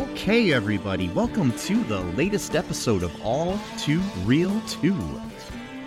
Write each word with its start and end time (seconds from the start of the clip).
Okay, 0.00 0.54
everybody, 0.54 1.08
welcome 1.10 1.52
to 1.58 1.84
the 1.84 2.00
latest 2.00 2.54
episode 2.56 3.02
of 3.02 3.12
All 3.22 3.58
Too 3.76 4.00
Real 4.24 4.58
2. 4.62 4.94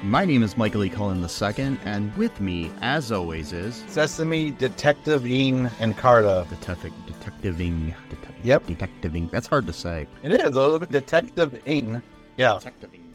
My 0.03 0.23
name 0.23 0.43
is 0.43 0.55
Michael 0.55 0.83
E. 0.83 0.89
Cullen 0.89 1.19
II, 1.23 1.77
and 1.83 2.15
with 2.15 2.39
me, 2.39 2.69
as 2.81 3.11
always, 3.11 3.53
is 3.53 3.83
Sesame, 3.87 4.51
Detective 4.51 5.25
Ian, 5.25 5.71
and 5.79 5.97
Carta. 5.97 6.45
Detective 6.47 6.93
Detectiving. 7.07 7.95
Detective, 8.11 8.45
Yep. 8.45 8.67
Detectiving. 8.67 9.29
That's 9.31 9.47
hard 9.47 9.65
to 9.65 9.73
say. 9.73 10.05
It 10.21 10.31
is 10.31 10.41
a 10.41 10.49
little 10.51 10.77
bit 10.77 10.91
Detective 10.91 11.59
Ian. 11.67 12.03
Yeah. 12.37 12.53
Detectiving. 12.59 13.11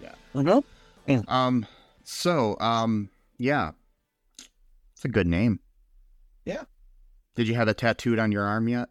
Yeah. 0.00 0.14
Mm-hmm. 0.34 1.28
Um. 1.28 1.66
So, 2.04 2.56
um. 2.58 3.10
Yeah. 3.36 3.72
It's 4.94 5.04
a 5.04 5.08
good 5.08 5.26
name. 5.26 5.60
Yeah. 6.46 6.62
Did 7.34 7.48
you 7.48 7.54
have 7.54 7.66
that 7.66 7.76
tattooed 7.76 8.18
on 8.18 8.32
your 8.32 8.44
arm 8.44 8.66
yet? 8.68 8.88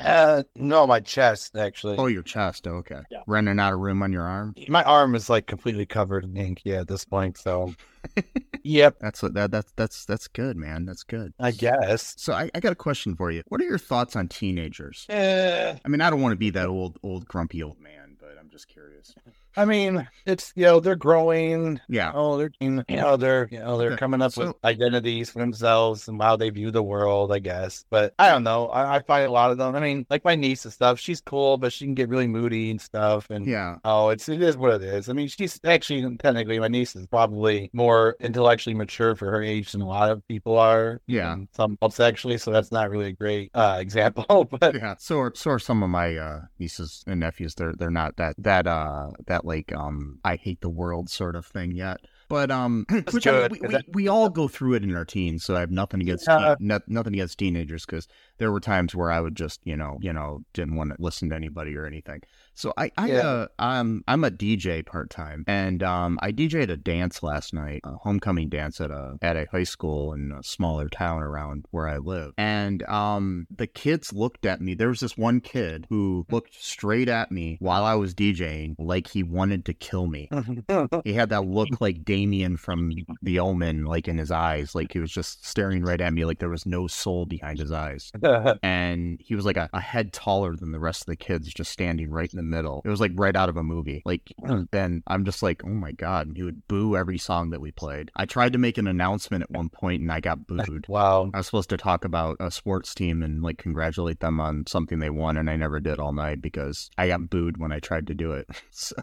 Uh, 0.00 0.42
no, 0.56 0.86
my 0.86 1.00
chest 1.00 1.56
actually. 1.56 1.96
Oh, 1.96 2.06
your 2.06 2.22
chest. 2.22 2.66
Oh, 2.66 2.76
okay. 2.76 3.00
Yeah. 3.10 3.22
Running 3.26 3.58
out 3.58 3.72
of 3.72 3.80
room 3.80 4.02
on 4.02 4.12
your 4.12 4.22
arm. 4.22 4.54
My 4.68 4.82
arm 4.84 5.14
is 5.14 5.28
like 5.28 5.46
completely 5.46 5.86
covered 5.86 6.24
in 6.24 6.36
ink. 6.36 6.62
Yeah, 6.64 6.80
at 6.80 6.88
this 6.88 7.04
point. 7.04 7.36
So, 7.38 7.74
yep. 8.62 8.96
That's 9.00 9.22
what 9.22 9.34
that 9.34 9.50
that's 9.50 9.72
that's 9.76 10.04
that's 10.04 10.28
good, 10.28 10.56
man. 10.56 10.84
That's 10.86 11.02
good. 11.02 11.32
I 11.38 11.50
guess. 11.50 12.14
So 12.18 12.32
I, 12.32 12.50
I 12.54 12.60
got 12.60 12.72
a 12.72 12.76
question 12.76 13.14
for 13.16 13.30
you. 13.30 13.42
What 13.48 13.60
are 13.60 13.64
your 13.64 13.78
thoughts 13.78 14.16
on 14.16 14.28
teenagers? 14.28 15.06
Eh, 15.08 15.76
I 15.84 15.88
mean, 15.88 16.00
I 16.00 16.10
don't 16.10 16.22
want 16.22 16.32
to 16.32 16.36
be 16.36 16.50
that 16.50 16.66
old, 16.66 16.98
old 17.02 17.26
grumpy 17.26 17.62
old 17.62 17.80
man, 17.80 18.16
but 18.18 18.36
I'm 18.38 18.50
just 18.50 18.68
curious. 18.68 19.14
I 19.56 19.64
mean, 19.64 20.06
it's 20.26 20.52
you 20.56 20.64
know 20.64 20.80
they're 20.80 20.96
growing. 20.96 21.80
Yeah. 21.88 22.12
Oh, 22.14 22.36
they're 22.38 22.50
you 22.60 22.84
know 22.88 23.16
they're 23.16 23.48
you 23.50 23.58
know 23.58 23.78
they're 23.78 23.96
coming 23.96 24.22
up 24.22 24.32
so- 24.32 24.48
with 24.48 24.56
identities 24.64 25.30
for 25.30 25.38
themselves 25.40 26.08
and 26.08 26.20
how 26.22 26.36
they 26.36 26.50
view 26.50 26.70
the 26.70 26.82
world. 26.82 27.32
I 27.32 27.38
guess, 27.38 27.84
but 27.90 28.14
I 28.18 28.28
don't 28.30 28.44
know. 28.44 28.68
I, 28.68 28.96
I 28.96 29.00
find 29.02 29.26
a 29.26 29.30
lot 29.32 29.50
of 29.50 29.58
them. 29.58 29.74
I 29.74 29.80
mean, 29.80 30.06
like 30.10 30.24
my 30.24 30.34
niece 30.34 30.64
and 30.64 30.72
stuff. 30.72 30.98
She's 30.98 31.20
cool, 31.20 31.56
but 31.58 31.72
she 31.72 31.84
can 31.84 31.94
get 31.94 32.08
really 32.08 32.26
moody 32.28 32.70
and 32.70 32.80
stuff. 32.80 33.28
And 33.30 33.46
Yeah. 33.46 33.76
Oh, 33.84 34.08
it's 34.10 34.28
it 34.28 34.42
is 34.42 34.56
what 34.56 34.74
it 34.74 34.82
is. 34.82 35.08
I 35.08 35.12
mean, 35.12 35.28
she's 35.28 35.58
actually 35.64 36.16
technically 36.18 36.58
my 36.58 36.68
niece 36.68 36.94
is 36.96 37.06
probably 37.06 37.70
more 37.72 38.16
intellectually 38.20 38.74
mature 38.74 39.14
for 39.16 39.30
her 39.30 39.42
age 39.42 39.72
than 39.72 39.80
a 39.80 39.86
lot 39.88 40.10
of 40.10 40.26
people 40.28 40.56
are. 40.58 41.00
Yeah. 41.06 41.36
some 41.52 41.72
adults 41.74 42.00
actually. 42.00 42.38
So 42.38 42.50
that's 42.52 42.70
not 42.72 42.90
really 42.90 43.06
a 43.08 43.12
great 43.12 43.50
uh, 43.54 43.78
example. 43.80 44.44
But 44.50 44.74
Yeah. 44.74 44.94
So 44.98 45.18
are 45.18 45.32
so 45.34 45.50
are 45.50 45.58
some 45.58 45.82
of 45.82 45.90
my 45.90 46.16
uh, 46.16 46.40
nieces 46.58 47.02
and 47.06 47.20
nephews. 47.20 47.54
They're 47.54 47.74
they're 47.74 47.90
not 47.90 48.16
that 48.16 48.34
that 48.38 48.66
uh 48.66 49.08
that 49.26 49.39
like 49.44 49.72
um 49.74 50.18
I 50.24 50.36
hate 50.36 50.60
the 50.60 50.68
world 50.68 51.10
sort 51.10 51.36
of 51.36 51.46
thing 51.46 51.72
yet. 51.72 51.98
But 52.28 52.52
um, 52.52 52.86
which 53.10 53.26
I 53.26 53.32
mean, 53.32 53.48
we, 53.50 53.60
we, 53.60 53.68
that- 53.74 53.84
we 53.92 54.06
all 54.08 54.28
go 54.30 54.46
through 54.46 54.74
it 54.74 54.84
in 54.84 54.94
our 54.94 55.04
teens, 55.04 55.42
so 55.44 55.56
I 55.56 55.60
have 55.60 55.72
nothing 55.72 56.00
against 56.00 56.26
Yeah. 56.28 56.54
teen- 56.58 56.68
no- 56.68 56.80
nothing 56.86 57.14
against 57.14 57.38
teenagers 57.38 57.84
because 57.84 58.06
there 58.40 58.50
were 58.50 58.58
times 58.60 58.94
where 58.94 59.12
I 59.12 59.20
would 59.20 59.36
just 59.36 59.60
you 59.64 59.76
know 59.76 59.98
you 60.00 60.12
know 60.12 60.42
didn't 60.54 60.74
want 60.74 60.90
to 60.90 60.96
listen 60.98 61.28
to 61.30 61.36
anybody 61.36 61.76
or 61.76 61.86
anything. 61.86 62.22
So 62.54 62.72
I 62.76 62.90
I 62.98 63.08
Yeah. 63.08 63.20
uh, 63.20 63.46
um 63.60 64.02
I'm 64.08 64.24
a 64.24 64.30
DJ 64.30 64.84
part 64.84 65.10
time 65.10 65.44
and 65.46 65.82
um 65.82 66.18
I 66.20 66.32
DJed 66.32 66.68
a 66.70 66.76
dance 66.76 67.22
last 67.22 67.54
night, 67.54 67.80
a 67.84 67.92
homecoming 67.92 68.48
dance 68.48 68.80
at 68.80 68.90
a 68.90 69.16
at 69.22 69.36
a 69.36 69.46
high 69.52 69.64
school 69.64 70.12
in 70.12 70.32
a 70.32 70.42
smaller 70.42 70.88
town 70.88 71.22
around 71.22 71.66
where 71.70 71.86
I 71.88 71.98
live. 71.98 72.32
And 72.36 72.82
um 72.84 73.46
the 73.54 73.66
kids 73.68 74.12
looked 74.12 74.44
at 74.46 74.60
me. 74.60 74.74
There 74.74 74.88
was 74.88 75.00
this 75.00 75.16
one 75.16 75.40
kid 75.40 75.86
who 75.90 76.26
looked 76.30 76.54
straight 76.62 77.08
at 77.08 77.30
me 77.30 77.56
while 77.60 77.84
I 77.84 77.94
was 77.94 78.14
DJing 78.14 78.74
like 78.78 79.06
he 79.08 79.22
wanted 79.22 79.64
to 79.66 79.74
kill 79.74 80.06
me. 80.06 80.28
He 81.04 81.12
had 81.12 81.28
that 81.30 81.46
look 81.46 81.68
like 81.80 82.04
Damien 82.04 82.56
from 82.56 82.92
The 83.22 83.38
Omen, 83.38 83.84
like 83.84 84.08
in 84.08 84.18
his 84.18 84.30
eyes, 84.30 84.74
like 84.74 84.92
he 84.92 84.98
was 84.98 85.10
just 85.10 85.46
staring 85.46 85.82
right 85.82 86.00
at 86.00 86.12
me, 86.12 86.24
like 86.24 86.38
there 86.38 86.48
was 86.48 86.66
no 86.66 86.86
soul 86.86 87.26
behind 87.26 87.58
his 87.58 87.70
eyes. 87.72 88.10
And 88.62 89.20
he 89.20 89.34
was 89.34 89.44
like 89.44 89.56
a, 89.56 89.68
a 89.72 89.80
head 89.80 90.12
taller 90.12 90.54
than 90.56 90.72
the 90.72 90.80
rest 90.80 91.02
of 91.02 91.06
the 91.06 91.16
kids, 91.16 91.52
just 91.52 91.70
standing 91.70 92.10
right 92.10 92.30
in 92.32 92.36
the 92.36 92.42
middle. 92.42 92.82
It 92.84 92.88
was 92.88 93.00
like 93.00 93.12
right 93.14 93.34
out 93.34 93.48
of 93.48 93.56
a 93.56 93.62
movie. 93.62 94.02
Like, 94.04 94.32
then 94.72 95.02
I'm 95.06 95.24
just 95.24 95.42
like, 95.42 95.62
oh 95.64 95.68
my 95.68 95.92
god! 95.92 96.28
And 96.28 96.36
he 96.36 96.42
would 96.42 96.66
boo 96.68 96.96
every 96.96 97.18
song 97.18 97.50
that 97.50 97.60
we 97.60 97.70
played. 97.70 98.10
I 98.16 98.26
tried 98.26 98.52
to 98.52 98.58
make 98.58 98.78
an 98.78 98.86
announcement 98.86 99.42
at 99.42 99.50
one 99.50 99.68
point, 99.68 100.02
and 100.02 100.12
I 100.12 100.20
got 100.20 100.46
booed. 100.46 100.86
wow. 100.88 101.30
I 101.32 101.38
was 101.38 101.46
supposed 101.46 101.70
to 101.70 101.76
talk 101.76 102.04
about 102.04 102.36
a 102.40 102.50
sports 102.50 102.94
team 102.94 103.22
and 103.22 103.42
like 103.42 103.58
congratulate 103.58 104.20
them 104.20 104.40
on 104.40 104.64
something 104.66 104.98
they 104.98 105.10
won, 105.10 105.36
and 105.36 105.48
I 105.48 105.56
never 105.56 105.80
did 105.80 105.98
all 105.98 106.12
night 106.12 106.40
because 106.40 106.90
I 106.98 107.08
got 107.08 107.30
booed 107.30 107.58
when 107.58 107.72
I 107.72 107.80
tried 107.80 108.06
to 108.08 108.14
do 108.14 108.32
it. 108.32 108.48
so 108.70 108.96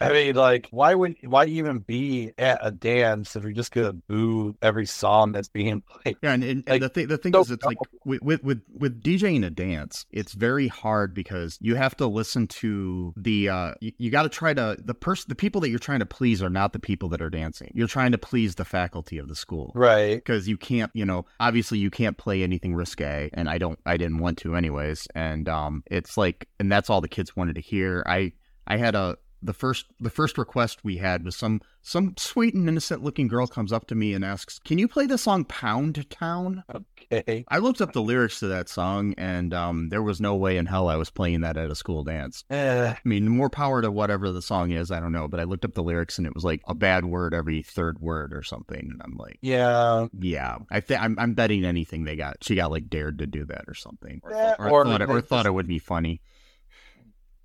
I 0.00 0.12
mean, 0.12 0.34
like, 0.34 0.68
why 0.70 0.94
would 0.94 1.16
why 1.22 1.46
even 1.46 1.78
be 1.78 2.32
at 2.38 2.58
a 2.62 2.70
dance 2.70 3.36
if 3.36 3.42
you're 3.42 3.52
just 3.52 3.72
gonna 3.72 3.92
boo 3.92 4.56
every 4.62 4.86
song 4.86 5.32
that's 5.32 5.48
being 5.48 5.82
played? 5.82 6.16
Yeah, 6.22 6.32
and, 6.32 6.44
and, 6.44 6.64
and 6.66 6.68
Like, 6.68 6.80
the 6.80 6.88
thing 6.88 7.06
the 7.08 7.18
thing 7.18 7.32
so 7.32 7.40
is, 7.40 7.50
it's 7.50 7.64
like 7.64 7.78
with, 8.04 8.42
with 8.42 8.60
with 8.74 8.94
with 8.94 9.02
DJing 9.02 9.44
a 9.44 9.50
dance, 9.50 10.06
it's 10.10 10.32
very 10.32 10.68
hard 10.68 11.14
because 11.14 11.58
you 11.60 11.74
have 11.74 11.96
to 11.96 12.06
listen 12.06 12.46
to 12.46 13.12
the 13.16 13.48
uh 13.48 13.74
you, 13.80 13.92
you 13.98 14.10
got 14.10 14.22
to 14.24 14.28
try 14.28 14.54
to 14.54 14.76
the 14.78 14.94
person 14.94 15.26
the 15.28 15.34
people 15.34 15.60
that 15.60 15.70
you're 15.70 15.78
trying 15.78 16.00
to 16.00 16.06
please 16.06 16.42
are 16.42 16.50
not 16.50 16.72
the 16.72 16.78
people 16.78 17.08
that 17.10 17.22
are 17.22 17.30
dancing. 17.30 17.70
You're 17.74 17.88
trying 17.88 18.12
to 18.12 18.18
please 18.18 18.54
the 18.54 18.64
faculty 18.64 19.18
of 19.18 19.28
the 19.28 19.34
school. 19.34 19.72
Right. 19.74 20.16
Because 20.16 20.48
you 20.48 20.56
can't, 20.56 20.90
you 20.94 21.04
know, 21.04 21.26
obviously 21.40 21.78
you 21.78 21.90
can't 21.90 22.16
play 22.16 22.42
anything 22.42 22.74
risque, 22.74 23.30
and 23.32 23.48
I 23.48 23.58
don't, 23.58 23.78
I 23.86 23.96
didn't 23.96 24.18
want 24.18 24.38
to 24.38 24.54
anyways. 24.54 25.06
And 25.14 25.48
um, 25.48 25.82
it's 25.86 26.16
like, 26.16 26.48
and 26.58 26.70
that's 26.70 26.90
all 26.90 27.00
the 27.00 27.08
kids 27.08 27.36
wanted 27.36 27.54
to 27.56 27.60
hear. 27.60 28.02
I, 28.06 28.32
I 28.66 28.76
had 28.76 28.94
a 28.94 29.16
the 29.44 29.52
first 29.52 29.86
the 30.00 30.10
first 30.10 30.38
request 30.38 30.82
we 30.82 30.96
had 30.96 31.24
was 31.24 31.36
some 31.36 31.60
some 31.82 32.14
sweet 32.16 32.54
and 32.54 32.66
innocent 32.66 33.02
looking 33.02 33.28
girl 33.28 33.46
comes 33.46 33.72
up 33.72 33.86
to 33.88 33.94
me 33.94 34.14
and 34.14 34.24
asks, 34.24 34.58
"Can 34.58 34.78
you 34.78 34.88
play 34.88 35.06
the 35.06 35.18
song 35.18 35.44
Pound 35.44 36.08
Town?" 36.08 36.64
Okay. 37.12 37.44
I 37.48 37.58
looked 37.58 37.80
up 37.80 37.92
the 37.92 38.02
lyrics 38.02 38.40
to 38.40 38.46
that 38.48 38.68
song, 38.68 39.14
and 39.18 39.52
um, 39.54 39.88
there 39.88 40.02
was 40.02 40.20
no 40.20 40.34
way 40.34 40.56
in 40.56 40.66
hell 40.66 40.88
I 40.88 40.96
was 40.96 41.10
playing 41.10 41.42
that 41.42 41.56
at 41.56 41.70
a 41.70 41.74
school 41.74 42.04
dance. 42.04 42.44
Eh, 42.50 42.94
I 42.94 42.98
mean, 43.04 43.28
more 43.28 43.50
power 43.50 43.82
to 43.82 43.90
whatever 43.90 44.30
the 44.30 44.42
song 44.42 44.70
is. 44.70 44.90
I 44.90 45.00
don't 45.00 45.12
know, 45.12 45.28
but 45.28 45.40
I 45.40 45.44
looked 45.44 45.64
up 45.64 45.74
the 45.74 45.82
lyrics, 45.82 46.18
and 46.18 46.26
it 46.26 46.34
was 46.34 46.44
like 46.44 46.62
a 46.66 46.74
bad 46.74 47.04
word 47.04 47.34
every 47.34 47.62
third 47.62 47.98
word 48.00 48.32
or 48.32 48.42
something. 48.42 48.88
And 48.92 49.00
I'm 49.04 49.16
like, 49.16 49.38
yeah. 49.42 50.06
yeah, 50.18 50.58
I 50.70 50.80
think 50.80 51.00
I'm, 51.02 51.18
I'm 51.18 51.34
betting 51.34 51.64
anything 51.64 52.04
they 52.04 52.16
got. 52.16 52.42
She 52.42 52.54
got 52.54 52.70
like 52.70 52.88
dared 52.88 53.18
to 53.18 53.26
do 53.26 53.44
that 53.46 53.64
or 53.68 53.74
something, 53.74 54.20
or, 54.22 54.30
Yeah, 54.30 54.56
or, 54.58 54.70
or 54.70 54.84
thought, 54.84 55.02
it, 55.02 55.08
or 55.10 55.20
thought 55.20 55.46
it 55.46 55.54
would 55.54 55.68
be 55.68 55.78
funny. 55.78 56.20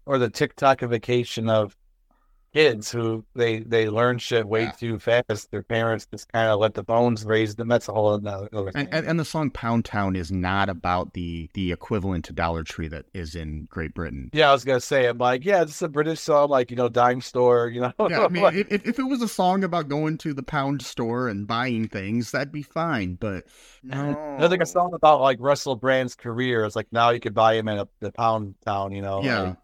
Or 0.06 0.18
the 0.18 0.30
TikTokification 0.30 1.50
of 1.52 1.76
kids 2.54 2.92
who 2.92 3.24
they 3.36 3.60
they 3.60 3.90
learn 3.90 4.18
shit 4.18 4.48
way 4.48 4.64
Yeah. 4.64 4.72
too 4.72 5.00
fast. 5.00 5.52
Their 5.52 5.62
parents 5.64 6.08
just 6.12 6.32
kind 6.32 6.50
of 6.50 6.60
let 6.60 6.74
the 6.74 6.84
bones 6.84 7.24
raise 7.26 7.56
them. 7.56 7.68
That's 7.68 7.88
a 7.88 7.94
whole 7.94 8.08
other 8.10 8.50
other. 8.54 8.72
And, 8.74 8.90
and 8.92 9.06
and 9.06 9.20
the 9.20 9.26
song 9.26 9.52
Pound 9.52 9.86
Town 9.86 10.16
is 10.16 10.32
not 10.32 10.70
about 10.70 11.14
the 11.14 11.50
the 11.54 11.72
equivalent 11.72 12.26
to 12.26 12.34
Dollar 12.34 12.64
Tree 12.64 12.88
that 12.88 13.06
is 13.14 13.36
in 13.36 13.68
Great 13.70 13.94
Britain. 13.94 14.30
yeah, 14.34 14.50
I 14.50 14.54
was 14.54 14.66
gonna 14.66 14.80
say, 14.82 15.06
I'm 15.06 15.18
like, 15.20 15.46
yeah, 15.46 15.64
this 15.64 15.76
is 15.76 15.82
a 15.84 15.88
British 15.90 16.20
song, 16.22 16.50
like 16.50 16.72
you 16.72 16.78
know, 16.78 16.90
dime 16.90 17.22
store, 17.22 17.68
you 17.70 17.82
know. 17.82 17.94
Yeah, 18.10 18.26
I 18.26 18.28
mean, 18.30 18.44
if, 18.70 18.86
if 18.88 19.00
it 19.00 19.04
was 19.04 19.22
a 19.22 19.28
song 19.28 19.64
about 19.64 19.88
going 19.88 20.18
to 20.20 20.34
the 20.34 20.44
pound 20.44 20.82
store 20.82 21.28
and 21.30 21.46
buying 21.46 21.88
things, 21.88 22.32
that'd 22.32 22.52
be 22.52 22.64
fine. 22.64 23.16
But 23.16 23.46
no, 23.84 24.38
like 24.40 24.62
a 24.62 24.66
song 24.66 24.94
about 24.94 25.22
like 25.22 25.38
Russell 25.40 25.76
Brand's 25.76 26.16
career. 26.16 26.66
It's 26.66 26.76
like 26.76 26.88
now 26.92 27.12
you 27.12 27.20
could 27.20 27.34
buy 27.36 27.54
him 27.54 27.68
in 27.68 27.78
a 27.80 27.88
the 28.00 28.12
Pound 28.12 28.56
Town, 28.66 28.92
you 28.92 29.02
know. 29.02 29.24
Yeah. 29.24 29.42
Like 29.42 29.58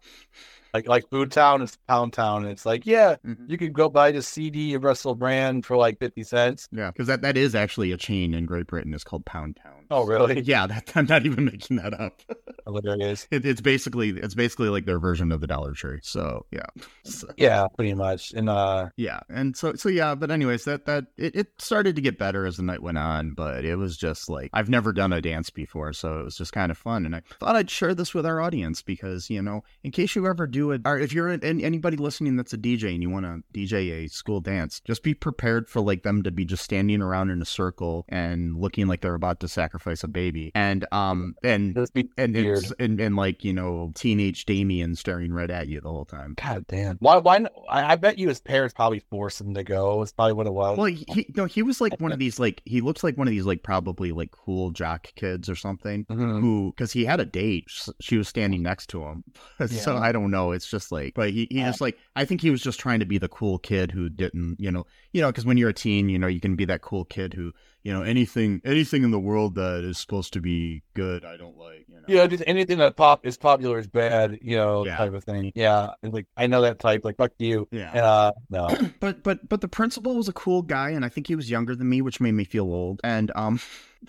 like, 0.76 0.88
like 0.88 1.08
Food 1.10 1.32
Town 1.32 1.62
is 1.62 1.76
Pound 1.88 2.12
Town. 2.12 2.42
And 2.42 2.52
it's 2.52 2.66
like, 2.66 2.86
yeah, 2.86 3.16
Mhm. 3.26 3.48
you 3.48 3.56
could 3.58 3.72
go 3.72 3.88
buy 3.88 4.12
the 4.12 4.22
CD 4.22 4.74
of 4.74 4.84
Russell 4.84 5.14
Brand 5.14 5.64
for 5.64 5.76
like 5.76 5.98
fifty 5.98 6.22
cents. 6.22 6.68
Yeah, 6.72 6.90
because 6.90 7.06
that, 7.06 7.22
that 7.22 7.36
is 7.36 7.54
actually 7.54 7.92
a 7.92 7.96
chain 7.96 8.34
in 8.34 8.44
Great 8.46 8.66
Britain. 8.66 8.92
It's 8.94 9.04
called 9.04 9.24
Pound 9.24 9.58
Town. 9.62 9.72
Oh, 9.90 10.04
really? 10.04 10.40
Yeah, 10.46 10.66
that, 10.66 10.92
I'm 10.94 11.06
not 11.06 11.24
even 11.26 11.44
making 11.46 11.76
that 11.78 11.98
up. 11.98 12.20
Hilarious. 12.66 13.26
It, 13.30 13.44
it's 13.46 13.60
basically 13.60 14.10
it's 14.10 14.34
basically 14.34 14.68
like 14.68 14.84
their 14.86 14.98
version 14.98 15.30
of 15.32 15.40
the 15.40 15.46
Dollar 15.46 15.72
Tree. 15.72 16.00
So 16.02 16.46
yeah, 16.50 16.66
So- 17.04 17.28
Yeah, 17.36 17.66
pretty 17.76 17.94
much. 17.94 18.32
And 18.32 18.48
uh, 18.48 18.90
yeah, 18.96 19.20
and 19.28 19.56
so 19.56 19.74
so 19.74 19.88
yeah. 19.88 20.14
But 20.14 20.30
anyways, 20.30 20.64
that 20.64 20.84
that 20.86 21.04
it, 21.16 21.34
it 21.36 21.48
started 21.58 21.94
to 21.96 22.02
get 22.02 22.18
better 22.18 22.46
as 22.46 22.56
the 22.56 22.62
night 22.64 22.82
went 22.82 22.98
on. 22.98 23.32
But 23.34 23.64
it 23.64 23.76
was 23.76 23.96
just 23.96 24.28
like 24.28 24.50
I've 24.52 24.68
never 24.68 24.92
done 24.92 25.12
a 25.12 25.20
dance 25.20 25.50
before, 25.50 25.92
so 25.92 26.20
it 26.20 26.24
was 26.24 26.36
just 26.36 26.52
kind 26.52 26.70
of 26.70 26.78
fun. 26.78 27.06
And 27.06 27.14
I 27.14 27.22
thought 27.40 27.56
I'd 27.56 27.70
share 27.70 27.94
this 27.94 28.12
with 28.14 28.26
our 28.26 28.40
audience 28.40 28.82
because 28.82 29.30
you 29.30 29.40
know, 29.42 29.62
in 29.84 29.90
case 29.92 30.16
you 30.16 30.26
ever 30.26 30.46
do 30.46 30.65
it, 30.72 30.82
or 30.84 30.98
if 30.98 31.12
you're 31.12 31.28
an, 31.28 31.42
anybody 31.42 31.96
listening 31.96 32.36
that's 32.36 32.52
a 32.52 32.58
DJ 32.58 32.94
and 32.94 33.02
you 33.02 33.10
want 33.10 33.24
to 33.26 33.42
DJ 33.58 34.04
a 34.04 34.08
school 34.08 34.40
dance, 34.40 34.80
just 34.86 35.02
be 35.02 35.14
prepared 35.14 35.68
for 35.68 35.80
like 35.80 36.02
them 36.02 36.22
to 36.22 36.30
be 36.30 36.44
just 36.44 36.64
standing 36.64 37.00
around 37.02 37.30
in 37.30 37.40
a 37.40 37.44
circle 37.46 38.04
and 38.08 38.56
looking 38.58 38.86
like 38.86 39.00
they're 39.00 39.14
about 39.14 39.40
to 39.40 39.48
sacrifice 39.48 40.02
a 40.04 40.08
baby. 40.08 40.52
And 40.54 40.86
um 40.92 41.34
and 41.42 41.76
and 42.16 42.36
it's 42.36 42.72
and, 42.78 43.00
and 43.00 43.16
like 43.16 43.44
you 43.44 43.52
know 43.52 43.92
teenage 43.94 44.44
Damien 44.46 44.94
staring 44.96 45.32
right 45.32 45.50
at 45.50 45.68
you 45.68 45.80
the 45.80 45.88
whole 45.90 46.04
time. 46.04 46.34
God 46.42 46.66
damn. 46.68 46.96
Why? 46.98 47.18
Why? 47.18 47.46
I, 47.68 47.96
bet 47.96 48.18
you 48.18 48.28
his 48.28 48.40
parents 48.40 48.74
probably 48.74 49.00
forced 49.10 49.40
him 49.40 49.54
to 49.54 49.64
go. 49.64 50.02
It's 50.02 50.12
probably 50.12 50.34
what 50.34 50.46
it 50.46 50.52
was. 50.52 50.76
Well, 50.78 50.86
he, 50.86 51.32
no, 51.36 51.44
he 51.46 51.62
was 51.62 51.80
like 51.80 51.98
one 52.00 52.12
of 52.12 52.18
these 52.24 52.38
like 52.38 52.62
he 52.64 52.80
looks 52.80 53.02
like 53.02 53.16
one 53.16 53.26
of 53.26 53.32
these 53.32 53.46
like 53.46 53.62
probably 53.62 54.12
like 54.12 54.30
cool 54.30 54.70
jock 54.70 55.12
kids 55.14 55.48
or 55.48 55.54
something 55.54 56.04
Mhm. 56.06 56.40
who 56.40 56.72
because 56.76 56.92
he 56.92 57.04
had 57.04 57.20
a 57.20 57.24
date 57.24 57.64
she 58.00 58.16
was 58.16 58.28
standing 58.28 58.62
next 58.62 58.88
to 58.88 59.02
him 59.02 59.24
so 59.66 59.96
i 59.96 60.12
don't 60.12 60.30
know 60.30 60.52
it's 60.56 60.68
just 60.68 60.90
like 60.90 61.14
but 61.14 61.30
he, 61.30 61.46
he 61.50 61.60
just 61.62 61.80
like 61.80 61.96
i 62.16 62.24
think 62.24 62.40
he 62.40 62.50
was 62.50 62.60
just 62.60 62.80
trying 62.80 62.98
to 62.98 63.06
be 63.06 63.18
the 63.18 63.28
cool 63.28 63.58
kid 63.58 63.92
who 63.92 64.08
didn't 64.08 64.56
you 64.58 64.70
know 64.72 64.84
you 65.12 65.20
know 65.20 65.28
because 65.28 65.44
when 65.46 65.56
you're 65.56 65.68
a 65.68 65.72
teen 65.74 66.08
you 66.08 66.18
know 66.18 66.26
you 66.26 66.40
can 66.40 66.56
be 66.56 66.64
that 66.64 66.80
cool 66.82 67.04
kid 67.04 67.34
who 67.34 67.52
you 67.84 67.92
know 67.92 68.02
anything 68.02 68.60
anything 68.64 69.04
in 69.04 69.12
the 69.12 69.20
world 69.20 69.54
that 69.54 69.84
is 69.84 69.96
supposed 69.98 70.32
to 70.32 70.40
be 70.40 70.82
good 70.94 71.24
i 71.24 71.36
don't 71.36 71.56
like 71.56 71.84
you 71.88 71.94
know 71.94 72.02
Yeah, 72.08 72.26
just 72.26 72.42
anything 72.46 72.78
that 72.78 72.96
pop 72.96 73.24
is 73.26 73.36
popular 73.36 73.78
is 73.78 73.86
bad, 73.86 74.38
you 74.42 74.56
know, 74.56 74.84
Yeah. 74.86 74.96
type 74.96 75.12
of 75.14 75.22
thing. 75.24 75.52
Yeah, 75.54 75.90
and 76.02 76.12
like 76.12 76.26
I 76.36 76.46
know 76.46 76.62
that 76.62 76.78
type. 76.78 77.04
Like 77.04 77.16
fuck 77.16 77.32
you. 77.38 77.68
yeah 77.70 77.92
uh, 77.92 78.32
no. 78.50 78.76
but 79.00 79.22
but 79.22 79.48
but 79.48 79.60
the 79.60 79.68
principal 79.68 80.14
was 80.16 80.28
a 80.28 80.32
cool 80.32 80.62
guy 80.62 80.90
and 80.90 81.04
i 81.04 81.08
think 81.08 81.26
he 81.26 81.34
was 81.36 81.50
younger 81.50 81.74
than 81.76 81.88
me 81.88 82.00
which 82.02 82.20
made 82.20 82.32
me 82.32 82.44
feel 82.44 82.64
old 82.64 83.00
and 83.04 83.30
um 83.34 83.60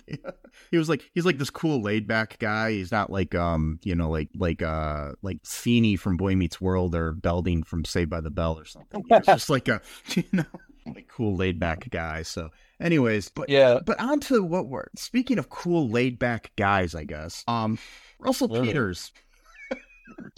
he 0.70 0.76
was 0.78 0.88
like 0.88 1.02
he's 1.14 1.24
like 1.26 1.38
this 1.38 1.50
cool 1.50 1.82
laid 1.82 2.06
back 2.06 2.38
guy. 2.38 2.72
He's 2.72 2.92
not 2.92 3.10
like 3.10 3.34
um 3.34 3.78
you 3.82 3.94
know 3.94 4.10
like 4.10 4.28
like 4.36 4.62
uh 4.62 5.12
like 5.22 5.38
Feeney 5.44 5.96
from 5.96 6.16
boy 6.16 6.34
meets 6.36 6.60
world 6.60 6.94
or 6.94 7.12
belding 7.12 7.62
from 7.62 7.84
saved 7.84 8.10
by 8.10 8.20
the 8.20 8.30
bell 8.30 8.58
or 8.58 8.64
something. 8.64 9.02
He's 9.08 9.20
just 9.26 9.50
like 9.50 9.68
a 9.68 9.80
you 10.14 10.24
know 10.32 10.44
like 10.86 11.08
cool 11.08 11.36
laid 11.36 11.58
back 11.60 11.88
guy. 11.90 12.22
So 12.22 12.50
anyways 12.80 13.28
but 13.30 13.48
Yeah. 13.48 13.80
but 13.84 13.98
on 14.00 14.20
to 14.20 14.42
what 14.42 14.68
we're 14.68 14.86
speaking 14.96 15.38
of 15.38 15.48
cool 15.50 15.88
laid 15.88 16.16
back 16.16 16.52
guys 16.54 16.94
i 16.94 17.02
guess 17.02 17.42
um 17.48 17.76
russell 18.20 18.48
peters 18.48 19.10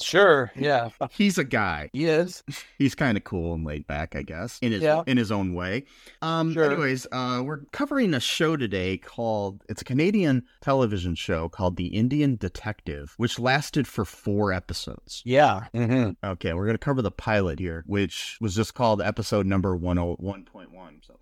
Sure. 0.01 0.51
Yeah. 0.57 0.89
he's 1.11 1.39
a 1.39 1.45
guy 1.45 1.91
He 1.93 2.07
is. 2.07 2.43
he's 2.79 2.95
kind 2.95 3.17
of 3.17 3.25
cool 3.25 3.55
and 3.55 3.65
laid 3.65 3.87
back, 3.87 4.17
I 4.17 4.23
guess, 4.23 4.59
in 4.61 4.73
his 4.73 4.83
Yeah. 4.83 5.03
in 5.07 5.17
his 5.17 5.31
own 5.31 5.55
way. 5.55 5.85
Um, 6.23 6.53
Sure. 6.53 6.65
anyways, 6.65 7.07
uh, 7.13 7.43
we're 7.45 7.61
covering 7.73 8.15
a 8.15 8.21
show 8.21 8.57
today 8.57 8.97
called 8.99 9.63
it's 9.69 9.83
a 9.83 9.85
Canadian 9.85 10.45
television 10.61 11.15
show 11.15 11.49
called 11.49 11.77
The 11.77 11.89
Indian 11.89 12.37
Detective, 12.37 13.15
which 13.19 13.39
lasted 13.39 13.87
for 13.87 14.05
four 14.05 14.53
episodes. 14.53 15.23
Yeah. 15.25 15.67
hmm 15.73 16.11
Okay, 16.25 16.53
we're 16.55 16.67
gonna 16.67 16.79
cover 16.79 17.03
the 17.03 17.11
pilot 17.11 17.59
here, 17.59 17.85
which 17.87 18.39
was 18.41 18.55
just 18.55 18.75
called 18.75 19.03
episode 19.03 19.47
number 19.47 19.77
one 19.77 19.99
oh 19.99 20.15
one 20.19 20.45
point 20.45 20.73
one. 20.73 21.01
So 21.07 21.19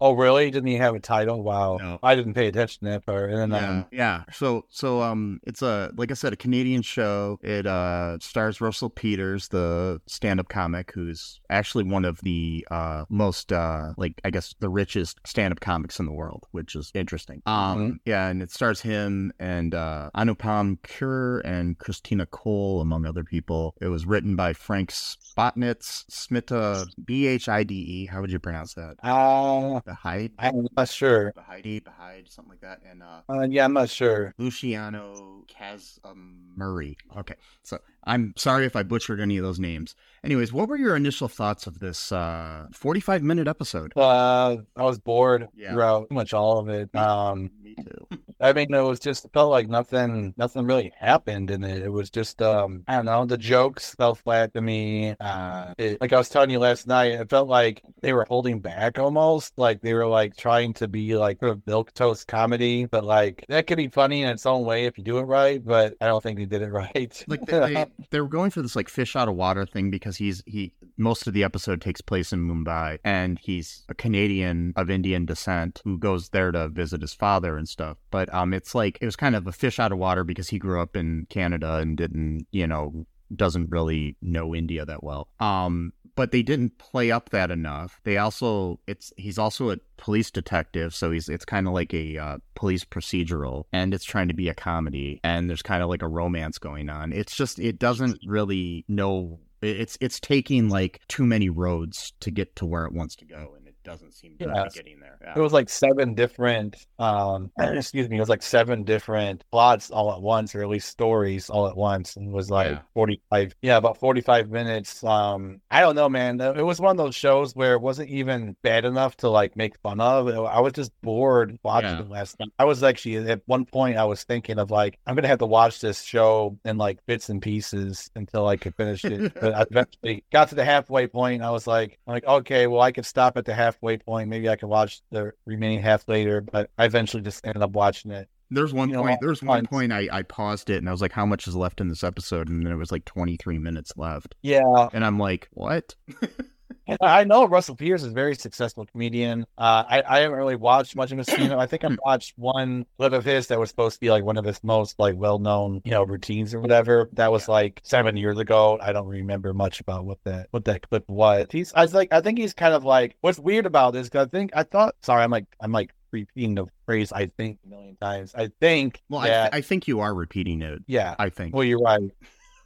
Oh, 0.00 0.12
really? 0.12 0.50
Didn't 0.50 0.66
he 0.66 0.76
have 0.76 0.96
a 0.96 1.00
title? 1.00 1.42
Wow. 1.42 1.76
No. 1.76 1.98
I 2.02 2.16
didn't 2.16 2.34
pay 2.34 2.48
attention 2.48 2.86
to 2.86 2.90
that 2.90 3.06
part. 3.06 3.30
And 3.30 3.52
then, 3.52 3.62
yeah, 3.62 3.68
um, 3.68 3.86
yeah. 3.92 4.22
So 4.32 4.64
so 4.68 5.00
um, 5.00 5.40
it's 5.44 5.62
a 5.62 5.92
like 5.96 6.10
I 6.10 6.14
said, 6.14 6.32
a 6.32 6.36
Canadian 6.36 6.82
show. 6.82 7.38
It 7.42 7.66
uh 7.66 8.18
stars 8.18 8.60
Russell 8.60 8.90
Peters, 8.90 9.48
the 9.48 10.00
stand-up 10.06 10.48
comic, 10.48 10.90
who's 10.92 11.40
actually 11.50 11.84
one 11.84 12.04
of 12.04 12.20
the 12.22 12.66
uh 12.70 13.04
most 13.10 13.52
uh 13.52 13.92
like 13.96 14.20
I 14.24 14.30
guess 14.30 14.54
the 14.58 14.68
richest 14.68 15.20
stand-up 15.24 15.60
comics 15.60 16.00
in 16.00 16.06
the 16.06 16.12
world, 16.12 16.46
which 16.50 16.74
is 16.74 16.90
interesting. 16.94 17.42
Um, 17.46 18.00
yeah, 18.04 18.28
and 18.28 18.42
it 18.42 18.50
stars 18.50 18.80
him 18.80 19.32
and 19.38 19.72
uh 19.74 20.10
Anupam 20.16 20.80
Kher 20.80 21.42
and 21.44 21.78
Christina 21.78 22.26
Cole, 22.26 22.80
among 22.80 23.06
other 23.06 23.22
people. 23.22 23.74
It 23.80 23.86
was 23.86 24.04
written 24.04 24.34
by 24.34 24.52
Frank 24.52 24.90
Spotnitz, 25.32 26.04
Smita 26.10 26.86
B 27.04 27.26
H 27.26 27.48
I 27.48 27.62
D 27.62 27.74
E. 27.74 28.06
How 28.06 28.20
would 28.20 28.30
you 28.30 28.38
pronounce 28.38 28.74
that? 28.74 28.96
uh, 29.02 29.80
Bahide, 29.80 30.32
I'm 30.38 30.66
not 30.76 30.88
sure. 30.88 31.32
Bahide, 31.36 31.82
Bahide, 31.82 32.30
something 32.30 32.50
like 32.50 32.60
that, 32.60 32.80
and 32.88 33.02
uh. 33.02 33.22
Uh, 33.28 33.46
yeah, 33.48 33.64
I'm 33.64 33.72
not 33.72 33.88
sure. 33.88 34.34
Luciano 34.38 35.44
Kaz 35.48 35.98
um, 36.04 36.52
Murray. 36.56 36.96
Okay, 37.16 37.36
so 37.62 37.78
I'm 38.04 38.34
sorry 38.36 38.66
if 38.66 38.74
I 38.76 38.82
butchered 38.82 39.20
any 39.20 39.36
of 39.36 39.44
those 39.44 39.58
names. 39.60 39.94
Anyways, 40.24 40.52
what 40.52 40.68
were 40.68 40.76
your 40.76 40.94
initial 40.96 41.28
thoughts 41.28 41.66
of 41.66 41.78
this 41.80 42.12
uh, 42.12 42.66
45 42.72 43.22
minute 43.22 43.48
episode? 43.48 43.92
Uh, 43.96 44.58
I 44.76 44.82
was 44.82 44.98
bored 44.98 45.48
Yeah. 45.54 45.72
throughout 45.72 46.08
pretty 46.08 46.14
much 46.14 46.32
all 46.34 46.58
of 46.58 46.68
it. 46.68 46.94
Um, 46.94 47.50
Me 47.62 47.74
too. 47.74 48.18
I 48.40 48.52
mean, 48.52 48.74
it 48.74 48.80
was 48.80 48.98
just 48.98 49.24
it 49.24 49.32
felt 49.32 49.50
like 49.50 49.68
nothing, 49.68 50.34
nothing 50.36 50.66
really 50.66 50.92
happened 50.98 51.50
in 51.52 51.62
it. 51.62 51.82
It 51.82 51.88
was 51.92 52.10
just, 52.10 52.42
um, 52.42 52.82
I 52.88 52.96
don't 52.96 53.04
know, 53.04 53.24
the 53.24 53.38
jokes 53.38 53.94
fell 53.94 54.16
flat 54.16 54.52
to 54.54 54.60
me. 54.60 55.14
Uh, 55.20 55.74
it, 55.78 56.00
like 56.00 56.12
I 56.12 56.18
was 56.18 56.28
telling 56.28 56.50
you 56.50 56.58
last 56.58 56.88
night, 56.88 57.12
it 57.12 57.30
felt 57.30 57.48
like 57.48 57.82
they 58.00 58.12
were 58.12 58.26
holding 58.28 58.58
back 58.58 58.98
almost, 58.98 59.52
like 59.56 59.80
they 59.80 59.94
were 59.94 60.06
like 60.08 60.36
trying 60.36 60.72
to 60.74 60.88
be 60.88 61.16
like 61.16 61.38
sort 61.38 61.52
of 61.52 61.66
milk 61.68 61.92
toast 61.94 62.26
comedy, 62.26 62.84
but 62.86 63.04
like 63.04 63.44
that 63.48 63.68
could 63.68 63.76
be 63.76 63.86
funny 63.88 64.22
in 64.22 64.28
its 64.30 64.44
own 64.46 64.64
way 64.64 64.86
if 64.86 64.98
you 64.98 65.04
do 65.04 65.18
it 65.18 65.22
right. 65.22 65.64
But 65.64 65.94
I 66.00 66.06
don't 66.06 66.22
think 66.22 66.38
they 66.38 66.46
did 66.46 66.62
it 66.62 66.68
right. 66.72 67.24
Like 67.28 67.46
they, 67.46 67.58
they, 67.74 67.86
they 68.10 68.20
were 68.20 68.28
going 68.28 68.50
for 68.50 68.62
this 68.62 68.76
like 68.76 68.88
fish 68.88 69.16
out 69.16 69.28
of 69.28 69.34
water 69.34 69.66
thing 69.66 69.90
because 69.90 70.16
he's 70.16 70.42
he 70.46 70.72
most 70.96 71.26
of 71.26 71.32
the 71.32 71.44
episode 71.44 71.80
takes 71.80 72.00
place 72.00 72.32
in 72.32 72.40
Mumbai 72.40 72.98
and 73.04 73.38
he's 73.38 73.84
a 73.88 73.94
Canadian 73.94 74.72
of 74.76 74.90
Indian 74.90 75.26
descent 75.26 75.80
who 75.84 75.98
goes 75.98 76.30
there 76.30 76.52
to 76.52 76.68
visit 76.68 77.00
his 77.00 77.14
father 77.14 77.56
and 77.56 77.68
stuff. 77.68 77.96
But 78.10 78.32
um, 78.34 78.52
it's 78.52 78.74
like 78.74 78.98
it 79.00 79.06
was 79.06 79.16
kind 79.16 79.36
of 79.36 79.46
a 79.46 79.52
fish 79.52 79.78
out 79.78 79.92
of 79.92 79.98
water 79.98 80.24
because 80.24 80.48
he 80.48 80.58
grew 80.58 80.80
up 80.80 80.96
in 80.96 81.26
Canada 81.30 81.76
and 81.76 81.96
didn't 81.96 82.46
you 82.52 82.66
know 82.66 83.06
doesn't 83.34 83.70
really 83.70 84.16
know 84.20 84.54
India 84.54 84.84
that 84.84 85.02
well. 85.02 85.28
Um, 85.40 85.92
but 86.14 86.30
they 86.30 86.42
didn't 86.42 86.78
play 86.78 87.10
up 87.10 87.30
that 87.30 87.50
enough. 87.50 88.00
They 88.04 88.18
also 88.18 88.80
it's 88.86 89.12
he's 89.16 89.38
also 89.38 89.70
a 89.70 89.78
police 89.96 90.30
detective, 90.30 90.94
so 90.94 91.10
he's 91.10 91.28
it's 91.28 91.44
kind 91.44 91.66
of 91.66 91.72
like 91.72 91.94
a 91.94 92.18
uh, 92.18 92.38
police 92.54 92.84
procedural, 92.84 93.64
and 93.72 93.94
it's 93.94 94.04
trying 94.04 94.28
to 94.28 94.34
be 94.34 94.48
a 94.48 94.54
comedy, 94.54 95.20
and 95.24 95.48
there's 95.48 95.62
kind 95.62 95.82
of 95.82 95.88
like 95.88 96.02
a 96.02 96.08
romance 96.08 96.58
going 96.58 96.88
on. 96.88 97.12
It's 97.12 97.34
just 97.34 97.58
it 97.58 97.78
doesn't 97.78 98.20
really 98.26 98.84
know. 98.88 99.40
It's 99.62 99.96
it's 100.00 100.20
taking 100.20 100.68
like 100.68 101.00
too 101.08 101.24
many 101.24 101.48
roads 101.48 102.12
to 102.20 102.30
get 102.30 102.56
to 102.56 102.66
where 102.66 102.84
it 102.84 102.92
wants 102.92 103.16
to 103.16 103.24
go, 103.24 103.54
doesn't 103.84 104.12
seem 104.12 104.36
to 104.38 104.44
Yeah. 104.46 104.64
be 104.64 104.70
getting 104.70 105.00
there. 105.00 105.18
Yeah. 105.22 105.34
It 105.36 105.40
was 105.40 105.52
like 105.52 105.68
seven 105.68 106.14
different, 106.14 106.86
um, 106.98 107.50
excuse 107.58 108.08
me, 108.08 108.16
it 108.16 108.20
was 108.20 108.28
like 108.28 108.42
seven 108.42 108.84
different 108.84 109.44
plots 109.50 109.90
all 109.90 110.12
at 110.12 110.20
once, 110.22 110.54
or 110.54 110.62
at 110.62 110.68
least 110.68 110.88
stories 110.88 111.50
all 111.50 111.66
at 111.68 111.76
once, 111.76 112.16
and 112.16 112.28
it 112.28 112.32
was 112.32 112.50
like 112.50 112.68
Yeah. 112.70 112.78
45, 112.94 113.54
yeah, 113.62 113.76
about 113.76 113.98
45 113.98 114.50
minutes. 114.50 115.02
Um, 115.04 115.60
I 115.70 115.80
don't 115.80 115.94
know, 115.96 116.08
man. 116.08 116.40
It 116.40 116.62
was 116.64 116.80
one 116.80 116.92
of 116.92 116.96
those 116.96 117.14
shows 117.14 117.54
where 117.54 117.74
it 117.74 117.80
wasn't 117.80 118.10
even 118.10 118.56
bad 118.62 118.84
enough 118.84 119.16
to 119.18 119.28
like 119.28 119.56
make 119.56 119.78
fun 119.80 120.00
of. 120.00 120.28
I 120.28 120.60
was 120.60 120.72
just 120.72 120.92
bored 121.02 121.58
watching 121.62 121.90
Yeah. 121.90 122.00
it 122.02 122.08
last 122.10 122.38
night. 122.40 122.50
I 122.58 122.64
was 122.64 122.82
actually 122.82 123.16
at 123.30 123.42
one 123.46 123.64
point, 123.64 123.96
I 123.96 124.04
was 124.04 124.24
thinking 124.24 124.58
of 124.58 124.70
like, 124.70 124.98
I'm 125.06 125.14
gonna 125.14 125.28
have 125.28 125.38
to 125.40 125.46
watch 125.46 125.80
this 125.80 126.02
show 126.02 126.58
in 126.64 126.78
like 126.78 126.98
bits 127.06 127.28
and 127.28 127.42
pieces 127.42 128.10
until 128.16 128.46
I 128.46 128.56
could 128.56 128.74
finish 128.76 129.04
it. 129.04 129.34
but 129.34 129.54
I 129.54 129.62
eventually 129.70 130.24
got 130.32 130.48
to 130.50 130.54
the 130.54 130.64
halfway 130.64 131.06
point. 131.06 131.42
I 131.42 131.50
was 131.50 131.66
like, 131.66 131.98
like, 132.06 132.24
okay, 132.24 132.66
well, 132.66 132.80
I 132.80 132.92
could 132.92 133.06
stop 133.06 133.36
at 133.36 133.44
the 133.44 133.54
halfway 133.72 133.98
point. 133.98 134.28
Maybe 134.28 134.48
I 134.48 134.56
could 134.56 134.68
watch 134.68 135.00
the 135.10 135.32
remaining 135.46 135.80
half 135.80 136.08
later. 136.08 136.40
But 136.40 136.70
I 136.78 136.84
eventually 136.84 137.22
just 137.22 137.46
ended 137.46 137.62
up 137.62 137.70
watching 137.72 138.10
it. 138.10 138.28
There's 138.50 138.74
one 138.74 138.90
you 138.90 138.96
know, 138.96 139.02
point. 139.02 139.18
There's 139.22 139.42
one 139.42 139.66
point 139.66 139.92
I, 139.92 140.08
I 140.12 140.22
paused 140.22 140.68
it 140.68 140.76
and 140.76 140.88
I 140.88 140.92
was 140.92 141.00
like, 141.00 141.12
"How 141.12 141.24
much 141.24 141.48
is 141.48 141.56
left 141.56 141.80
in 141.80 141.88
this 141.88 142.04
episode?" 142.04 142.48
And 142.48 142.64
then 142.64 142.72
it 142.72 142.76
was 142.76 142.92
like 142.92 143.06
23 143.06 143.58
minutes 143.58 143.94
left, 143.96 144.34
Yeah, 144.42 144.88
and 144.92 145.04
I'm 145.04 145.18
like, 145.18 145.48
"What?" 145.52 145.94
I 147.00 147.24
know 147.24 147.46
Russell 147.46 147.76
Peters 147.76 148.02
is 148.02 148.08
a 148.08 148.14
very 148.14 148.34
successful 148.34 148.86
comedian. 148.86 149.44
Uh, 149.56 149.84
I, 149.88 150.02
I 150.08 150.18
haven't 150.20 150.36
really 150.36 150.56
watched 150.56 150.96
much 150.96 151.12
of 151.12 151.18
his 151.18 151.26
stand 151.28 151.52
I 151.52 151.66
think 151.66 151.84
I 151.84 151.90
watched 152.04 152.34
one 152.36 152.86
clip 152.98 153.12
of 153.12 153.24
his 153.24 153.46
that 153.48 153.58
was 153.58 153.70
supposed 153.70 153.94
to 153.94 154.00
be 154.00 154.10
like 154.10 154.24
one 154.24 154.36
of 154.36 154.44
his 154.44 154.62
most 154.64 154.98
like 154.98 155.14
well 155.16 155.38
known, 155.38 155.80
you 155.84 155.92
know, 155.92 156.02
routines 156.02 156.54
or 156.54 156.60
whatever. 156.60 157.08
That 157.12 157.30
was 157.30 157.48
like 157.48 157.80
seven 157.84 158.16
years 158.16 158.38
ago. 158.38 158.78
I 158.82 158.92
don't 158.92 159.06
remember 159.06 159.54
much 159.54 159.80
about 159.80 160.04
what 160.04 160.18
that 160.24 160.48
what 160.50 160.64
that 160.64 160.88
clip 160.88 161.08
was. 161.08 161.46
He's 161.50 161.72
I 161.74 161.82
was 161.82 161.94
like 161.94 162.12
I 162.12 162.20
think 162.20 162.38
he's 162.38 162.54
kind 162.54 162.74
of 162.74 162.84
like 162.84 163.16
what's 163.20 163.38
weird 163.38 163.66
about 163.66 163.92
this 163.92 164.08
because 164.08 164.26
I 164.26 164.30
think 164.30 164.50
I 164.54 164.62
thought 164.64 164.94
sorry, 165.02 165.22
I'm 165.22 165.30
like 165.30 165.46
I'm 165.60 165.72
like 165.72 165.92
repeating 166.10 166.54
the 166.54 166.66
phrase 166.86 167.12
I 167.12 167.26
think 167.26 167.58
a 167.64 167.68
million 167.68 167.96
times. 167.96 168.34
I 168.34 168.50
think 168.60 169.00
Well, 169.08 169.22
that, 169.22 169.54
I, 169.54 169.58
I 169.58 169.60
think 169.60 169.88
you 169.88 170.00
are 170.00 170.14
repeating 170.14 170.62
it. 170.62 170.82
yeah. 170.86 171.14
I 171.18 171.28
think. 171.30 171.54
Well, 171.54 171.64
you're 171.64 171.78
right. 171.78 172.02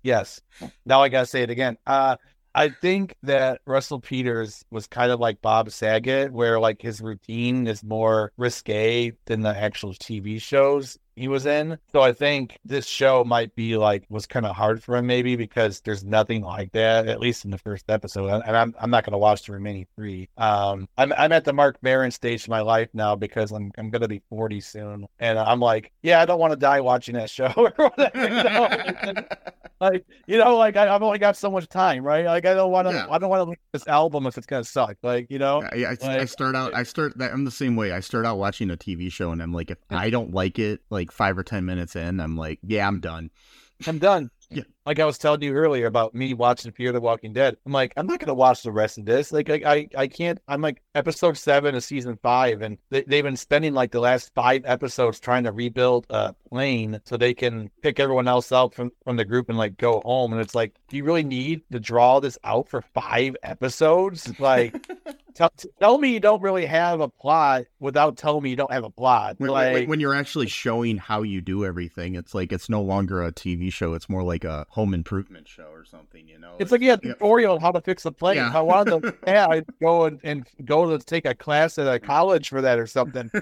Yes. 0.03 0.41
Now 0.85 1.03
I 1.03 1.09
gotta 1.09 1.27
say 1.27 1.43
it 1.43 1.51
again. 1.51 1.77
Uh, 1.87 2.17
I 2.57 2.71
think 2.71 3.17
that 3.23 3.61
Russell 3.67 4.01
Peters 4.01 4.65
was 4.71 4.87
kind 4.87 5.13
of 5.13 5.21
like 5.21 5.43
Bob 5.43 5.71
Saget, 5.71 6.33
where 6.33 6.59
like 6.59 6.81
his 6.81 7.03
routine 7.03 7.67
is 7.67 7.85
more 7.85 8.33
risque 8.39 9.13
than 9.27 9.43
the 9.43 9.55
actual 9.55 9.93
TV 9.93 10.41
shows 10.41 10.99
he 11.17 11.29
was 11.29 11.45
in. 11.45 11.79
So 11.93 12.01
I 12.01 12.15
think 12.15 12.59
this 12.65 12.87
show 12.87 13.25
might 13.25 13.55
be 13.57 13.77
like 13.77 14.05
was 14.09 14.27
kind 14.27 14.47
of 14.47 14.57
hard 14.57 14.83
for 14.83 14.97
him 14.97 15.07
maybe 15.07 15.37
because 15.37 15.81
there's 15.81 16.03
nothing 16.03 16.43
like 16.43 16.73
that 16.73 17.09
at 17.09 17.21
least 17.21 17.45
in 17.45 17.51
the 17.51 17.59
first 17.59 17.91
episode. 17.91 18.29
And 18.47 18.57
I'm 18.57 18.75
I'm 18.81 18.91
not 18.91 19.05
gonna 19.05 19.19
watch 19.19 19.47
the 19.47 19.53
remaining 19.53 19.87
three. 19.95 20.31
Um, 20.39 20.89
I'm 20.97 21.13
I'm 21.13 21.33
at 21.33 21.45
the 21.45 21.53
Marc 21.53 21.77
Maron 21.83 22.11
stage 22.11 22.47
in 22.47 22.51
my 22.51 22.61
life 22.61 22.89
now 22.95 23.17
because 23.17 23.51
I'm 23.53 23.71
I'm 23.77 23.91
gonna 23.91 24.09
be 24.09 24.23
40 24.31 24.61
soon, 24.61 25.07
and 25.19 25.39
I'm 25.39 25.61
like, 25.61 25.93
yeah, 26.03 26.23
I 26.23 26.25
don't 26.25 26.41
want 26.41 26.53
to 26.53 26.59
die 26.59 26.81
watching 26.81 27.17
that 27.17 27.29
show 27.29 27.53
or 27.57 27.73
whatever. 27.77 29.27
like 29.81 30.05
you 30.27 30.39
know, 30.39 30.57
like 30.57 30.77
I, 30.77 30.95
I've 30.95 31.03
only 31.03 31.19
got 31.19 31.37
so 31.37 31.51
much 31.51 31.69
time, 31.69 32.03
right? 32.03 32.25
Like 32.25 32.47
I 32.47 32.55
don't 32.55 32.71
want 32.71 32.89
to 32.89 32.95
Yeah. 32.95 33.07
I 33.11 33.19
don't 33.19 33.29
want 33.29 33.41
to 33.41 33.45
look 33.45 33.59
at 33.59 33.73
this 33.73 33.89
album 33.89 34.27
if 34.27 34.39
it's 34.39 34.47
gonna 34.47 34.65
suck. 34.65 34.97
Like 35.03 35.31
you 35.31 35.39
know, 35.39 35.63
I, 35.63 35.97
I, 36.03 36.19
I 36.21 36.25
start 36.25 36.57
out. 36.57 36.75
I 36.75 36.83
start. 36.83 37.15
I'm 37.21 37.45
the 37.45 37.51
same 37.51 37.77
way. 37.77 37.93
I 37.93 38.01
start 38.01 38.27
out 38.27 38.39
watching 38.39 38.71
a 38.71 38.77
TV 38.77 39.11
show, 39.11 39.31
and 39.31 39.43
I'm 39.43 39.53
like, 39.53 39.71
if 39.71 39.79
I 39.91 40.11
don't 40.11 40.33
like 40.33 40.59
it, 40.59 40.81
like 40.91 41.13
five 41.13 41.37
or 41.37 41.43
ten 41.43 41.65
minutes 41.65 41.97
in, 41.97 42.21
I'm 42.21 42.37
like, 42.37 42.59
yeah, 42.63 42.87
I'm 42.87 43.01
done. 43.01 43.31
I'm 43.87 43.99
done. 43.99 44.31
Yeah. 44.49 44.63
Like 44.87 45.01
I 45.01 45.05
was 45.05 45.19
telling 45.19 45.43
you 45.43 45.53
earlier 45.53 45.87
about 45.87 46.15
me 46.15 46.33
watching 46.33 46.71
Fear 46.71 46.93
the 46.93 47.01
Walking 47.01 47.33
Dead. 47.33 47.57
I'm 47.67 47.73
like, 47.73 47.93
I'm 47.97 48.07
not 48.07 48.21
gonna 48.21 48.35
watch 48.35 48.63
the 48.63 48.71
rest 48.71 48.99
of 48.99 49.05
this. 49.05 49.33
Like 49.33 49.51
I 49.51 49.61
I, 49.67 49.89
I 49.97 50.07
can't 50.07 50.39
I'm 50.47 50.61
like 50.61 50.81
episode 50.95 51.37
seven 51.37 51.75
of 51.75 51.83
season 51.83 52.17
five 52.23 52.63
and 52.63 52.79
they, 52.91 53.03
they've 53.03 53.25
been 53.25 53.37
spending 53.37 53.75
like 53.75 53.91
the 53.91 53.99
last 53.99 54.33
five 54.35 54.63
episodes 54.65 55.19
trying 55.19 55.43
to 55.43 55.51
rebuild 55.51 56.07
a 56.11 56.35
plane 56.49 57.01
so 57.05 57.17
they 57.17 57.35
can 57.35 57.69
pick 57.83 57.99
everyone 57.99 58.29
else 58.29 58.53
out 58.53 58.75
from, 58.75 58.93
from 59.03 59.17
the 59.17 59.25
group 59.25 59.49
and 59.49 59.59
like 59.59 59.77
go 59.77 60.01
home. 60.05 60.33
And 60.33 60.41
it's 60.41 60.55
like, 60.55 60.75
do 60.89 60.97
you 60.97 61.03
really 61.03 61.25
need 61.25 61.63
to 61.73 61.81
draw 61.81 62.21
this 62.21 62.39
out 62.45 62.69
for 62.69 62.81
five 62.81 63.37
episodes? 63.43 64.39
Like 64.39 64.87
tell, 65.37 65.53
tell 65.79 65.99
me 65.99 66.13
you 66.13 66.21
don't 66.21 66.43
really 66.43 66.67
have 66.67 67.01
a 67.01 67.09
plot 67.09 67.65
without 67.79 68.17
telling 68.17 68.43
me 68.43 68.51
you 68.51 68.57
don't 68.57 68.73
have 68.73 68.85
a 68.85 68.91
plot. 68.91 69.37
When, 69.39 69.51
like 69.51 69.73
when, 69.73 69.89
when 69.89 70.01
you're 70.01 70.15
actually 70.15 70.49
showing 70.49 70.97
how 70.97 71.23
you 71.23 71.41
do 71.41 71.65
everything, 71.65 72.15
it's 72.15 72.35
like 72.35 72.53
it's 72.53 72.69
no 72.69 72.83
longer 72.83 73.23
a 73.23 73.33
TV 73.33 73.73
show. 73.73 73.95
It's 73.95 74.09
more 74.09 74.23
like 74.23 74.45
a 74.45 74.67
home 74.77 74.93
improvement 74.93 75.49
show 75.49 75.71
or 75.73 75.87
something. 75.87 76.29
You 76.29 76.39
know, 76.39 76.55
It's 76.59 76.71
like 76.71 76.83
yeah, 76.83 76.97
tutorial 76.97 77.55
on 77.55 77.61
how 77.63 77.73
to 77.73 77.81
fix 77.81 78.05
a 78.05 78.13
plane. 78.13 78.37
Yeah. 78.37 78.51
If 78.51 78.55
I 78.55 78.61
wanted 78.61 79.03
to, 79.03 79.15
yeah, 79.27 79.47
I'd 79.49 79.65
go 79.81 80.05
and, 80.05 80.21
and 80.23 80.47
go 80.67 80.91
to 80.95 81.03
take 81.03 81.25
a 81.25 81.35
class 81.35 81.79
at 81.79 81.87
a 81.87 81.99
college 81.99 82.51
for 82.51 82.61
that 82.61 82.79
or 82.79 82.87
something. 82.87 83.31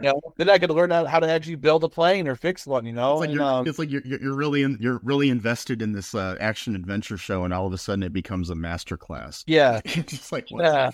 You 0.00 0.08
know, 0.12 0.20
then 0.38 0.48
I 0.48 0.56
could 0.58 0.70
learn 0.70 0.90
how 0.90 1.20
to 1.20 1.28
actually 1.30 1.56
build 1.56 1.84
a 1.84 1.88
plane 1.88 2.26
or 2.26 2.34
fix 2.34 2.66
one. 2.66 2.86
You 2.86 2.94
know, 2.94 3.12
It's 3.12 3.20
like, 3.20 3.28
and, 3.28 3.34
you're, 3.36 3.44
um, 3.44 3.68
it's 3.68 3.78
like 3.78 3.90
you're, 3.90 4.00
you're 4.06 4.34
really 4.34 4.62
in, 4.62 4.78
you're 4.80 4.98
really 5.02 5.28
invested 5.28 5.82
in 5.82 5.92
this 5.92 6.14
uh, 6.14 6.36
action 6.40 6.74
adventure 6.74 7.18
show, 7.18 7.44
and 7.44 7.52
all 7.52 7.66
of 7.66 7.74
a 7.74 7.78
sudden 7.78 8.02
it 8.02 8.12
becomes 8.14 8.48
a 8.48 8.54
master 8.54 8.96
class. 8.96 9.44
yeah, 9.46 9.82
it's 9.84 10.12
just 10.12 10.32
like 10.32 10.48
what? 10.48 10.64
yeah. 10.64 10.90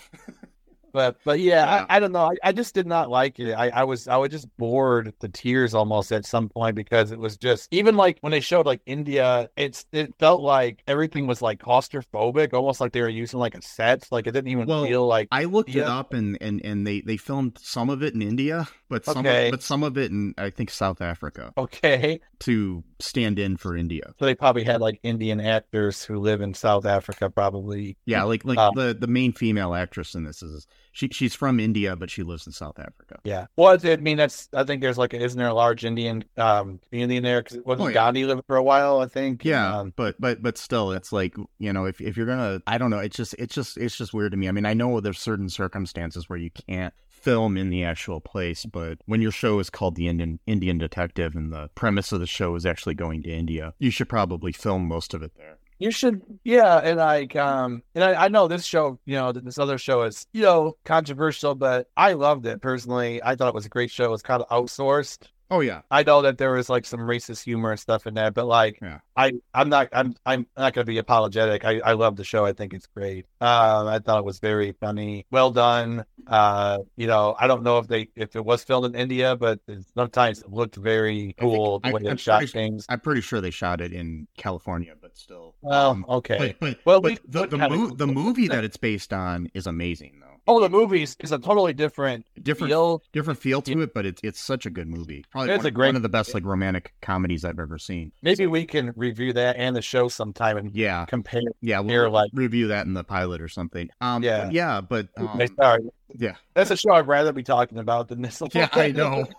But 0.93 1.19
but 1.25 1.41
yeah, 1.41 1.65
Yeah. 1.65 1.85
I, 1.89 1.97
I 1.97 2.01
don't 2.01 2.13
know. 2.13 2.31
I, 2.33 2.37
I 2.49 2.53
just 2.53 2.75
did 2.75 2.87
not 2.87 3.11
like 3.11 3.39
it. 3.39 3.53
I, 3.53 3.69
I 3.69 3.85
was 3.85 4.09
I 4.09 4.17
was 4.17 4.31
just 4.31 4.49
bored 4.57 5.13
to 5.21 5.29
tears 5.29 5.75
almost 5.75 6.11
at 6.13 6.25
some 6.25 6.49
point 6.49 6.75
because 6.75 7.11
it 7.13 7.19
was 7.19 7.37
just 7.37 7.69
even 7.71 7.97
like 7.97 8.19
when 8.21 8.31
they 8.33 8.41
showed 8.41 8.67
like 8.67 8.81
India, 8.87 9.51
it's 9.57 9.85
it 9.93 10.15
felt 10.19 10.41
like 10.41 10.83
everything 10.87 11.27
was 11.27 11.43
like 11.43 11.61
claustrophobic, 11.61 12.53
almost 12.55 12.81
like 12.81 12.93
they 12.93 13.03
were 13.03 13.09
using 13.09 13.39
like 13.41 13.55
a 13.55 13.63
set. 13.63 14.07
Like 14.11 14.27
it 14.27 14.33
didn't 14.33 14.49
even 14.51 14.67
Well, 14.67 14.85
feel 14.85 15.07
like 15.07 15.29
I 15.31 15.45
looked 15.45 15.75
it 15.75 15.87
up, 15.87 16.13
and, 16.15 16.39
and, 16.41 16.65
and 16.65 16.87
they, 16.87 17.01
they 17.03 17.17
filmed 17.17 17.59
some 17.61 17.91
of 17.91 18.03
it 18.03 18.15
in 18.15 18.23
India, 18.23 18.69
but 18.89 19.05
some 19.05 19.19
Okay. 19.19 19.47
of, 19.47 19.51
but 19.53 19.63
some 19.63 19.83
of 19.83 19.97
it 19.99 20.11
in 20.11 20.35
I 20.39 20.51
think 20.51 20.71
South 20.71 21.01
Africa 21.01 21.53
okay. 21.59 22.21
to 22.41 22.85
stand 23.01 23.39
in 23.39 23.57
for 23.57 23.77
India. 23.77 24.15
So 24.19 24.27
they 24.27 24.35
probably 24.35 24.65
had 24.65 24.81
like 24.81 25.01
Indian 25.03 25.41
actors 25.41 26.05
who 26.05 26.19
live 26.19 26.41
in 26.41 26.55
South 26.55 26.87
Africa, 26.87 27.29
probably. 27.31 27.97
Yeah, 28.07 28.23
like 28.25 28.45
like 28.45 28.59
Uh, 28.59 28.71
the 28.75 28.97
the 28.99 29.07
main 29.07 29.33
female 29.33 29.75
actress 29.75 30.15
in 30.15 30.25
this 30.25 30.43
is 30.43 30.67
she 30.93 31.09
she's 31.13 31.35
from 31.35 31.61
India, 31.61 31.95
but 31.97 32.11
she 32.11 32.23
lives 32.23 32.47
in 32.47 32.53
South 32.53 32.79
Africa. 32.79 33.19
Yeah. 33.25 33.47
Well, 33.57 33.77
I 33.85 33.97
mean, 33.97 34.17
that's, 34.17 34.49
I 34.55 34.65
think 34.65 34.81
there's 34.81 34.97
like, 34.97 35.13
isn't 35.13 35.37
there 35.39 35.49
a 35.49 35.53
large 35.55 35.85
Indian 35.85 36.25
um, 36.39 36.81
community 36.89 37.19
in 37.19 37.23
there? 37.23 37.43
Because 37.43 37.59
wasn't 37.67 37.87
Oh, 37.87 37.89
yeah. 37.89 37.95
Gandhi 37.95 38.25
living 38.25 38.45
for 38.47 38.57
a 38.57 38.63
while, 38.63 39.01
I 39.01 39.07
think? 39.07 39.45
Yeah, 39.45 39.79
Um, 39.81 39.93
but 39.97 40.19
but 40.19 40.43
but 40.43 40.57
still, 40.57 40.93
it's 40.93 41.13
like 41.13 41.35
you 41.59 41.73
know, 41.73 41.85
if 41.85 42.01
if 42.01 42.17
you're 42.17 42.25
gonna, 42.27 42.63
I 42.67 42.79
don't 42.79 42.91
know, 42.91 42.99
it's 42.99 43.17
just 43.17 43.35
it's 43.39 43.55
just 43.55 43.77
it's 43.77 43.97
just 43.97 44.15
weird 44.15 44.31
to 44.33 44.39
me. 44.39 44.49
I 44.49 44.53
mean, 44.53 44.65
I 44.65 44.73
know 44.73 45.01
there's 45.01 45.19
certain 45.19 45.51
circumstances 45.51 46.31
where 46.31 46.39
you 46.39 46.51
can't 46.51 46.95
film 47.27 47.57
in 47.57 47.71
the 47.71 47.83
actual 47.83 48.21
place, 48.21 48.65
but 48.65 48.99
when 49.07 49.21
your 49.21 49.33
show 49.33 49.59
is 49.59 49.69
called 49.69 49.97
the 49.97 50.07
Indian 50.07 50.39
Indian 50.47 50.79
Detective 50.79 51.35
and 51.35 51.53
the 51.53 51.69
premise 51.75 52.13
of 52.13 52.21
the 52.21 52.27
show 52.27 52.55
is 52.55 52.65
actually 52.65 52.95
going 52.95 53.21
to 53.25 53.31
India, 53.31 53.75
you 53.81 53.91
should 53.91 54.09
probably 54.09 54.53
film 54.53 54.87
most 54.87 55.13
of 55.13 55.25
it 55.25 55.33
there. 55.37 55.59
you 55.81 55.91
should, 55.91 56.23
yeah. 56.45 56.77
And 56.79 56.99
like, 56.99 57.35
um, 57.35 57.83
and 57.97 58.05
I, 58.05 58.27
I 58.27 58.29
know 58.29 58.47
this 58.47 58.65
show, 58.65 59.01
you 59.05 59.17
know, 59.17 59.33
this 59.33 59.59
other 59.59 59.77
show 59.77 60.03
is, 60.03 60.27
you 60.33 60.43
know, 60.43 60.77
controversial, 60.85 61.57
but 61.57 61.89
I 61.97 62.13
loved 62.13 62.47
it 62.47 62.63
personally. 62.63 63.21
I 63.23 63.35
thought 63.35 63.49
it 63.49 63.55
was 63.55 63.67
a 63.67 63.71
great 63.71 63.91
show. 63.91 64.05
It 64.05 64.11
was 64.11 64.23
kind 64.23 64.41
of 64.43 64.49
outsourced. 64.49 65.27
Oh 65.51 65.61
yeah, 65.61 65.83
I 65.93 66.03
know 66.03 66.23
that 66.23 66.39
there 66.39 66.53
was 66.53 66.69
like 66.69 66.85
some 66.85 66.99
racist 67.01 67.45
humor 67.45 67.71
and 67.71 67.79
stuff 67.79 68.07
in 68.07 68.15
that, 68.15 68.35
but 68.35 68.47
like, 68.47 68.79
Yeah. 68.83 68.99
I, 69.17 69.33
I'm 69.55 69.69
not, 69.69 69.89
I'm, 69.93 70.15
I'm 70.27 70.47
not 70.59 70.75
going 70.75 70.85
to 70.85 70.91
be 70.91 70.99
apologetic. 70.99 71.65
I, 71.65 71.79
I 71.81 71.93
love 71.93 72.17
the 72.17 72.25
show. 72.25 72.45
I 72.45 72.53
think 72.53 72.75
it's 72.75 72.87
great. 72.89 73.27
Um, 73.41 73.87
I 73.87 74.01
thought 74.01 74.19
it 74.19 74.25
was 74.25 74.41
very 74.41 74.73
funny, 74.73 75.25
well 75.31 75.53
done. 75.53 76.05
Uh, 76.27 76.79
you 76.97 77.07
know, 77.07 77.37
I 77.39 77.47
don't 77.47 77.63
know 77.63 77.79
if 77.79 77.87
they, 77.87 78.09
if 78.17 78.35
it 78.35 78.45
was 78.45 78.65
filmed 78.65 78.87
in 78.87 79.01
India, 79.01 79.37
but 79.37 79.61
sometimes 79.95 80.41
it 80.41 80.51
looked 80.51 80.75
very 80.75 81.21
I 81.21 81.23
think- 81.27 81.37
cool 81.39 81.79
the 81.79 81.89
I- 81.89 81.93
way 81.93 82.03
they 82.03 82.11
I'm 82.11 82.17
shot 82.17 82.39
pretty- 82.39 82.53
things. 82.53 82.85
I'm 82.89 83.01
pretty 83.01 83.21
sure 83.21 83.41
they 83.41 83.51
shot 83.51 83.81
it 83.81 83.93
in 83.93 84.27
California, 84.37 84.95
but 85.01 85.17
still. 85.17 85.55
Well, 85.61 85.91
Um, 85.91 86.05
okay. 86.09 86.57
But, 86.59 86.75
but, 86.75 86.79
Well, 86.85 87.01
but 87.01 87.13
we- 87.13 87.19
the 87.29 87.47
the, 87.47 87.57
mo- 87.69 87.91
the 87.95 88.07
movie 88.09 88.49
that 88.49 88.65
it's 88.65 88.77
based 88.77 89.13
on 89.13 89.49
is 89.55 89.67
amazing 89.69 90.19
though. 90.21 90.36
Oh, 90.49 90.61
the 90.61 90.69
movies 90.69 91.17
is 91.21 91.33
a 91.33 91.39
totally 91.39 91.73
different 91.73 92.25
Different 92.41 92.71
feel. 92.71 93.03
different 93.13 93.39
feel 93.41 93.61
to 93.63 93.81
it, 93.83 93.93
but 93.95 94.07
it's 94.07 94.21
it's 94.23 94.41
such 94.41 94.65
a 94.67 94.71
good 94.71 94.87
movie. 94.89 95.25
Probably 95.31 95.51
It's 95.53 95.59
one, 95.65 95.67
a 95.67 95.71
great- 95.73 95.89
one 95.89 95.97
of 95.97 96.03
the 96.03 96.09
best 96.09 96.35
like 96.35 96.45
romantic 96.45 96.93
comedies 97.03 97.45
I've 97.45 97.59
ever 97.59 97.79
seen. 97.79 98.13
Maybe 98.23 98.47
we 98.47 98.65
can 98.65 98.93
review 98.97 99.33
that 99.33 99.57
and 99.57 99.75
the 99.75 99.83
show 99.83 100.09
sometime 100.09 100.57
and 100.57 100.75
Yeah, 100.75 101.05
compare. 101.07 101.41
yeah, 101.61 101.81
we'll 101.81 102.11
like- 102.11 102.31
review 102.33 102.69
that 102.69 102.87
in 102.87 102.95
the 102.95 103.05
pilot 103.05 103.41
or 103.41 103.49
something. 103.49 103.91
Um, 104.01 104.23
Yeah. 104.23 104.45
but 104.45 104.53
yeah, 104.53 104.81
but 104.81 105.09
um, 105.17 105.41
Sorry, 105.61 105.83
yeah, 106.17 106.35
that's 106.55 106.71
a 106.71 106.77
show 106.77 106.93
I'd 106.93 107.07
rather 107.09 107.33
be 107.33 107.43
talking 107.43 107.79
about 107.79 108.09
than 108.09 108.23
this. 108.23 108.41
yeah, 108.55 108.69
I 108.73 108.93
know. 108.93 109.27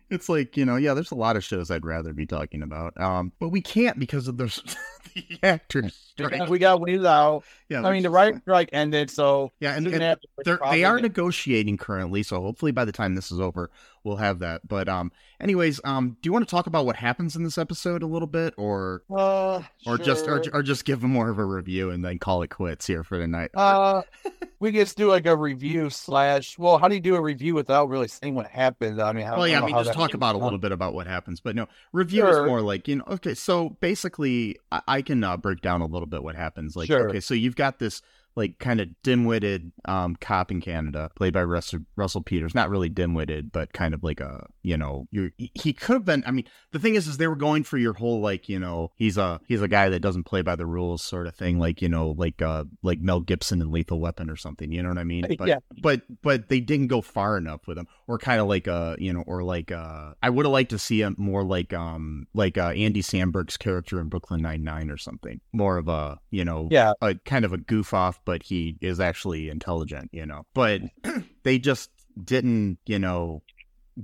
It's 0.10 0.30
like 0.30 0.56
you 0.56 0.66
know, 0.66 0.78
yeah. 0.78 0.94
There's 0.94 1.12
a 1.12 1.16
lot 1.16 1.36
of 1.36 1.44
shows 1.44 1.70
I'd 1.70 1.86
rather 1.86 2.14
be 2.14 2.26
talking 2.26 2.62
about, 2.62 3.00
um, 3.00 3.32
but 3.40 3.50
we 3.50 3.62
can't 3.62 4.00
because 4.00 4.28
of 4.28 4.38
those 4.38 4.62
the 5.14 5.40
actors. 5.44 6.14
we 6.50 6.60
got 6.60 6.82
weeded 6.82 7.06
out. 7.06 7.44
Yeah, 7.70 7.86
I 7.86 7.92
mean, 7.92 8.04
the 8.04 8.10
right 8.10 8.36
strike 8.42 8.70
ended, 8.74 9.10
so 9.10 9.52
Yeah, 9.60 9.76
and, 9.76 9.88
and 9.88 10.18
they're, 10.44 10.60
they 10.72 10.84
are 10.84 11.00
negotiating 11.00 11.78
currently, 11.78 12.24
so 12.24 12.42
hopefully 12.42 12.72
by 12.72 12.86
the 12.86 12.92
time 12.92 13.16
this 13.16 13.32
is 13.32 13.40
over, 13.40 13.70
we'll 14.04 14.18
have 14.18 14.40
that. 14.40 14.68
But 14.68 14.90
um, 14.90 15.12
anyways, 15.40 15.80
um, 15.84 16.18
do 16.22 16.28
you 16.28 16.34
want 16.34 16.48
to 16.48 16.50
talk 16.50 16.68
about 16.68 16.86
what 16.86 16.96
happens 16.96 17.36
in 17.36 17.44
this 17.44 17.58
episode 17.58 18.04
a 18.04 18.08
little 18.08 18.28
bit, 18.28 18.54
or 18.58 19.04
uh, 19.16 19.62
or 19.86 19.98
just 19.98 20.28
or, 20.28 20.44
or 20.54 20.64
just 20.64 20.86
give 20.86 21.02
them 21.02 21.12
more 21.12 21.30
of 21.30 21.40
a 21.40 21.46
review 21.46 21.92
and 21.92 22.04
then 22.04 22.20
call 22.20 22.42
it 22.42 22.50
quits 22.50 22.88
here 22.88 23.04
for 23.04 23.18
the 23.18 23.28
night? 23.28 23.52
Uh, 23.54 24.02
we 24.60 24.72
just 24.72 24.98
do 24.98 25.08
like 25.10 25.26
a 25.26 25.36
review 25.36 25.90
slash. 25.90 26.58
Well, 26.58 26.78
how 26.78 26.88
do 26.88 26.96
you 26.96 27.02
do 27.02 27.16
a 27.16 27.22
review 27.22 27.54
without 27.54 27.90
really 27.90 28.08
saying 28.08 28.36
what 28.36 28.48
happened? 28.48 29.02
I 29.02 29.14
mean, 29.14 29.26
how, 29.26 29.38
well, 29.38 29.48
yeah, 29.48 29.62
I 29.62 29.66
mean, 29.66 29.76
just 29.76 29.94
talk 29.94 30.14
about 30.14 30.36
a 30.36 30.38
little 30.38 30.58
bit 30.58 30.72
about 30.72 30.94
what 30.94 31.08
happens, 31.08 31.40
but 31.40 31.56
no, 31.56 31.68
review 31.94 32.22
Sure. 32.22 32.44
is 32.44 32.48
more 32.48 32.62
like 32.62 32.88
you 32.88 32.98
know. 32.98 33.04
Okay, 33.08 33.34
so 33.34 33.70
basically, 33.82 34.58
I, 34.72 34.82
I 34.88 35.02
can 35.02 35.24
uh, 35.24 35.38
break 35.38 35.62
down 35.62 35.82
a 35.82 35.86
little 35.86 36.08
bit 36.08 36.24
what 36.24 36.36
happens. 36.36 36.76
Like, 36.76 36.88
Sure. 36.88 37.10
okay, 37.10 37.20
so 37.20 37.34
you've 37.34 37.56
got 37.56 37.80
this 37.80 38.02
like 38.38 38.60
kind 38.60 38.80
of 38.80 38.88
dim-witted 39.04 39.72
um, 39.86 40.16
cop 40.16 40.52
in 40.52 40.62
Canada, 40.62 41.10
played 41.16 41.34
by 41.34 41.44
Russell, 41.44 41.80
Russell 41.98 42.22
Peters. 42.22 42.56
Not 42.56 42.70
really 42.70 42.88
dim-witted, 42.88 43.52
but 43.52 43.74
kind 43.74 43.94
of 43.94 44.04
like 44.04 44.22
a 44.22 44.46
you 44.62 44.78
know, 44.78 45.08
he 45.54 45.74
could 45.74 45.94
have 45.94 46.06
been. 46.06 46.24
I 46.28 46.32
mean, 46.32 46.46
the 46.72 46.80
thing 46.80 46.96
is, 46.96 47.08
is 47.08 47.18
they 47.18 47.28
were 47.28 47.36
going 47.38 47.64
for 47.64 47.78
your 47.78 47.94
whole 47.94 48.20
like 48.22 48.48
you 48.48 48.60
know 48.60 48.92
he's 48.96 49.18
a 49.18 49.42
he's 49.48 49.62
a 49.62 49.68
guy 49.68 49.90
that 49.90 50.02
doesn't 50.02 50.24
play 50.26 50.42
by 50.42 50.56
the 50.56 50.66
rules 50.66 51.04
sort 51.04 51.26
of 51.28 51.36
thing, 51.36 51.58
like 51.60 51.82
you 51.82 51.90
know 51.90 52.12
like 52.18 52.42
uh 52.42 52.66
like 52.84 53.00
Mel 53.00 53.20
Gibson 53.22 53.62
in 53.62 53.72
Lethal 53.72 54.00
Weapon 54.00 54.30
or 54.30 54.36
something. 54.36 54.72
You 54.72 54.84
know 54.84 54.90
what 54.90 54.98
I 54.98 55.04
mean? 55.04 55.26
But 55.38 55.48
Yeah. 55.48 55.60
but 55.82 56.02
but 56.22 56.50
they 56.50 56.60
didn't 56.60 56.88
go 56.88 57.02
far 57.02 57.38
enough 57.38 57.66
with 57.68 57.78
him, 57.78 57.88
or 58.08 58.18
kind 58.20 58.40
of 58.40 58.48
like 58.48 58.68
a 58.68 58.96
you 59.00 59.14
know, 59.14 59.24
or 59.26 59.44
like 59.44 59.72
uh 59.72 60.14
I 60.22 60.30
would 60.30 60.46
have 60.46 60.52
liked 60.54 60.70
to 60.72 60.80
see 60.80 61.02
him 61.02 61.16
more 61.18 61.44
like 61.44 61.74
um 61.74 62.28
like 62.34 62.58
uh 62.58 62.70
Andy 62.76 63.02
Samberg's 63.02 63.58
character 63.58 64.00
in 64.00 64.10
Brooklyn 64.10 64.42
Nine 64.42 64.64
Nine 64.64 64.92
or 64.92 64.98
something, 64.98 65.40
more 65.54 65.78
of 65.78 65.88
a 65.88 66.20
you 66.30 66.44
know 66.46 66.68
Yeah. 66.70 66.94
a 67.02 67.16
kind 67.16 67.46
of 67.46 67.54
a 67.54 67.58
goof 67.58 67.94
off, 67.94 68.20
but 68.28 68.44
he 68.44 68.78
is 68.82 69.00
actually 69.00 69.50
intelligent, 69.50 70.10
you 70.12 70.26
know. 70.28 70.46
But 70.54 70.82
they 71.44 71.58
just 71.58 71.90
didn't, 72.24 72.78
you 72.86 73.00
know, 73.00 73.42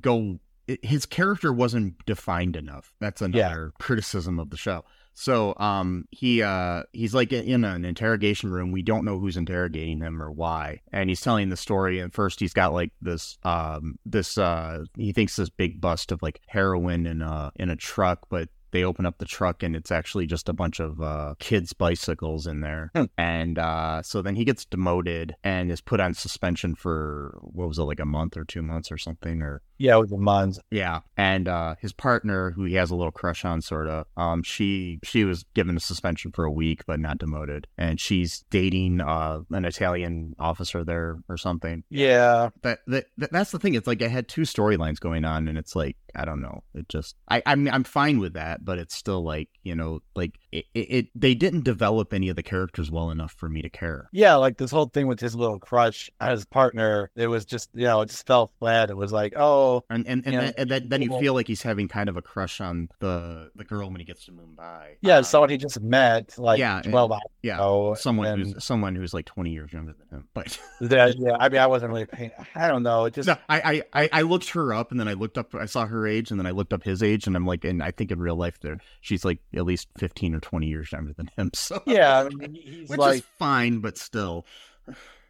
go. 0.02 0.40
it- 0.68 0.84
His 0.84 1.06
character 1.06 1.52
wasn't 1.54 2.04
defined 2.08 2.56
enough. 2.56 2.94
That's 3.00 3.22
another 3.22 3.74
criticism 3.80 4.40
of 4.40 4.50
the 4.50 4.58
show. 4.58 4.86
So, 5.16 5.54
um, 5.60 6.06
he 6.10 6.42
uh, 6.42 6.84
he's 6.92 7.14
like 7.14 7.32
in 7.32 7.64
an 7.64 7.86
interrogation 7.86 8.50
room. 8.50 8.72
We 8.72 8.82
don't 8.82 9.06
know 9.06 9.20
who's 9.20 9.38
interrogating 9.38 10.00
him 10.00 10.20
or 10.20 10.32
why, 10.32 10.80
and 10.92 11.08
he's 11.08 11.22
telling 11.22 11.50
the 11.50 11.58
story. 11.58 12.00
And 12.00 12.12
first, 12.12 12.40
he's 12.40 12.54
got 12.54 12.74
like 12.74 12.92
this, 13.00 13.38
um, 13.44 14.00
this 14.08 14.40
uh, 14.40 14.86
he 14.98 15.12
thinks 15.14 15.36
this 15.36 15.50
big 15.50 15.80
bust 15.80 16.12
of 16.12 16.24
like 16.24 16.42
heroin 16.48 17.06
in 17.06 17.22
a 17.22 17.52
in 17.58 17.70
a 17.70 17.76
truck, 17.76 18.26
but 18.30 18.50
they 18.74 18.84
open 18.84 19.06
up 19.06 19.18
the 19.20 19.26
truck 19.26 19.64
and 19.64 19.76
it's 19.78 19.92
actually 19.92 20.26
just 20.28 20.50
a 20.50 20.54
bunch 20.54 20.82
of 20.82 21.00
uh, 21.02 21.36
kids' 21.40 21.72
bicycles 21.72 22.46
in 22.46 22.60
there. 22.60 22.92
Hmm. 22.94 23.06
And 23.18 23.58
uh, 23.58 24.02
so 24.02 24.22
then 24.22 24.36
he 24.36 24.44
gets 24.44 24.66
demoted 24.66 25.36
and 25.44 25.72
is 25.72 25.80
put 25.80 26.02
on 26.02 26.14
suspension 26.14 26.76
for 26.76 27.38
what 27.42 27.70
was 27.70 27.78
it, 27.80 27.84
like 27.84 28.02
a 28.02 28.06
month 28.06 28.36
or 28.36 28.44
two 28.44 28.62
months 28.62 28.92
or 28.92 28.98
something? 28.98 29.42
Or 29.42 29.62
Yeah, 29.78 29.96
with 29.96 30.10
the 30.10 30.18
Mons. 30.18 30.60
yeah. 30.70 31.00
And 31.16 31.48
uh, 31.48 31.76
his 31.80 31.94
partner, 31.94 32.52
who 32.52 32.66
he 32.66 32.74
has 32.76 32.92
a 32.92 32.96
little 32.96 33.12
crush 33.12 33.46
on, 33.46 33.62
sort 33.62 33.88
of, 33.88 34.06
um, 34.18 34.44
she 34.44 35.00
she 35.04 35.24
was 35.24 35.46
given 35.54 35.78
a 35.78 35.80
suspension 35.80 36.32
for 36.34 36.44
a 36.44 36.52
week 36.52 36.82
but 36.86 37.00
not 37.00 37.20
demoted, 37.20 37.68
and 37.78 38.00
she's 38.02 38.44
dating 38.50 39.00
uh, 39.00 39.40
an 39.52 39.64
Italian 39.66 40.34
officer 40.40 40.84
there 40.84 41.20
or 41.30 41.38
something 41.38 41.84
Yeah. 41.90 42.50
that 42.64 42.80
that- 42.88 43.06
that's 43.32 43.52
the 43.52 43.60
thing. 43.60 43.76
It's 43.76 43.88
like 43.88 44.02
I 44.02 44.08
had 44.08 44.28
two 44.28 44.42
storylines 44.42 45.00
going 45.00 45.24
on, 45.24 45.48
and 45.48 45.58
it's 45.58 45.76
like 45.76 45.96
I 46.16 46.26
don't 46.26 46.42
know. 46.42 46.64
It 46.74 46.88
just 46.90 47.16
I 47.30 47.42
I'm 47.46 47.68
I'm 47.68 47.84
fine 47.84 48.20
with 48.20 48.34
that, 48.34 48.64
but 48.64 48.78
it's 48.80 48.96
still 48.96 49.24
like 49.24 49.50
you 49.64 49.76
know 49.76 50.00
like 50.16 50.38
it, 50.52 50.66
it, 50.74 50.80
it 50.80 51.08
they 51.16 51.34
didn't 51.36 51.64
develop 51.64 52.14
any 52.14 52.30
of 52.30 52.36
the 52.36 52.44
characters 52.44 52.92
well 52.92 53.10
enough 53.12 53.32
for 53.32 53.50
me 53.50 53.62
to 53.62 53.70
care. 53.70 54.10
Yeah, 54.12 54.36
like 54.36 54.58
this 54.58 54.72
whole 54.72 54.86
thing 54.88 55.08
with 55.08 55.20
his 55.20 55.36
little 55.36 55.60
crush 55.60 56.10
on 56.22 56.32
his 56.32 56.46
partner, 56.46 57.10
it 57.16 57.28
was 57.28 57.46
just, 57.46 57.70
you 57.74 57.86
know, 57.86 58.02
it 58.02 58.10
just 58.10 58.28
fell 58.28 58.52
flat. 58.60 58.90
It 58.90 58.98
was 58.98 59.12
like, 59.12 59.34
oh, 59.36 59.84
And 59.90 60.06
and 60.08 60.24
and, 60.26 60.36
then, 60.36 60.54
and 60.58 60.70
then, 60.70 60.90
then 60.90 61.02
you 61.02 61.20
feel 61.20 61.34
like 61.34 61.48
he's 61.48 61.62
having 61.64 61.88
kind 61.88 62.10
of 62.10 62.18
a 62.18 62.22
crush 62.22 62.62
on 62.62 62.90
the 63.00 63.50
the 63.56 63.64
girl 63.64 63.90
when 63.90 64.00
he 64.00 64.06
gets 64.06 64.26
to 64.26 64.32
Mumbai. 64.32 64.96
yeah, 65.02 65.18
Um, 65.18 65.24
someone 65.24 65.50
he 65.50 65.58
just 65.58 65.80
met 65.82 66.38
like 66.38 66.60
yeah, 66.60 66.82
and- 66.84 66.92
12 66.92 67.12
hours 67.12 67.22
yeah, 67.42 67.56
ago. 67.56 67.96
someone 68.00 68.28
and 68.28 68.44
who's 68.54 68.64
someone 68.64 68.96
who's 68.96 69.14
like 69.14 69.26
twenty 69.26 69.52
years 69.52 69.74
younger 69.74 69.94
than 69.94 70.20
him. 70.20 70.28
But 70.34 70.60
that- 70.82 71.18
yeah, 71.18 71.36
I 71.40 71.50
mean, 71.50 71.60
I 71.62 71.68
wasn't 71.68 71.92
really 71.92 72.06
paying, 72.06 72.32
I 72.56 72.68
don't 72.68 72.84
know. 72.84 73.06
It 73.06 73.14
just, 73.16 73.28
no, 73.28 73.36
I 73.50 73.84
I 73.94 74.10
I 74.14 74.22
looked 74.22 74.50
her 74.52 74.74
up, 74.74 74.92
and 74.92 75.00
then 75.00 75.08
I 75.08 75.14
looked 75.14 75.38
up. 75.38 75.54
I 75.56 75.66
saw 75.66 75.86
her 75.86 76.03
age, 76.08 76.32
and 76.32 76.40
then 76.40 76.46
I 76.46 76.52
looked 76.52 76.74
up 76.74 76.84
his 76.84 77.04
age, 77.04 77.28
and 77.28 77.36
I'm 77.36 77.46
like, 77.46 77.66
and 77.66 77.82
I 77.82 77.92
think 77.92 78.12
in 78.12 78.20
real 78.20 78.36
life, 78.36 78.60
there 78.60 78.78
she's 79.02 79.26
like 79.26 79.40
at 79.56 79.66
least 79.66 79.88
fifteen 79.98 80.34
or 80.34 80.40
twenty 80.40 80.68
years 80.68 80.92
younger 80.92 81.14
than 81.14 81.30
him. 81.38 81.52
So 81.64 81.82
yeah, 81.86 82.24
I 82.24 82.30
mean, 82.30 82.86
which 82.88 83.00
like, 83.00 83.16
is 83.16 83.24
fine, 83.40 83.80
but 83.80 83.98
still, 83.98 84.46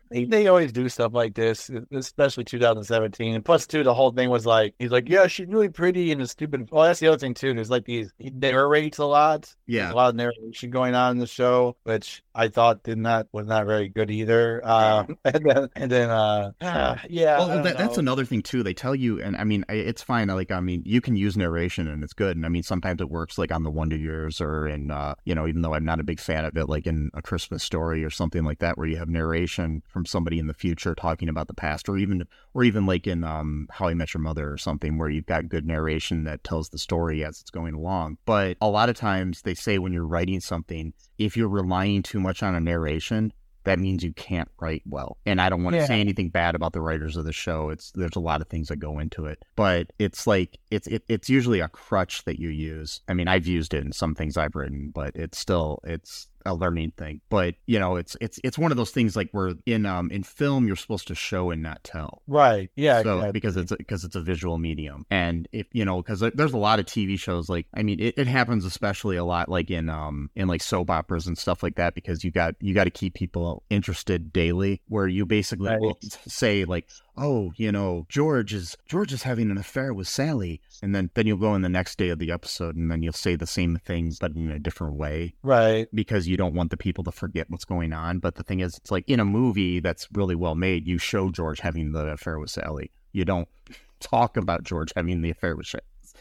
they, 0.09 0.25
they 0.25 0.47
always 0.47 0.71
do 0.71 0.87
stuff 0.89 1.13
like 1.13 1.33
this, 1.33 1.69
especially 1.91 2.43
2017. 2.43 3.35
And 3.35 3.45
plus, 3.45 3.67
too, 3.67 3.83
the 3.83 3.93
whole 3.93 4.11
thing 4.11 4.29
was 4.29 4.45
like, 4.45 4.75
he's 4.79 4.91
like, 4.91 5.09
yeah, 5.09 5.27
she's 5.27 5.47
really 5.47 5.69
pretty 5.69 6.11
and 6.11 6.21
a 6.21 6.27
stupid. 6.27 6.69
Well, 6.71 6.83
that's 6.83 6.99
the 6.99 7.07
other 7.07 7.17
thing, 7.17 7.33
too. 7.33 7.53
There's 7.53 7.69
like 7.69 7.85
these, 7.85 8.11
he 8.17 8.29
narrates 8.29 8.97
a 8.97 9.05
lot. 9.05 9.41
There's 9.41 9.55
yeah. 9.67 9.91
a 9.91 9.95
lot 9.95 10.09
of 10.09 10.15
narration 10.15 10.69
going 10.69 10.95
on 10.95 11.11
in 11.11 11.17
the 11.17 11.27
show, 11.27 11.75
which 11.83 12.23
I 12.35 12.47
thought 12.47 12.83
did 12.83 12.97
not 12.97 13.27
was 13.31 13.47
not 13.47 13.65
very 13.65 13.89
good 13.89 14.11
either. 14.11 14.61
Uh, 14.63 15.05
and 15.25 15.45
then 15.45 15.69
and 15.75 15.91
then 15.91 16.09
uh, 16.09 16.51
ah, 16.61 17.01
yeah, 17.09 17.37
Well, 17.37 17.63
that, 17.63 17.77
that's 17.77 17.97
another 17.97 18.25
thing 18.25 18.41
too. 18.41 18.63
They 18.63 18.73
tell 18.73 18.95
you, 18.95 19.21
and 19.21 19.35
I 19.35 19.43
mean, 19.43 19.65
it's 19.69 20.01
fine. 20.01 20.27
Like, 20.27 20.51
I 20.51 20.59
mean, 20.59 20.83
you 20.85 21.01
can 21.01 21.15
use 21.15 21.37
narration, 21.37 21.87
and 21.87 22.03
it's 22.03 22.13
good. 22.13 22.35
And 22.35 22.45
I 22.45 22.49
mean, 22.49 22.63
sometimes 22.63 23.01
it 23.01 23.09
works, 23.09 23.37
like 23.37 23.51
on 23.51 23.63
the 23.63 23.71
Wonder 23.71 23.97
Years, 23.97 24.41
or 24.41 24.67
in, 24.67 24.91
uh, 24.91 25.15
you 25.25 25.35
know, 25.35 25.47
even 25.47 25.61
though 25.61 25.73
I'm 25.73 25.85
not 25.85 25.99
a 25.99 26.03
big 26.03 26.19
fan 26.19 26.45
of 26.45 26.55
it, 26.57 26.69
like 26.69 26.87
in 26.87 27.09
A 27.13 27.21
Christmas 27.21 27.63
Story 27.63 28.03
or 28.03 28.09
something 28.09 28.43
like 28.43 28.59
that, 28.59 28.77
where 28.77 28.87
you 28.87 28.97
have 28.97 29.09
narration 29.09 29.83
from 29.87 30.02
somebody 30.05 30.39
in 30.39 30.47
the 30.47 30.53
future 30.53 30.95
talking 30.95 31.29
about 31.29 31.47
the 31.47 31.53
past, 31.53 31.87
or 31.89 31.97
even, 31.97 32.23
or 32.53 32.63
even 32.63 32.85
like 32.85 33.07
in 33.07 33.23
um, 33.23 33.67
How 33.71 33.87
I 33.87 33.93
Met 33.93 34.13
Your 34.13 34.21
Mother 34.21 34.51
or 34.51 34.57
something, 34.57 34.97
where 34.97 35.09
you've 35.09 35.25
got 35.25 35.49
good 35.49 35.65
narration 35.65 36.23
that 36.25 36.43
tells 36.43 36.69
the 36.69 36.77
story 36.77 37.23
as 37.23 37.39
it's 37.41 37.49
going 37.51 37.73
along. 37.73 38.17
But 38.25 38.57
a 38.61 38.69
lot 38.69 38.89
of 38.89 38.95
times, 38.95 39.41
they 39.41 39.53
say 39.53 39.77
when 39.77 39.93
you're 39.93 40.05
writing 40.07 40.39
something, 40.39 40.93
if 41.17 41.35
you're 41.37 41.47
relying 41.49 42.03
too 42.03 42.19
much 42.19 42.43
on 42.43 42.55
a 42.55 42.59
narration, 42.59 43.33
that 43.65 43.79
means 43.79 44.03
you 44.03 44.11
can't 44.11 44.49
write 44.59 44.81
well. 44.85 45.15
And 45.25 45.39
I 45.39 45.47
don't 45.47 45.63
want 45.63 45.75
to 45.75 45.77
Yeah. 45.79 45.85
say 45.85 46.01
anything 46.01 46.27
bad 46.29 46.53
about 46.53 46.73
the 46.73 46.81
writers 46.81 47.15
of 47.15 47.23
the 47.23 47.31
show. 47.31 47.69
It's 47.69 47.91
there's 47.91 48.17
a 48.17 48.19
lot 48.19 48.41
of 48.41 48.49
things 48.49 48.67
that 48.67 48.75
go 48.75 48.99
into 48.99 49.25
it, 49.25 49.41
but 49.55 49.93
it's 49.99 50.27
like 50.27 50.59
it's 50.69 50.85
it, 50.87 51.03
it's 51.07 51.29
usually 51.29 51.61
a 51.61 51.69
crutch 51.69 52.25
that 52.25 52.39
you 52.39 52.49
use. 52.49 52.99
I 53.07 53.13
mean, 53.13 53.29
I've 53.29 53.47
used 53.47 53.73
it 53.73 53.85
in 53.85 53.93
some 53.93 54.15
things 54.15 54.35
I've 54.35 54.55
written, 54.55 54.91
but 54.93 55.15
it's 55.15 55.37
still 55.37 55.79
it's 55.85 56.27
a 56.45 56.53
learning 56.53 56.91
thing. 56.97 57.21
But 57.29 57.55
you 57.67 57.79
know, 57.79 57.95
it's 57.95 58.15
it's 58.21 58.39
it's 58.43 58.57
one 58.57 58.71
of 58.71 58.77
those 58.77 58.91
things 58.91 59.15
like 59.15 59.29
where 59.31 59.53
in 59.65 59.85
um 59.85 60.09
in 60.11 60.23
film 60.23 60.67
you're 60.67 60.75
supposed 60.75 61.07
to 61.07 61.15
show 61.15 61.51
and 61.51 61.61
not 61.63 61.83
tell. 61.83 62.21
right, 62.27 62.69
yeah, 62.75 63.01
So 63.01 63.15
exactly. 63.17 63.31
because 63.31 63.57
it's 63.57 63.71
because 63.75 64.03
it's 64.03 64.15
a 64.15 64.21
visual 64.21 64.57
medium, 64.57 65.05
and 65.09 65.47
if 65.51 65.67
you 65.73 65.85
know, 65.85 66.01
because 66.01 66.19
there's 66.33 66.53
a 66.53 66.57
lot 66.57 66.79
of 66.79 66.85
TV 66.85 67.17
shows 67.19 67.49
like 67.49 67.67
I 67.73 67.83
mean, 67.83 67.99
it, 67.99 68.15
it 68.17 68.27
happens 68.27 68.65
especially 68.65 69.17
a 69.17 69.23
lot 69.25 69.49
like 69.49 69.69
in 69.71 69.89
um 69.89 70.29
in 70.35 70.47
like 70.47 70.61
soap 70.61 70.89
operas 70.89 71.27
and 71.27 71.37
stuff 71.37 71.63
like 71.63 71.75
that 71.75 71.95
because 71.95 72.23
you 72.23 72.31
got 72.31 72.55
you 72.59 72.73
got 72.73 72.85
to 72.85 72.89
keep 72.91 73.13
people 73.13 73.63
interested 73.69 74.31
daily, 74.33 74.81
where 74.87 75.07
you 75.07 75.25
basically 75.25 75.69
Right. 75.69 75.79
will 75.79 75.97
say 76.27 76.65
like, 76.65 76.89
oh, 77.17 77.51
you 77.55 77.71
know, 77.71 78.05
George 78.09 78.53
is 78.53 78.77
George 78.87 79.13
is 79.13 79.23
having 79.23 79.51
an 79.51 79.57
affair 79.57 79.93
with 79.93 80.07
Sally, 80.07 80.61
and 80.81 80.95
then 80.95 81.09
then 81.13 81.27
you'll 81.27 81.37
go 81.37 81.55
in 81.55 81.61
the 81.61 81.69
next 81.69 81.97
day 81.97 82.09
of 82.09 82.19
the 82.19 82.31
episode, 82.31 82.75
and 82.75 82.89
then 82.89 83.01
you'll 83.03 83.13
say 83.13 83.35
the 83.35 83.47
same 83.47 83.77
thing 83.77 84.13
but 84.19 84.35
in 84.35 84.51
a 84.51 84.59
different 84.59 84.95
way 84.95 85.33
right, 85.43 85.87
because 85.93 86.27
you 86.27 86.37
don't 86.37 86.55
want 86.55 86.71
the 86.71 86.77
people 86.77 87.03
to 87.03 87.11
forget 87.11 87.49
what's 87.49 87.65
going 87.65 87.93
on. 87.93 88.19
But 88.19 88.35
the 88.35 88.43
thing 88.43 88.59
is, 88.59 88.77
it's 88.77 88.91
like 88.91 89.07
in 89.07 89.19
a 89.19 89.25
movie 89.25 89.79
that's 89.79 90.07
really 90.13 90.35
well 90.35 90.55
made, 90.55 90.87
you 90.87 90.97
show 90.97 91.29
George 91.29 91.59
having 91.59 91.91
the 91.91 92.07
affair 92.07 92.39
with 92.39 92.49
Sally. 92.49 92.91
You 93.11 93.25
don't 93.25 93.47
talk 93.99 94.37
about 94.37 94.63
George 94.63 94.91
having 94.95 95.21
the 95.21 95.29
affair 95.29 95.55
with 95.55 95.73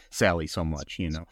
Sally 0.09 0.47
so 0.47 0.63
much, 0.63 0.99
you 0.99 1.09
know. 1.09 1.25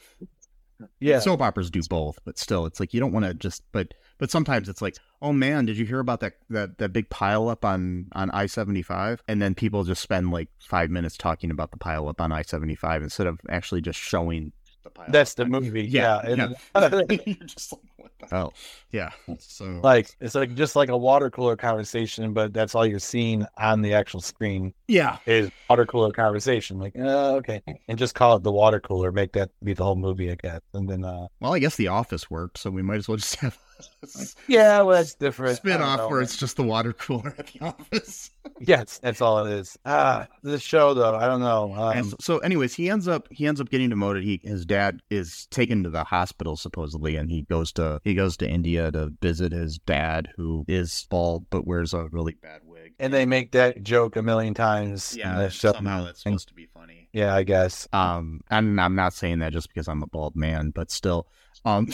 yeah, 0.99 1.19
Soap 1.19 1.41
operas 1.41 1.69
do 1.69 1.81
both, 1.89 2.19
but 2.25 2.37
still, 2.37 2.65
it's 2.65 2.79
like 2.79 2.93
you 2.93 2.99
don't 2.99 3.13
want 3.13 3.25
to 3.25 3.33
just. 3.33 3.63
But 3.71 3.93
but 4.21 4.29
sometimes 4.29 4.69
it's 4.69 4.83
like, 4.83 4.95
oh 5.23 5.33
man, 5.33 5.65
did 5.65 5.79
you 5.79 5.85
hear 5.85 5.99
about 5.99 6.19
that 6.19 6.33
that 6.51 6.77
that 6.77 6.93
big 6.93 7.09
pile 7.09 7.49
up 7.49 7.65
on 7.65 8.05
on 8.13 8.29
I 8.29 8.45
seventy 8.45 8.83
five? 8.83 9.23
And 9.27 9.41
then 9.41 9.55
people 9.55 9.83
just 9.83 9.99
spend 9.99 10.29
like 10.29 10.47
five 10.59 10.91
minutes 10.91 11.17
talking 11.17 11.49
about 11.49 11.71
the 11.71 11.77
pile 11.77 12.07
up 12.07 12.21
on 12.21 12.31
I 12.31 12.43
seventy 12.43 12.75
five 12.75 13.01
instead 13.01 13.25
of 13.25 13.39
actually 13.49 13.81
just 13.81 13.97
showing 13.97 14.51
the 14.83 14.91
pile. 14.91 15.07
that's 15.09 15.33
the 15.33 15.45
movie. 15.45 15.85
Yeah, 15.85 16.21
Yeah, 16.27 16.49
yeah. 16.75 17.75
and- 18.03 18.11
You're 18.13 18.17
just 18.17 18.21
like, 18.21 18.21
what 18.21 18.29
the 18.29 18.35
hell? 18.35 18.53
Yeah. 18.91 19.09
So 19.39 19.65
like 19.83 20.15
it's 20.19 20.35
like 20.35 20.55
just 20.55 20.75
like 20.75 20.89
a 20.89 20.97
water 20.97 21.29
cooler 21.29 21.55
conversation, 21.55 22.33
but 22.33 22.53
that's 22.53 22.75
all 22.75 22.85
you're 22.85 22.99
seeing 22.99 23.45
on 23.57 23.81
the 23.81 23.93
actual 23.93 24.21
screen 24.21 24.73
yeah, 24.87 25.17
is 25.25 25.49
water 25.69 25.85
cooler 25.85 26.11
conversation. 26.11 26.79
Like, 26.79 26.93
uh, 26.97 27.35
okay, 27.35 27.61
and 27.87 27.97
just 27.97 28.15
call 28.15 28.35
it 28.35 28.43
the 28.43 28.51
water 28.51 28.79
cooler. 28.79 29.11
Make 29.11 29.33
that 29.33 29.49
be 29.63 29.73
the 29.73 29.83
whole 29.83 29.95
movie, 29.95 30.31
I 30.31 30.35
guess. 30.35 30.61
And 30.73 30.89
then, 30.89 31.05
uh, 31.05 31.27
Well, 31.39 31.53
I 31.53 31.59
guess 31.59 31.77
The 31.77 31.87
Office 31.87 32.29
worked, 32.29 32.57
so 32.57 32.69
we 32.69 32.81
might 32.81 32.97
as 32.97 33.07
well 33.07 33.17
just 33.17 33.35
have 33.37 33.57
yeah, 34.47 34.81
well, 34.81 34.97
that's 34.97 35.15
different. 35.15 35.57
Spin 35.57 35.81
off 35.81 36.09
where 36.09 36.21
it's 36.21 36.37
just 36.37 36.55
the 36.57 36.63
water 36.63 36.93
cooler 36.93 37.33
at 37.37 37.47
The 37.47 37.61
Office. 37.61 38.31
yes, 38.59 38.99
that's 38.99 39.21
all 39.21 39.45
it 39.45 39.53
is. 39.53 39.77
Ah, 39.85 40.27
this 40.43 40.61
show 40.61 40.93
though, 40.93 41.15
I 41.15 41.25
don't 41.25 41.39
know. 41.39 41.73
Um, 41.73 42.03
so, 42.03 42.15
so, 42.19 42.37
anyways, 42.39 42.73
he 42.73 42.89
ends 42.89 43.07
up 43.07 43.27
he 43.31 43.47
ends 43.47 43.59
up 43.61 43.69
getting 43.69 43.89
demoted. 43.89 44.23
He 44.23 44.39
his 44.43 44.65
dad 44.65 45.01
is 45.09 45.47
taken 45.51 45.83
to 45.83 45.89
the 45.89 46.03
hospital 46.03 46.57
supposedly, 46.57 47.15
and 47.15 47.29
he 47.29 47.43
goes 47.43 47.71
to 47.73 47.90
he 48.03 48.13
goes 48.13 48.37
to 48.37 48.49
India 48.49 48.91
to 48.91 49.11
visit 49.21 49.51
his 49.51 49.77
dad, 49.79 50.29
who 50.35 50.65
is 50.67 51.05
bald 51.09 51.45
but 51.49 51.65
wears 51.67 51.93
a 51.93 52.07
really 52.11 52.35
bad 52.41 52.61
wig. 52.63 52.93
and 52.99 53.13
they 53.13 53.25
make 53.25 53.51
that 53.51 53.83
joke 53.83 54.15
a 54.15 54.21
million 54.21 54.53
times. 54.53 55.15
yeah, 55.17 55.49
somehow 55.49 56.05
that's 56.05 56.23
supposed 56.23 56.47
to 56.47 56.53
be 56.53 56.67
funny. 56.73 57.09
Yeah, 57.13 57.35
I 57.35 57.43
guess. 57.43 57.87
Um, 57.91 58.41
and 58.49 58.79
I'm 58.79 58.95
not 58.95 59.13
saying 59.13 59.39
that 59.39 59.53
just 59.53 59.67
because 59.67 59.87
I'm 59.87 60.03
a 60.03 60.07
bald 60.07 60.35
man, 60.35 60.71
but 60.71 60.91
still, 60.91 61.27
um, 61.65 61.87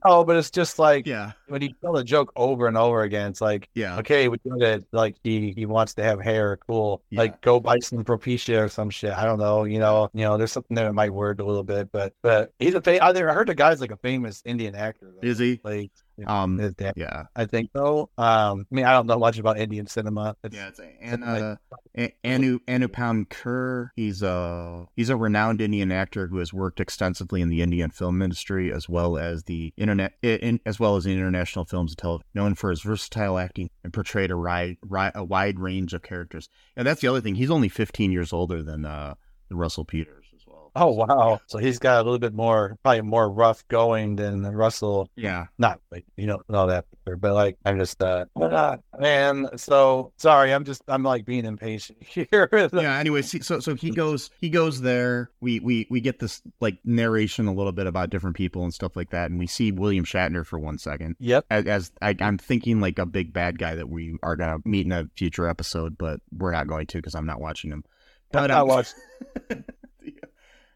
Oh, 0.05 0.25
but 0.25 0.37
it's 0.37 0.51
just 0.51 0.79
like 0.79 1.07
yeah, 1.07 1.33
when 1.49 1.62
you 1.62 1.73
tell 1.81 1.92
the 1.92 2.05
joke 2.05 2.33
over 2.37 2.66
and 2.66 2.77
over 2.77 3.03
again, 3.03 3.31
it's 3.31 3.40
like, 3.40 3.68
yeah, 3.75 3.99
okay, 3.99 4.29
we 4.29 4.38
did 4.38 4.62
it. 4.62 4.85
Like 4.92 5.16
he 5.23 5.53
he 5.53 5.66
wants 5.66 5.95
to 5.95 6.03
have 6.03 6.21
hair, 6.21 6.59
cool. 6.66 7.03
Yeah. 7.11 7.21
Like 7.21 7.40
go 7.40 7.61
buy 7.61 7.79
some 7.79 8.05
Propecia 8.05 8.64
or 8.64 8.68
some 8.68 8.90
shit. 8.90 9.12
I 9.12 9.25
don't 9.25 9.38
know. 9.38 9.64
You 9.64 9.79
know, 9.79 10.11
you 10.12 10.25
know, 10.25 10.37
there's 10.37 10.53
something 10.53 10.75
there 10.75 10.87
that 10.87 10.92
might 10.95 11.12
word 11.12 11.40
a 11.40 11.45
little 11.45 11.62
bit, 11.62 11.90
but 11.92 12.14
but 12.23 12.53
he's 12.59 12.75
a 12.75 12.81
fa- 12.81 13.03
I 13.03 13.12
heard 13.12 13.49
the 13.49 13.55
guy's 13.55 13.81
like 13.81 13.92
a 13.92 13.97
famous 13.97 14.42
Indian 14.45 14.75
actor. 14.75 15.12
though. 15.14 15.27
Is 15.29 15.38
he? 15.38 15.61
Like 15.62 15.90
Um, 16.27 16.57
dad. 16.77 16.94
yeah, 16.96 17.25
I 17.35 17.46
think 17.46 17.70
so. 17.75 18.11
Um, 18.18 18.66
I 18.70 18.75
mean, 18.75 18.85
I 18.85 18.92
don't 18.92 19.07
know 19.07 19.18
much 19.18 19.38
about 19.38 19.59
Indian 19.59 19.87
cinema. 19.87 20.37
It's, 20.44 20.55
yeah. 20.55 20.68
It's 20.68 20.81
and 21.01 21.25
uh, 21.25 21.57
A- 21.96 22.14
Anu 22.25 22.59
Anupam 22.68 23.27
Kher. 23.29 23.88
He's 23.96 24.22
a 24.22 24.87
he's 24.96 25.09
a 25.11 25.16
renowned 25.16 25.61
Indian 25.61 25.90
actor 25.90 26.27
who 26.27 26.38
has 26.38 26.53
worked 26.53 26.81
extensively 26.81 27.40
in 27.40 27.48
the 27.48 27.62
Indian 27.62 27.90
film 27.90 28.22
industry 28.22 28.72
as 28.72 28.88
well 28.88 29.16
as 29.18 29.44
the 29.44 29.72
internet, 29.77 30.14
in, 30.22 30.61
as 30.66 30.79
well 30.79 30.96
as 30.96 31.05
the 31.05 31.12
international 31.12 31.64
films 31.64 31.92
and 31.92 31.98
television. 31.98 32.27
Known 32.35 32.55
for 32.55 32.70
his 32.70 32.83
versatile 32.83 33.38
acting 33.38 33.70
and 33.83 33.92
portrayed 33.92 34.31
a, 34.31 34.35
ri- 34.37 34.79
ri- 34.83 35.11
a 35.14 35.25
wide 35.25 35.59
range 35.59 35.92
of 35.94 36.03
characters. 36.03 36.48
And 36.77 36.87
that's 36.87 37.01
the 37.01 37.09
other 37.09 37.20
thing. 37.20 37.35
He's 37.37 37.51
only 37.51 37.68
15 37.68 38.12
years 38.12 38.33
older 38.33 38.62
than 38.62 38.85
uh, 38.85 39.14
Russell 39.51 39.85
Peters. 39.85 40.21
Oh 40.74 40.90
wow! 40.92 41.40
So 41.46 41.58
he's 41.58 41.78
got 41.78 42.00
a 42.00 42.02
little 42.02 42.18
bit 42.18 42.32
more, 42.32 42.78
probably 42.82 43.02
more 43.02 43.30
rough 43.30 43.66
going 43.68 44.16
than 44.16 44.42
Russell. 44.46 45.08
Yeah. 45.16 45.46
Not 45.58 45.80
like 45.90 46.04
you 46.16 46.26
don't 46.26 46.48
know 46.48 46.66
that, 46.68 46.87
but 47.04 47.35
like 47.35 47.58
I'm 47.64 47.78
just, 47.78 48.02
uh, 48.02 48.24
but, 48.35 48.52
uh, 48.52 48.76
man. 48.98 49.48
So 49.56 50.12
sorry, 50.16 50.52
I'm 50.54 50.64
just, 50.64 50.82
I'm 50.88 51.02
like 51.02 51.26
being 51.26 51.44
impatient 51.44 52.02
here. 52.02 52.48
yeah 52.72 52.98
anyway 52.98 53.22
so 53.22 53.61
so 53.61 53.74
he 53.74 53.90
goes 53.90 54.30
he 54.40 54.48
goes 54.48 54.80
there 54.80 55.30
we 55.40 55.61
we 55.61 55.87
we 55.90 56.00
get 56.00 56.18
this 56.18 56.40
like 56.61 56.78
narration 56.85 57.46
a 57.46 57.52
little 57.52 57.72
bit 57.72 57.87
about 57.87 58.11
different 58.11 58.37
people 58.37 58.62
and 58.64 58.72
stuff 58.72 58.96
like 58.96 59.11
that 59.11 59.30
and 59.30 59.38
we 59.38 59.46
see 59.46 59.72
william 59.72 60.04
shatner 60.04 60.44
for 60.44 60.58
one 60.58 60.78
second 60.78 61.16
Yep. 61.18 61.46
as, 61.50 61.66
as 61.66 61.92
I, 62.00 62.14
i'm 62.20 62.38
thinking 62.38 62.80
like 62.80 62.98
a 62.98 63.06
big 63.06 63.32
bad 63.32 63.58
guy 63.58 63.74
that 63.74 63.88
we 63.88 64.16
are 64.22 64.37
gonna 64.37 64.58
meet 64.64 64.87
in 64.87 64.92
a 64.92 65.06
future 65.16 65.48
episode 65.48 65.96
but 65.98 66.20
we're 66.30 66.52
not 66.52 66.66
going 66.66 66.87
to 66.88 66.98
because 66.98 67.14
i'm 67.14 67.26
not 67.26 67.40
watching 67.40 67.70
him 67.70 67.85
but 68.30 68.50
I 68.50 68.61
um, 68.61 68.68
watched 68.68 68.94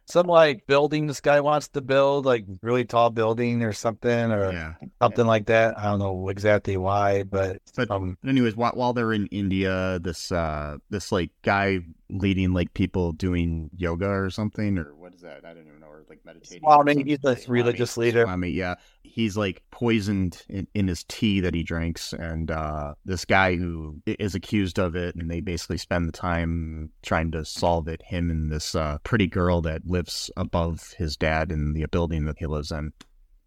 some 0.06 0.26
like 0.26 0.66
building 0.66 1.06
this 1.06 1.20
guy 1.20 1.40
wants 1.40 1.68
to 1.68 1.80
build, 1.80 2.24
like 2.24 2.44
really 2.62 2.84
tall 2.84 3.10
building 3.10 3.62
or 3.62 3.72
something, 3.72 4.30
or 4.32 4.52
yeah 4.52 4.74
something 5.02 5.26
like 5.26 5.46
that. 5.46 5.78
I 5.78 5.84
don't 5.84 5.98
know 5.98 6.28
exactly 6.28 6.76
why, 6.76 7.24
but 7.24 7.58
But- 7.76 7.90
um, 7.90 8.16
anyways, 8.26 8.56
while, 8.56 8.72
while 8.72 8.92
they're 8.92 9.12
in 9.12 9.26
India, 9.28 9.98
this 10.00 10.30
uh 10.32 10.78
this 10.90 11.10
like 11.12 11.30
guy 11.42 11.80
leading 12.08 12.52
like 12.52 12.72
people 12.72 13.12
doing 13.12 13.68
yoga 13.76 14.08
or 14.08 14.30
something 14.30 14.78
or 14.78 14.94
what 14.94 15.12
is 15.14 15.22
that? 15.22 15.44
I 15.44 15.54
don't 15.54 15.66
even 15.66 15.80
know 15.80 15.88
or 15.88 16.04
like 16.08 16.20
meditating. 16.24 16.60
Swami, 16.60 17.02
he's 17.02 17.18
a 17.24 17.36
Swami, 17.36 17.62
religious 17.62 17.96
leader. 17.96 18.24
Swami, 18.24 18.50
yeah. 18.50 18.76
He's 19.16 19.34
like 19.34 19.62
poisoned 19.70 20.42
in, 20.46 20.68
in 20.74 20.88
his 20.88 21.02
tea 21.04 21.40
that 21.40 21.54
he 21.54 21.62
drinks 21.62 22.12
and 22.12 22.50
uh 22.50 22.94
this 23.06 23.24
guy 23.24 23.56
who 23.56 24.02
is 24.04 24.34
accused 24.34 24.78
of 24.78 24.94
it 24.94 25.16
and 25.16 25.30
they 25.30 25.40
basically 25.40 25.78
spend 25.78 26.06
the 26.06 26.12
time 26.12 26.90
trying 27.02 27.30
to 27.30 27.42
solve 27.46 27.88
it 27.88 28.02
him 28.02 28.30
and 28.30 28.52
this 28.52 28.74
uh 28.74 28.98
pretty 29.04 29.26
girl 29.26 29.62
that 29.62 29.86
lives 29.86 30.30
above 30.36 30.92
his 30.98 31.16
dad 31.16 31.50
in 31.50 31.72
the 31.72 31.86
building 31.86 32.26
that 32.26 32.36
he 32.38 32.44
lives 32.44 32.70
in. 32.70 32.92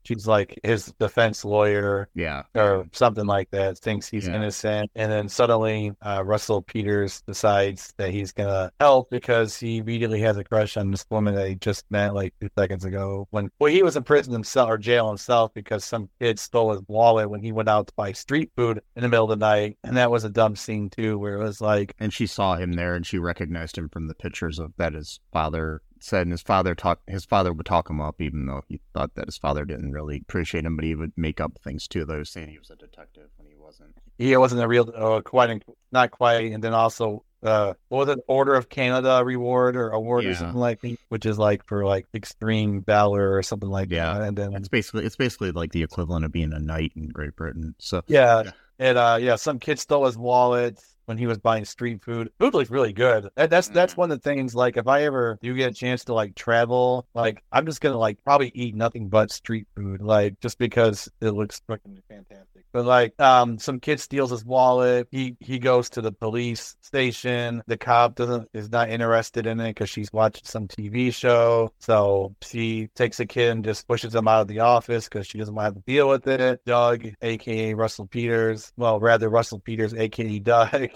She's 0.04 0.28
like 0.28 0.60
his 0.64 0.94
defense 1.00 1.44
lawyer 1.46 2.10
Yeah. 2.16 2.44
or 2.56 2.88
something 2.92 3.26
like 3.26 3.50
that. 3.52 3.78
Thinks 3.78 4.08
he's 4.10 4.28
Yeah. 4.28 4.36
innocent, 4.36 4.92
and 4.96 5.12
then 5.12 5.30
suddenly 5.30 5.94
uh, 6.02 6.24
Russell 6.26 6.62
Peters 6.62 7.22
decides 7.22 7.94
that 7.98 8.12
he's 8.12 8.32
gonna 8.32 8.72
help 8.80 9.10
because 9.10 9.58
he 9.60 9.78
immediately 9.78 10.22
has 10.22 10.38
a 10.38 10.44
crush 10.44 10.78
on 10.78 10.92
this 10.92 11.06
woman 11.10 11.36
that 11.36 11.48
he 11.48 11.56
just 11.56 11.86
met 11.92 12.14
like 12.14 12.34
two 12.40 12.50
seconds 12.58 12.86
ago. 12.86 13.28
When 13.32 13.50
well, 13.60 13.72
he 13.72 13.84
was 13.84 13.96
in 13.96 14.04
prison 14.04 14.34
himself 14.34 14.70
or 14.70 14.78
jail 14.78 15.08
himself 15.08 15.54
because 15.54 15.84
some 15.84 16.10
kid 16.20 16.40
stole 16.40 16.72
his 16.72 16.82
wallet 16.88 17.30
when 17.30 17.42
he 17.42 17.52
went 17.52 17.70
out 17.70 17.88
to 17.88 17.94
buy 17.96 18.12
street 18.14 18.52
food 18.56 18.82
in 18.96 19.02
the 19.04 19.10
middle 19.10 19.32
of 19.32 19.40
the 19.40 19.46
night, 19.46 19.78
and 19.84 19.98
that 19.98 20.12
was 20.12 20.24
a 20.24 20.30
dumb 20.30 20.56
scene 20.56 20.90
too, 20.90 21.18
where 21.18 21.36
it 21.36 21.44
was 21.44 21.62
like. 21.62 21.94
and 22.00 22.14
she 22.14 22.26
saw 22.28 22.56
him 22.56 22.74
there 22.74 22.96
and 22.96 23.06
she 23.06 23.18
recognized 23.20 23.78
him 23.78 23.90
from 23.90 24.08
the 24.08 24.16
pictures 24.16 24.60
of 24.60 24.74
that 24.78 24.94
his 24.94 25.20
father 25.32 25.82
said 26.04 26.22
and 26.24 26.32
his 26.32 26.42
father 26.42 26.76
talk 26.76 27.00
his 27.08 27.26
father 27.26 27.52
would 27.54 27.66
talk 27.66 27.90
him 27.90 28.00
up 28.02 28.22
even 28.22 28.46
though 28.46 28.64
he 28.68 28.80
thought 28.94 29.14
that 29.16 29.26
his 29.26 29.38
father 29.38 29.66
didn't 29.66 29.92
really 29.92 30.18
appreciate 30.28 30.66
him 30.66 30.76
but 30.76 30.86
he 30.86 30.96
would 30.96 31.12
make 31.18 31.40
up 31.42 31.58
things 31.64 31.88
too 31.88 32.06
though 32.06 32.24
saying 32.24 32.50
he 32.50 32.60
was 32.60 32.70
a 32.70 32.76
detective 32.76 33.30
when 33.38 33.48
he 33.48 33.56
wasn't 33.56 33.90
he 34.18 34.36
wasn't 34.38 34.62
a 34.62 34.68
real 34.68 34.92
uh, 34.96 35.22
quite 35.22 35.64
not 35.92 36.12
quite 36.12 36.52
and 36.52 36.64
then 36.64 36.74
also 36.74 37.24
uh 37.44 37.74
what 37.88 38.08
was 38.08 38.18
it 38.18 38.24
order 38.28 38.54
of 38.56 38.68
canada 38.70 39.22
reward 39.24 39.76
or 39.76 39.90
award 39.90 40.26
or 40.26 40.36
something 40.36 40.60
like 40.60 40.82
that 40.82 40.98
which 41.10 41.26
is 41.26 41.38
like 41.40 41.66
for 41.66 41.86
like 41.86 42.06
extreme 42.14 42.82
valor 42.82 43.34
or 43.36 43.42
something 43.42 43.70
like 43.70 43.90
Yeah. 43.90 44.14
that 44.20 44.28
and 44.28 44.38
then 44.38 44.54
it's 44.56 44.68
basically 44.68 45.06
it's 45.06 45.16
basically 45.16 45.52
like 45.52 45.72
the 45.72 45.84
equivalent 45.84 46.26
of 46.26 46.32
being 46.32 46.52
a 46.54 46.60
knight 46.60 46.92
in 46.96 47.08
great 47.08 47.36
britain 47.36 47.76
so 47.80 48.02
yeah 48.08 48.44
Yeah. 48.44 48.52
and 48.80 48.98
uh 48.98 49.18
yeah 49.22 49.36
some 49.38 49.58
kid 49.60 49.80
stole 49.80 50.06
his 50.06 50.18
wallet 50.18 50.80
when 51.10 51.18
he 51.18 51.26
was 51.26 51.40
buying 51.40 51.66
street 51.66 52.04
food. 52.04 52.32
Food 52.40 52.54
looks 52.54 52.70
really 52.70 52.94
good. 52.94 53.28
That, 53.36 53.50
that's 53.50 53.68
that's 53.68 53.96
Mhm. 53.96 53.98
one 53.98 54.12
of 54.12 54.22
the 54.22 54.30
things 54.30 54.54
like 54.54 54.78
if 54.78 54.88
i 54.88 55.04
ever 55.04 55.40
do 55.42 55.56
get 55.56 55.72
a 55.72 55.74
chance 55.74 56.06
to 56.06 56.14
like 56.14 56.36
travel 56.36 57.08
like 57.16 57.42
i'm 57.52 57.66
just 57.66 57.82
gonna 57.82 57.98
like 57.98 58.24
probably 58.24 58.52
eat 58.54 58.76
nothing 58.76 59.10
but 59.10 59.32
street 59.32 59.68
food 59.76 60.02
like 60.02 60.40
just 60.40 60.60
because 60.60 61.10
it 61.20 61.32
looks 61.32 61.62
fucking 61.68 61.98
fantastic. 62.08 62.46
But 62.72 62.86
like 62.86 63.20
um 63.20 63.58
some 63.58 63.80
kid 63.80 64.00
steals 64.00 64.30
his 64.30 64.46
wallet. 64.46 65.08
He 65.10 65.36
he 65.40 65.58
goes 65.58 65.90
to 65.92 66.02
the 66.02 66.12
police 66.12 66.76
station. 66.82 67.64
The 67.66 67.78
cop 67.78 68.14
doesn't 68.16 68.48
is 68.54 68.70
not 68.70 68.90
interested 68.92 69.48
in 69.48 69.60
it 69.60 69.70
because 69.70 69.90
she's 69.90 70.14
watching 70.14 70.44
some 70.46 70.68
tv 70.68 71.12
show. 71.12 71.74
So 71.80 72.36
she 72.44 72.90
takes 72.94 73.20
a 73.20 73.26
kid 73.26 73.50
and 73.54 73.64
just 73.66 73.88
pushes 73.88 74.14
him 74.14 74.28
out 74.28 74.42
of 74.42 74.48
the 74.48 74.60
office 74.60 75.06
because 75.10 75.26
she 75.26 75.40
doesn't 75.40 75.56
want 75.56 75.64
to 75.64 75.68
have 75.78 75.84
to 75.84 75.92
deal 75.92 76.08
with 76.10 76.28
it. 76.28 76.62
Doug 76.66 77.08
aka 77.24 77.74
russell 77.74 78.06
peters 78.06 78.72
well 78.78 79.00
rather 79.00 79.30
russell 79.30 79.60
peters 79.60 79.96
aka 79.96 80.38
doug 80.38 80.90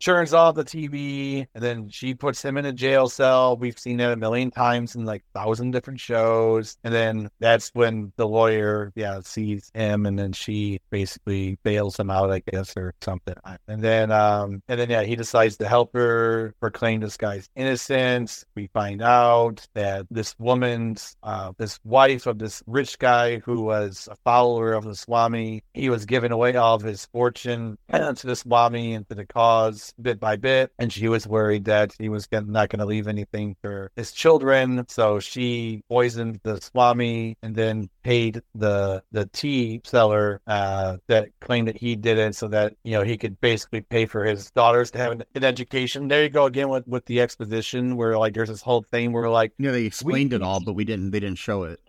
turns 0.00 0.32
off 0.32 0.54
the 0.54 0.64
TV, 0.64 1.46
and 1.54 1.62
then 1.62 1.88
she 1.88 2.14
puts 2.14 2.42
him 2.42 2.56
in 2.56 2.66
a 2.66 2.72
jail 2.72 3.08
cell. 3.08 3.56
We've 3.56 3.78
seen 3.78 3.98
that 3.98 4.12
a 4.12 4.16
million 4.16 4.50
times 4.50 4.94
in 4.94 5.04
like 5.04 5.22
thousand 5.34 5.72
different 5.72 6.00
shows. 6.00 6.76
And 6.84 6.92
then 6.92 7.30
that's 7.38 7.70
when 7.74 8.12
the 8.16 8.26
lawyer, 8.26 8.92
yeah, 8.94 9.20
sees 9.20 9.70
him, 9.74 10.06
and 10.06 10.18
then 10.18 10.32
she 10.32 10.80
basically 10.90 11.58
bails 11.62 11.98
him 11.98 12.10
out, 12.10 12.30
I 12.30 12.40
guess, 12.40 12.76
or 12.76 12.94
something. 13.02 13.34
And 13.68 13.82
then, 13.82 14.10
um, 14.10 14.62
and 14.68 14.80
then 14.80 14.90
yeah, 14.90 15.02
he 15.02 15.16
decides 15.16 15.56
to 15.58 15.68
help 15.68 15.92
her 15.94 16.54
proclaim 16.60 17.00
this 17.00 17.16
guy's 17.16 17.48
innocence. 17.56 18.44
We 18.54 18.68
find 18.72 19.02
out 19.02 19.66
that 19.74 20.06
this 20.10 20.34
woman's, 20.38 21.16
uh, 21.22 21.52
this 21.58 21.78
wife 21.84 22.26
of 22.26 22.38
this 22.38 22.62
rich 22.66 22.98
guy 22.98 23.38
who 23.38 23.62
was 23.62 24.08
a 24.10 24.16
follower 24.24 24.72
of 24.72 24.84
the 24.84 24.94
Swami, 24.94 25.62
he 25.74 25.90
was 25.90 26.06
giving 26.06 26.32
away 26.32 26.56
all 26.56 26.74
of 26.74 26.82
his 26.82 27.06
fortune 27.06 27.78
to 27.92 28.26
the 28.26 28.36
Swami 28.36 28.89
and 28.94 29.08
to 29.08 29.14
the 29.14 29.26
cause 29.26 29.92
bit 30.00 30.20
by 30.20 30.36
bit. 30.36 30.72
And 30.78 30.92
she 30.92 31.08
was 31.08 31.26
worried 31.26 31.64
that 31.66 31.94
he 31.98 32.08
was 32.08 32.26
gonna, 32.26 32.46
not 32.46 32.68
going 32.68 32.80
to 32.80 32.86
leave 32.86 33.08
anything 33.08 33.56
for 33.60 33.90
his 33.96 34.12
children. 34.12 34.84
So 34.88 35.20
she 35.20 35.82
poisoned 35.88 36.40
the 36.42 36.60
Swami 36.60 37.36
and 37.42 37.54
then 37.54 37.88
paid 38.02 38.42
the 38.54 39.02
the 39.12 39.26
tea 39.26 39.80
seller 39.84 40.40
uh, 40.46 40.98
that 41.06 41.28
claimed 41.40 41.68
that 41.68 41.76
he 41.76 41.96
did 41.96 42.18
it 42.18 42.34
so 42.34 42.48
that, 42.48 42.74
you 42.84 42.92
know, 42.92 43.02
he 43.02 43.16
could 43.16 43.40
basically 43.40 43.80
pay 43.80 44.06
for 44.06 44.24
his 44.24 44.50
daughters 44.50 44.90
to 44.92 44.98
have 44.98 45.12
an, 45.12 45.24
an 45.34 45.44
education. 45.44 46.08
There 46.08 46.22
you 46.22 46.28
go 46.28 46.46
again 46.46 46.68
with, 46.68 46.86
with 46.86 47.04
the 47.06 47.20
exposition 47.20 47.96
where 47.96 48.18
like 48.18 48.34
there's 48.34 48.48
this 48.48 48.62
whole 48.62 48.82
thing 48.82 49.12
where 49.12 49.28
like, 49.28 49.52
yeah 49.58 49.70
they 49.70 49.84
explained 49.84 50.32
it 50.32 50.42
all 50.42 50.60
but 50.60 50.74
we 50.74 50.84
didn't 50.84 51.10
they 51.10 51.20
didn't 51.20 51.38
show 51.38 51.64
it 51.64 51.80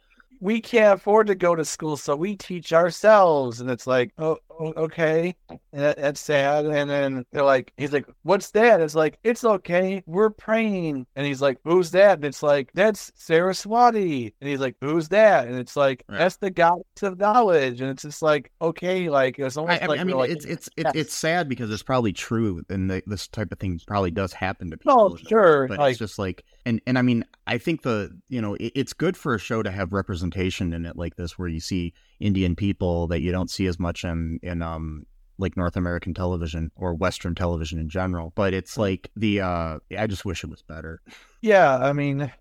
we 0.42 0.60
can't 0.60 0.96
afford 0.96 1.28
to 1.28 1.36
go 1.36 1.56
to 1.56 1.64
school, 1.64 1.96
so 1.96 2.16
we 2.16 2.36
teach 2.36 2.74
ourselves. 2.74 3.62
And 3.62 3.70
it's 3.70 3.86
like, 3.86 4.12
oh, 4.18 4.40
Oh, 4.62 4.74
okay, 4.78 5.36
and 5.50 5.60
that, 5.74 5.97
that's 5.97 6.19
sad. 6.19 6.65
And 6.65 6.89
then 6.89 7.26
they're 7.32 7.43
like, 7.43 7.74
he's 7.78 7.91
like, 7.91 8.06
what's 8.21 8.52
that? 8.52 8.80
It's 8.80 8.93
like, 8.93 9.17
it's 9.24 9.43
okay, 9.43 10.04
we're 10.06 10.30
praying. 10.30 11.08
And 11.15 11.26
he's 11.26 11.41
like, 11.41 11.58
who's 11.63 11.89
that? 11.91 12.15
And 12.19 12.26
it's 12.26 12.43
like, 12.43 12.69
that's 12.74 13.12
Saraswati. 13.15 14.36
And 14.39 14.50
he's 14.50 14.60
like, 14.60 14.76
who's 14.80 15.10
that? 15.10 15.47
And 15.47 15.58
it's 15.58 15.76
like, 15.76 16.04
Right. 16.08 16.19
that's 16.19 16.38
the 16.38 16.52
goddess 16.52 16.84
of 17.02 17.17
knowledge. 17.17 17.82
And 17.82 17.89
it's 17.89 18.04
just 18.04 18.21
like, 18.21 18.52
okay, 18.62 19.10
like 19.10 19.39
it's 19.39 19.58
almost 19.58 19.82
I, 19.82 19.86
like 19.88 20.00
I 20.00 20.04
mean, 20.04 20.15
like, 20.17 20.30
it's 20.30 20.45
it's 20.45 20.67
it, 20.78 20.84
yes. 20.86 20.93
it's 20.95 21.13
sad 21.13 21.50
because 21.50 21.71
it's 21.71 21.84
probably 21.84 22.13
true, 22.13 22.62
and 22.69 22.89
the, 22.89 23.02
this 23.08 23.28
type 23.28 23.52
of 23.52 23.60
thing 23.60 23.80
probably 23.88 24.12
does 24.12 24.34
happen 24.34 24.69
to 24.69 24.76
oh, 24.86 25.10
people. 25.10 25.17
oh, 25.19 25.28
sure, 25.28 25.67
but 25.67 25.80
like 25.80 25.91
it's 25.91 26.00
just 26.00 26.19
like 26.19 26.43
and 26.65 26.82
and 26.86 26.97
i 26.97 27.02
mean 27.02 27.26
i 27.47 27.58
think 27.58 27.82
the 27.82 28.12
you 28.30 28.41
know 28.41 28.56
it, 28.56 28.71
it's 28.76 28.93
good 28.93 29.17
for 29.17 29.34
a 29.34 29.39
show 29.39 29.63
to 29.63 29.71
have 29.71 29.93
representation 29.93 30.74
in 30.74 30.86
it 30.86 30.95
like 30.95 31.15
this 31.15 31.38
where 31.38 31.47
you 31.47 31.60
see 31.60 31.93
indian 32.21 32.55
people 32.55 33.07
that 33.07 33.21
you 33.21 33.31
don't 33.31 33.49
see 33.49 33.67
as 33.67 33.79
much 33.79 34.03
in 34.03 34.39
in 34.43 34.62
um 34.62 35.05
like 35.38 35.57
north 35.57 35.75
american 35.75 36.13
television 36.13 36.71
or 36.75 36.93
western 36.93 37.34
television 37.34 37.79
in 37.79 37.89
general 37.89 38.31
but 38.36 38.53
it's 38.53 38.77
like 38.77 39.10
the 39.15 39.41
uh 39.41 39.77
i 39.97 40.07
just 40.07 40.25
wish 40.25 40.43
it 40.43 40.49
was 40.49 40.62
better. 40.62 41.01
Yeah, 41.41 41.75
I 41.77 41.91
mean, 41.93 42.31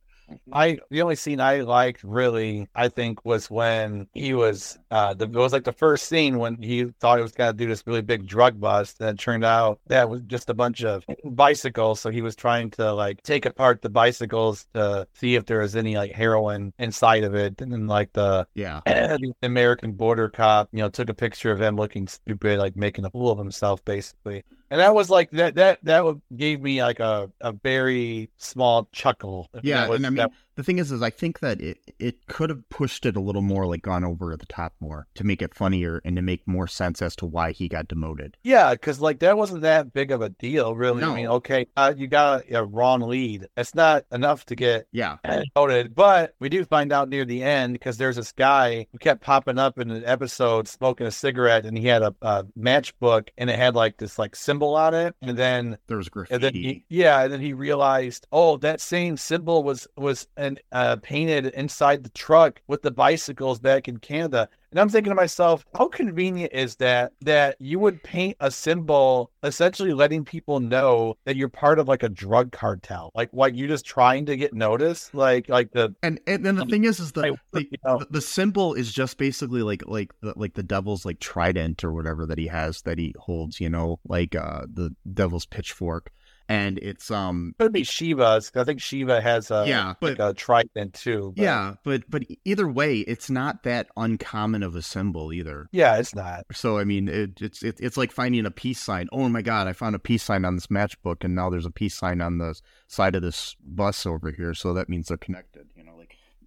I 0.52 0.78
the 0.90 1.02
only 1.02 1.16
scene 1.16 1.40
I 1.40 1.60
liked 1.60 2.02
really, 2.04 2.68
I 2.74 2.88
think, 2.88 3.24
was 3.24 3.50
when 3.50 4.06
he 4.14 4.34
was 4.34 4.78
uh 4.90 5.14
the, 5.14 5.24
it 5.24 5.32
was 5.34 5.52
like 5.52 5.64
the 5.64 5.72
first 5.72 6.06
scene 6.06 6.38
when 6.38 6.60
he 6.62 6.84
thought 7.00 7.18
he 7.18 7.22
was 7.22 7.32
gonna 7.32 7.52
do 7.52 7.66
this 7.66 7.86
really 7.86 8.02
big 8.02 8.26
drug 8.26 8.60
bust, 8.60 9.00
and 9.00 9.10
it 9.10 9.18
turned 9.18 9.44
out 9.44 9.80
that 9.86 10.08
was 10.08 10.22
just 10.22 10.50
a 10.50 10.54
bunch 10.54 10.84
of 10.84 11.04
bicycles. 11.24 12.00
So 12.00 12.10
he 12.10 12.22
was 12.22 12.36
trying 12.36 12.70
to 12.72 12.92
like 12.92 13.22
take 13.22 13.46
apart 13.46 13.82
the 13.82 13.90
bicycles 13.90 14.66
to 14.74 15.06
see 15.14 15.34
if 15.34 15.46
there 15.46 15.60
was 15.60 15.76
any 15.76 15.96
like 15.96 16.12
heroin 16.12 16.72
inside 16.78 17.24
of 17.24 17.34
it, 17.34 17.60
and 17.60 17.72
then 17.72 17.86
like 17.86 18.12
the 18.12 18.46
yeah 18.54 18.80
the 18.86 19.32
American 19.42 19.92
border 19.92 20.28
cop, 20.28 20.68
you 20.72 20.80
know, 20.80 20.88
took 20.88 21.08
a 21.08 21.14
picture 21.14 21.50
of 21.50 21.60
him 21.60 21.76
looking 21.76 22.06
stupid, 22.08 22.58
like 22.58 22.76
making 22.76 23.04
a 23.04 23.10
fool 23.10 23.30
of 23.30 23.38
himself, 23.38 23.84
basically. 23.84 24.44
And 24.70 24.80
that 24.80 24.94
was 24.94 25.10
like 25.10 25.30
that 25.32 25.56
that 25.56 25.78
that 25.84 26.04
would- 26.04 26.20
gave 26.36 26.60
me 26.60 26.82
like 26.82 27.00
a, 27.00 27.30
a 27.40 27.52
very 27.52 28.30
small 28.36 28.88
chuckle. 28.92 29.48
yeah 29.62 29.88
was- 29.88 29.96
and 29.96 30.06
i 30.06 30.10
mean 30.10 30.16
that- 30.18 30.30
the 30.60 30.64
thing 30.64 30.78
is, 30.78 30.92
is 30.92 31.02
I 31.02 31.10
think 31.10 31.40
that 31.40 31.60
it 31.60 31.78
it 31.98 32.26
could 32.26 32.50
have 32.50 32.68
pushed 32.68 33.06
it 33.06 33.16
a 33.16 33.20
little 33.20 33.42
more, 33.42 33.66
like 33.66 33.82
gone 33.82 34.04
over 34.04 34.36
the 34.36 34.46
top 34.46 34.74
more 34.80 35.06
to 35.14 35.24
make 35.24 35.42
it 35.42 35.54
funnier 35.54 36.00
and 36.04 36.16
to 36.16 36.22
make 36.22 36.46
more 36.46 36.66
sense 36.66 37.02
as 37.02 37.16
to 37.16 37.26
why 37.26 37.52
he 37.52 37.68
got 37.68 37.88
demoted. 37.88 38.36
Yeah, 38.42 38.72
because 38.72 39.00
like 39.00 39.20
that 39.20 39.36
wasn't 39.36 39.62
that 39.62 39.92
big 39.92 40.10
of 40.10 40.22
a 40.22 40.28
deal, 40.28 40.74
really. 40.74 41.00
No. 41.00 41.12
I 41.12 41.16
mean, 41.16 41.26
okay, 41.26 41.66
uh, 41.76 41.94
you 41.96 42.06
got 42.06 42.44
a, 42.50 42.60
a 42.60 42.64
wrong 42.64 43.00
lead. 43.00 43.48
It's 43.56 43.74
not 43.74 44.04
enough 44.12 44.44
to 44.46 44.54
get 44.56 44.86
Yeah, 44.92 45.16
demoted, 45.24 45.94
but 45.94 46.34
we 46.40 46.48
do 46.48 46.64
find 46.64 46.92
out 46.92 47.08
near 47.08 47.24
the 47.24 47.42
end 47.42 47.72
because 47.72 47.96
there's 47.96 48.16
this 48.16 48.32
guy 48.32 48.86
who 48.92 48.98
kept 48.98 49.22
popping 49.22 49.58
up 49.58 49.78
in 49.78 49.90
an 49.90 50.04
episode 50.04 50.68
smoking 50.68 51.06
a 51.06 51.10
cigarette, 51.10 51.64
and 51.64 51.76
he 51.76 51.86
had 51.86 52.02
a, 52.02 52.14
a 52.22 52.44
matchbook, 52.58 53.28
and 53.38 53.48
it 53.48 53.58
had 53.58 53.74
like 53.74 53.96
this 53.96 54.18
like 54.18 54.36
symbol 54.36 54.76
on 54.76 54.94
it, 54.94 55.14
and 55.22 55.36
then 55.36 55.78
there 55.86 55.96
was 55.96 56.10
and 56.30 56.42
then 56.42 56.54
he, 56.54 56.84
yeah, 56.88 57.22
and 57.22 57.32
then 57.32 57.40
he 57.40 57.52
realized, 57.52 58.26
oh, 58.32 58.56
that 58.58 58.80
same 58.80 59.16
symbol 59.16 59.62
was 59.62 59.86
was 59.96 60.26
an, 60.36 60.49
uh, 60.72 60.96
painted 60.96 61.46
inside 61.46 62.02
the 62.02 62.10
truck 62.10 62.60
with 62.66 62.82
the 62.82 62.90
bicycles 62.90 63.58
back 63.58 63.88
in 63.88 63.98
Canada. 63.98 64.48
And 64.70 64.78
I'm 64.78 64.88
thinking 64.88 65.10
to 65.10 65.16
myself, 65.16 65.64
how 65.74 65.88
convenient 65.88 66.52
is 66.52 66.76
that 66.76 67.12
that 67.22 67.56
you 67.58 67.80
would 67.80 68.02
paint 68.04 68.36
a 68.38 68.52
symbol, 68.52 69.32
essentially 69.42 69.92
letting 69.92 70.24
people 70.24 70.60
know 70.60 71.16
that 71.24 71.34
you're 71.34 71.48
part 71.48 71.80
of 71.80 71.88
like 71.88 72.04
a 72.04 72.08
drug 72.08 72.52
cartel, 72.52 73.10
like 73.16 73.30
like 73.32 73.56
you're 73.56 73.66
just 73.66 73.84
trying 73.84 74.26
to 74.26 74.36
get 74.36 74.54
noticed, 74.54 75.12
like 75.12 75.48
like 75.48 75.72
the 75.72 75.92
And 76.04 76.20
and 76.28 76.46
then 76.46 76.54
the 76.54 76.66
thing 76.66 76.84
is, 76.84 77.00
is 77.00 77.10
the 77.12 77.22
Like, 77.22 77.40
the, 77.52 77.62
you 77.62 77.78
know. 77.84 77.98
the, 77.98 78.06
the 78.10 78.20
symbol 78.20 78.74
is 78.74 78.92
just 78.92 79.18
basically 79.18 79.62
like 79.62 79.82
like 79.88 80.12
the 80.20 80.34
like 80.36 80.54
the 80.54 80.62
devil's 80.62 81.04
like 81.04 81.18
trident 81.18 81.82
or 81.82 81.92
whatever 81.92 82.24
that 82.26 82.38
he 82.38 82.46
has 82.46 82.82
that 82.82 82.96
he 82.98 83.12
holds, 83.18 83.58
you 83.58 83.68
know, 83.68 83.98
like 84.06 84.36
uh 84.36 84.66
the 84.72 84.94
devil's 85.12 85.46
pitchfork, 85.46 86.12
and 86.50 86.78
it's 86.78 87.12
um 87.12 87.54
could 87.60 87.72
be 87.72 87.84
Shiva's. 87.84 88.50
I 88.56 88.64
think 88.64 88.80
Shiva 88.82 89.20
has 89.20 89.52
a 89.52 89.64
yeah, 89.68 89.94
but 90.00 90.18
like 90.18 90.30
a 90.30 90.34
trident 90.34 90.94
too. 90.94 91.32
but- 91.36 91.42
yeah, 91.42 91.74
but 91.84 92.02
but 92.10 92.24
either 92.44 92.68
way, 92.68 92.98
it's 92.98 93.30
not 93.30 93.62
that 93.62 93.86
uncommon 93.96 94.64
of 94.64 94.74
a 94.74 94.82
symbol 94.82 95.32
either. 95.32 95.68
yeah, 95.70 95.96
it's 95.96 96.14
not. 96.14 96.44
So 96.52 96.78
I 96.78 96.84
mean, 96.84 97.08
it, 97.08 97.40
it's 97.40 97.62
it, 97.62 97.78
it's 97.80 97.96
like 97.96 98.10
finding 98.10 98.44
a 98.46 98.50
peace 98.50 98.80
sign. 98.80 99.08
Oh 99.12 99.28
my 99.28 99.42
God, 99.42 99.68
I 99.68 99.72
found 99.72 99.94
a 99.94 100.00
peace 100.00 100.24
sign 100.24 100.44
on 100.44 100.56
this 100.56 100.66
matchbook, 100.66 101.22
and 101.22 101.36
now 101.36 101.50
there's 101.50 101.66
a 101.66 101.70
peace 101.70 101.94
sign 101.94 102.20
on 102.20 102.38
the 102.38 102.60
side 102.88 103.14
of 103.14 103.22
this 103.22 103.54
bus 103.64 104.04
over 104.04 104.32
here. 104.32 104.52
So 104.52 104.74
that 104.74 104.88
means 104.88 105.06
they're 105.08 105.16
connected. 105.16 105.68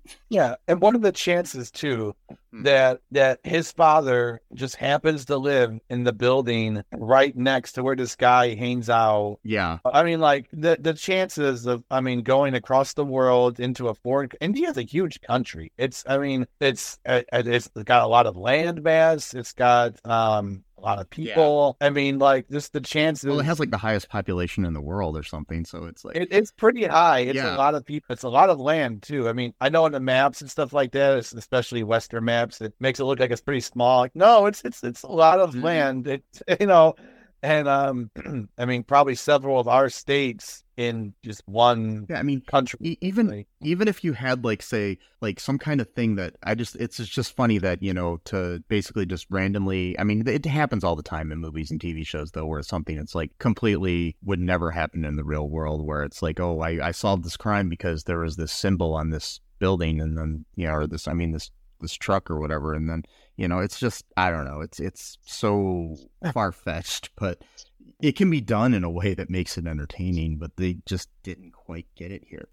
You 0.06 0.12
know, 0.12 0.16
like 0.16 0.20
Yeah, 0.30 0.56
and 0.68 0.82
one 0.82 0.96
of 0.96 1.02
the 1.02 1.12
chances 1.12 1.72
too 1.72 2.16
Hmm. 2.52 2.64
that 2.64 3.00
that 3.12 3.40
his 3.44 3.72
father 3.72 4.40
just 4.54 4.76
happens 4.76 5.26
to 5.26 5.38
live 5.38 5.80
in 5.90 6.04
the 6.04 6.14
building 6.14 6.84
right 6.94 7.36
next 7.36 7.74
to 7.74 7.84
where 7.84 7.96
this 7.96 8.16
guy 8.16 8.54
hangs 8.54 8.90
out. 8.92 9.40
yeah, 9.44 9.80
I 9.86 10.04
mean, 10.04 10.20
like 10.20 10.50
the 10.54 10.78
the 10.80 10.94
chances 10.94 11.66
of 11.66 11.84
I 11.90 12.00
mean 12.02 12.22
going 12.22 12.54
across 12.54 12.94
the 12.94 13.06
world 13.06 13.60
into 13.60 13.88
a 13.88 13.96
foreign 13.96 14.30
India's 14.40 14.78
a 14.78 14.84
huge 14.84 15.20
country. 15.22 15.72
It's 15.78 16.04
I 16.08 16.18
mean 16.20 16.46
it's 16.60 17.00
uh, 17.08 17.22
it's 17.32 17.70
got 17.70 18.04
a 18.04 18.08
lot 18.08 18.28
of 18.28 18.38
land 18.38 18.84
mass. 18.84 19.34
It's 19.34 19.54
got 19.54 19.96
um 20.06 20.64
lot 20.84 21.00
of 21.00 21.10
people. 21.10 21.78
I 21.82 21.90
mean, 21.90 22.20
like 22.20 22.50
just 22.50 22.74
the 22.74 22.82
chances. 22.82 23.30
well, 23.30 23.40
it 23.40 23.46
has 23.46 23.60
like 23.60 23.72
the 23.72 23.78
highest 23.78 24.10
population 24.10 24.66
in 24.66 24.74
the 24.74 24.82
world 24.82 25.18
or 25.18 25.24
something. 25.24 25.66
So 25.66 25.86
it's 25.86 26.04
like 26.04 26.16
It, 26.16 26.28
it's 26.32 26.52
pretty 26.52 26.84
high. 26.86 27.20
It's 27.20 27.38
Yeah. 27.38 27.56
a 27.56 27.58
lot 27.58 27.76
of 27.76 27.86
people. 27.86 28.14
It's 28.14 28.24
a 28.24 28.30
lot 28.30 28.50
of 28.50 28.60
land 28.60 29.02
too. 29.04 29.28
I 29.30 29.34
mean, 29.34 29.54
I 29.62 29.70
know 29.70 29.86
on 29.86 29.92
the 29.94 30.00
maps 30.00 30.42
and 30.42 30.50
stuff 30.52 30.74
like 30.74 30.92
that, 30.92 31.18
especially 31.34 31.84
Western 31.84 32.26
maps, 32.26 32.62
it 32.62 32.74
makes 32.80 33.00
it 33.00 33.06
look 33.06 33.20
like 33.20 33.32
it's 33.32 33.42
pretty 33.42 33.62
small. 33.62 34.02
Like, 34.02 34.16
no, 34.16 34.46
it's 34.46 34.62
it's 34.66 34.84
it's 34.84 35.04
a 35.04 35.08
lot 35.08 35.40
of 35.40 35.54
Mhm. 35.54 35.64
land. 35.64 36.08
It's 36.08 36.44
you 36.60 36.68
know, 36.68 36.96
and 37.42 37.68
um, 37.68 38.12
I 38.58 38.66
mean, 38.66 38.84
probably 38.84 39.16
several 39.16 39.60
of 39.60 39.68
our 39.68 39.90
states 39.90 40.63
in 40.76 41.14
just 41.24 41.48
one 41.48 42.08
yeah. 42.10 42.18
I 42.18 42.24
mean, 42.24 42.42
country. 42.42 42.80
e- 42.82 42.98
even 43.02 43.28
Like, 43.28 43.48
even 43.62 43.88
if 43.88 44.04
you 44.04 44.14
had 44.14 44.44
like 44.44 44.62
say 44.62 44.98
like 45.22 45.40
some 45.40 45.60
kind 45.60 45.80
of 45.80 45.90
thing 45.92 46.16
that 46.16 46.36
I 46.44 46.56
just 46.56 46.76
it's 46.78 47.00
it's 47.00 47.10
just 47.10 47.36
funny 47.36 47.60
that 47.60 47.84
you 47.84 47.94
know 47.94 48.20
to 48.26 48.64
basically 48.68 49.06
just 49.06 49.28
randomly 49.30 49.98
I 50.00 50.04
mean 50.04 50.28
it 50.28 50.46
happens 50.46 50.84
all 50.84 50.96
the 50.96 51.04
time 51.04 51.32
in 51.32 51.40
movies 51.40 51.70
and 51.70 51.80
TV 51.80 52.06
shows 52.06 52.32
though 52.32 52.46
where 52.46 52.62
something 52.64 52.98
that's 52.98 53.16
like 53.16 53.38
completely 53.38 54.16
would 54.24 54.40
never 54.40 54.72
happen 54.72 55.06
in 55.06 55.16
the 55.16 55.24
real 55.24 55.48
world 55.48 55.86
where 55.86 56.04
it's 56.04 56.22
like 56.22 56.40
oh 56.40 56.62
I 56.62 56.88
I 56.88 56.92
solved 56.92 57.24
this 57.24 57.38
crime 57.38 57.70
because 57.70 58.06
there 58.06 58.20
was 58.20 58.36
this 58.36 58.52
symbol 58.52 58.96
on 58.96 59.12
this 59.12 59.40
building 59.60 60.02
and 60.02 60.18
then 60.18 60.46
you 60.56 60.68
know 60.68 60.74
or 60.74 60.88
this 60.88 61.08
I 61.08 61.14
mean 61.14 61.32
this 61.32 61.52
this 61.82 61.94
truck 61.94 62.32
or 62.32 62.40
whatever 62.40 62.74
and 62.74 62.90
then 62.90 63.04
you 63.38 63.48
know 63.48 63.60
it's 63.60 63.80
just 63.80 64.06
I 64.18 64.32
don't 64.32 64.46
know 64.46 64.62
it's 64.62 64.80
it's 64.80 65.20
so 65.26 65.96
far 66.34 66.52
fetched 66.52 67.12
but 67.16 67.44
it 68.02 68.16
can 68.16 68.30
be 68.30 68.42
done 68.42 68.74
in 68.74 68.84
a 68.84 68.90
way 68.90 69.14
that 69.14 69.30
makes 69.30 69.58
it 69.58 69.68
entertaining 69.68 70.38
but 70.38 70.58
they 70.58 70.78
just 70.86 71.10
didn't 71.24 71.52
quite 71.52 71.88
get 71.96 72.12
it 72.12 72.24
here 72.30 72.50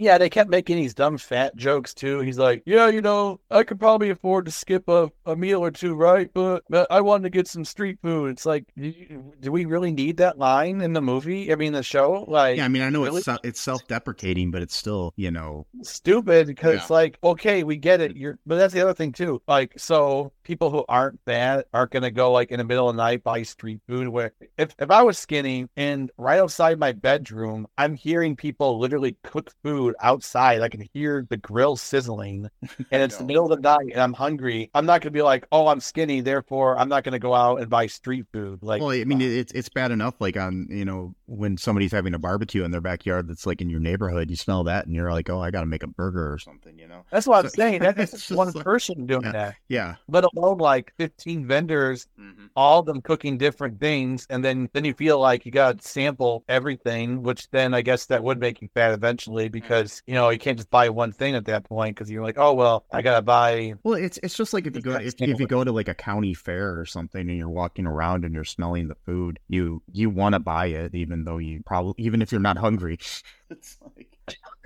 yeah, 0.00 0.18
they 0.18 0.28
kept 0.30 0.50
making 0.50 0.76
these 0.76 0.94
dumb 0.94 1.18
fat 1.18 1.54
jokes 1.56 1.94
too. 1.94 2.20
He's 2.20 2.38
like, 2.38 2.62
yeah, 2.66 2.88
you 2.88 3.00
know, 3.00 3.40
I 3.50 3.62
could 3.62 3.78
probably 3.78 4.10
afford 4.10 4.46
to 4.46 4.50
skip 4.50 4.88
a, 4.88 5.10
a 5.26 5.36
meal 5.36 5.60
or 5.64 5.70
two, 5.70 5.94
right? 5.94 6.30
But, 6.32 6.64
but 6.68 6.86
I 6.90 7.00
wanted 7.00 7.24
to 7.24 7.30
get 7.30 7.46
some 7.48 7.64
street 7.64 7.98
food. 8.02 8.30
It's 8.30 8.46
like, 8.46 8.64
do, 8.76 8.92
do 9.40 9.52
we 9.52 9.64
really 9.66 9.92
need 9.92 10.16
that 10.18 10.38
line 10.38 10.80
in 10.80 10.92
the 10.92 11.00
movie? 11.00 11.52
I 11.52 11.56
mean, 11.56 11.72
the 11.72 11.82
show, 11.82 12.24
like. 12.28 12.56
Yeah, 12.56 12.64
I 12.64 12.68
mean, 12.68 12.82
I 12.82 12.88
know 12.90 13.04
really? 13.04 13.18
it's 13.20 13.28
it's 13.44 13.60
self 13.60 13.86
deprecating, 13.86 14.50
but 14.50 14.62
it's 14.62 14.76
still, 14.76 15.12
you 15.16 15.30
know, 15.30 15.66
stupid 15.82 16.46
because 16.46 16.74
Yeah. 16.74 16.80
it's 16.80 16.90
like 16.90 17.18
okay 17.22 17.64
we 17.64 17.76
get 17.76 18.00
it 18.00 18.16
you're 18.16 18.38
but 18.46 18.56
that's 18.56 18.72
the 18.74 18.80
other 18.80 18.94
thing 18.94 19.12
too 19.12 19.40
like 19.48 19.72
so 19.78 20.32
people 20.42 20.70
who 20.70 20.84
aren't 20.88 21.18
fat 21.24 21.66
aren't 21.72 21.90
gonna 21.90 22.10
go 22.10 22.32
like 22.32 22.50
in 22.50 22.58
the 22.58 22.64
middle 22.64 22.88
of 22.88 22.96
the 22.96 23.02
night 23.02 23.22
buy 23.22 23.42
street 23.42 23.80
food 23.88 24.08
where 24.08 24.32
if, 24.58 24.74
if 24.78 24.90
i 24.90 25.02
was 25.02 25.18
skinny 25.18 25.66
and 25.76 26.10
right 26.16 26.38
outside 26.38 26.78
my 26.78 26.92
bedroom 26.92 27.66
i'm 27.78 27.94
hearing 27.94 28.36
people 28.36 28.78
literally 28.78 29.16
cook 29.22 29.52
food 29.62 29.89
outside 30.00 30.60
i 30.60 30.68
can 30.68 30.86
hear 30.94 31.26
the 31.30 31.36
grill 31.36 31.76
sizzling 31.76 32.48
and 32.90 33.02
it's 33.02 33.16
the 33.16 33.24
middle 33.24 33.50
of 33.50 33.60
the 33.62 33.68
night 33.76 33.90
and 33.92 34.00
i'm 34.00 34.12
hungry 34.12 34.70
i'm 34.74 34.86
not 34.86 35.00
gonna 35.00 35.10
be 35.10 35.22
like 35.22 35.46
oh 35.52 35.66
i'm 35.68 35.80
skinny 35.80 36.20
therefore 36.20 36.78
i'm 36.78 36.88
not 36.88 37.04
gonna 37.04 37.18
go 37.18 37.34
out 37.34 37.60
and 37.60 37.68
buy 37.70 37.86
street 37.86 38.26
food 38.32 38.58
like 38.62 38.80
well, 38.80 38.90
I 38.90 39.04
mean, 39.04 39.20
uh 39.20 39.24
it- 39.24 39.30
it's 39.40 39.52
it's 39.52 39.68
bad 39.68 39.90
enough, 39.90 40.14
like 40.20 40.36
on 40.36 40.66
you 40.70 40.84
know 40.84 41.14
when 41.26 41.56
somebody's 41.56 41.92
having 41.92 42.14
a 42.14 42.18
barbecue 42.18 42.64
in 42.64 42.70
their 42.70 42.80
backyard 42.80 43.28
that's 43.28 43.46
like 43.46 43.60
in 43.60 43.70
your 43.70 43.78
neighborhood, 43.80 44.28
you 44.30 44.36
smell 44.36 44.64
that 44.64 44.84
and 44.86 44.94
you're 44.94 45.10
like, 45.12 45.30
oh, 45.30 45.40
I 45.40 45.50
got 45.50 45.60
to 45.60 45.66
make 45.66 45.82
a 45.84 45.86
burger 45.86 46.32
or 46.32 46.38
something, 46.38 46.76
you 46.78 46.88
know? 46.88 47.04
that's 47.10 47.26
what 47.26 47.44
i'm 47.44 47.50
saying 47.50 47.80
that's 47.96 48.10
just 48.12 48.30
one 48.32 48.50
like- 48.52 48.64
person 48.64 49.06
doing 49.06 49.22
Yeah. 49.24 49.32
that 49.32 49.54
Yeah, 49.68 49.94
let 50.08 50.24
alone 50.24 50.58
like 50.58 50.92
15 50.98 51.46
vendors 51.46 52.06
mm-hmm. 52.20 52.46
all 52.56 52.80
of 52.80 52.86
them 52.86 53.00
cooking 53.00 53.38
different 53.38 53.78
things 53.80 54.26
and 54.30 54.44
then 54.44 54.68
then 54.72 54.84
you 54.84 54.92
feel 54.94 55.18
like 55.20 55.46
you 55.46 55.52
got 55.52 55.78
to 55.80 55.88
sample 55.88 56.44
everything 56.48 57.22
which 57.22 57.48
then 57.50 57.72
i 57.74 57.80
guess 57.82 58.06
that 58.06 58.22
would 58.22 58.38
make 58.40 58.60
you 58.60 58.68
fat 58.74 58.92
eventually 58.92 59.48
because 59.48 59.79
you 60.06 60.14
know 60.14 60.28
you 60.30 60.38
can't 60.38 60.56
just 60.58 60.70
buy 60.70 60.88
one 60.88 61.12
thing 61.12 61.34
at 61.34 61.44
that 61.46 61.64
point 61.64 61.94
because 61.96 62.10
you're 62.10 62.22
like 62.22 62.38
oh 62.38 62.52
well 62.52 62.84
i 62.92 63.02
gotta 63.02 63.22
buy 63.22 63.74
Well, 63.82 63.94
it's 63.94 64.18
it's 64.22 64.36
just 64.36 64.52
like 64.52 64.66
if 64.66 64.74
you 64.76 64.82
go 64.82 64.92
if, 64.96 65.14
if 65.20 65.40
you 65.40 65.46
go 65.46 65.64
to 65.64 65.72
like 65.72 65.88
a 65.88 65.94
county 65.94 66.34
fair 66.34 66.78
or 66.78 66.84
something 66.86 67.20
and 67.28 67.36
you're 67.38 67.48
walking 67.48 67.86
around 67.86 68.24
and 68.24 68.34
you're 68.34 68.44
smelling 68.44 68.88
the 68.88 68.94
food, 69.06 69.38
you 69.48 69.82
you 69.92 70.10
want 70.10 70.34
to 70.34 70.38
buy 70.40 70.66
it 70.66 70.94
even 70.94 71.24
though 71.24 71.38
you 71.38 71.62
probably 71.64 71.94
even 71.98 72.22
if 72.22 72.32
you're 72.32 72.40
not 72.40 72.56
hungry. 72.58 72.98
it's 73.50 73.78
like 73.96 74.06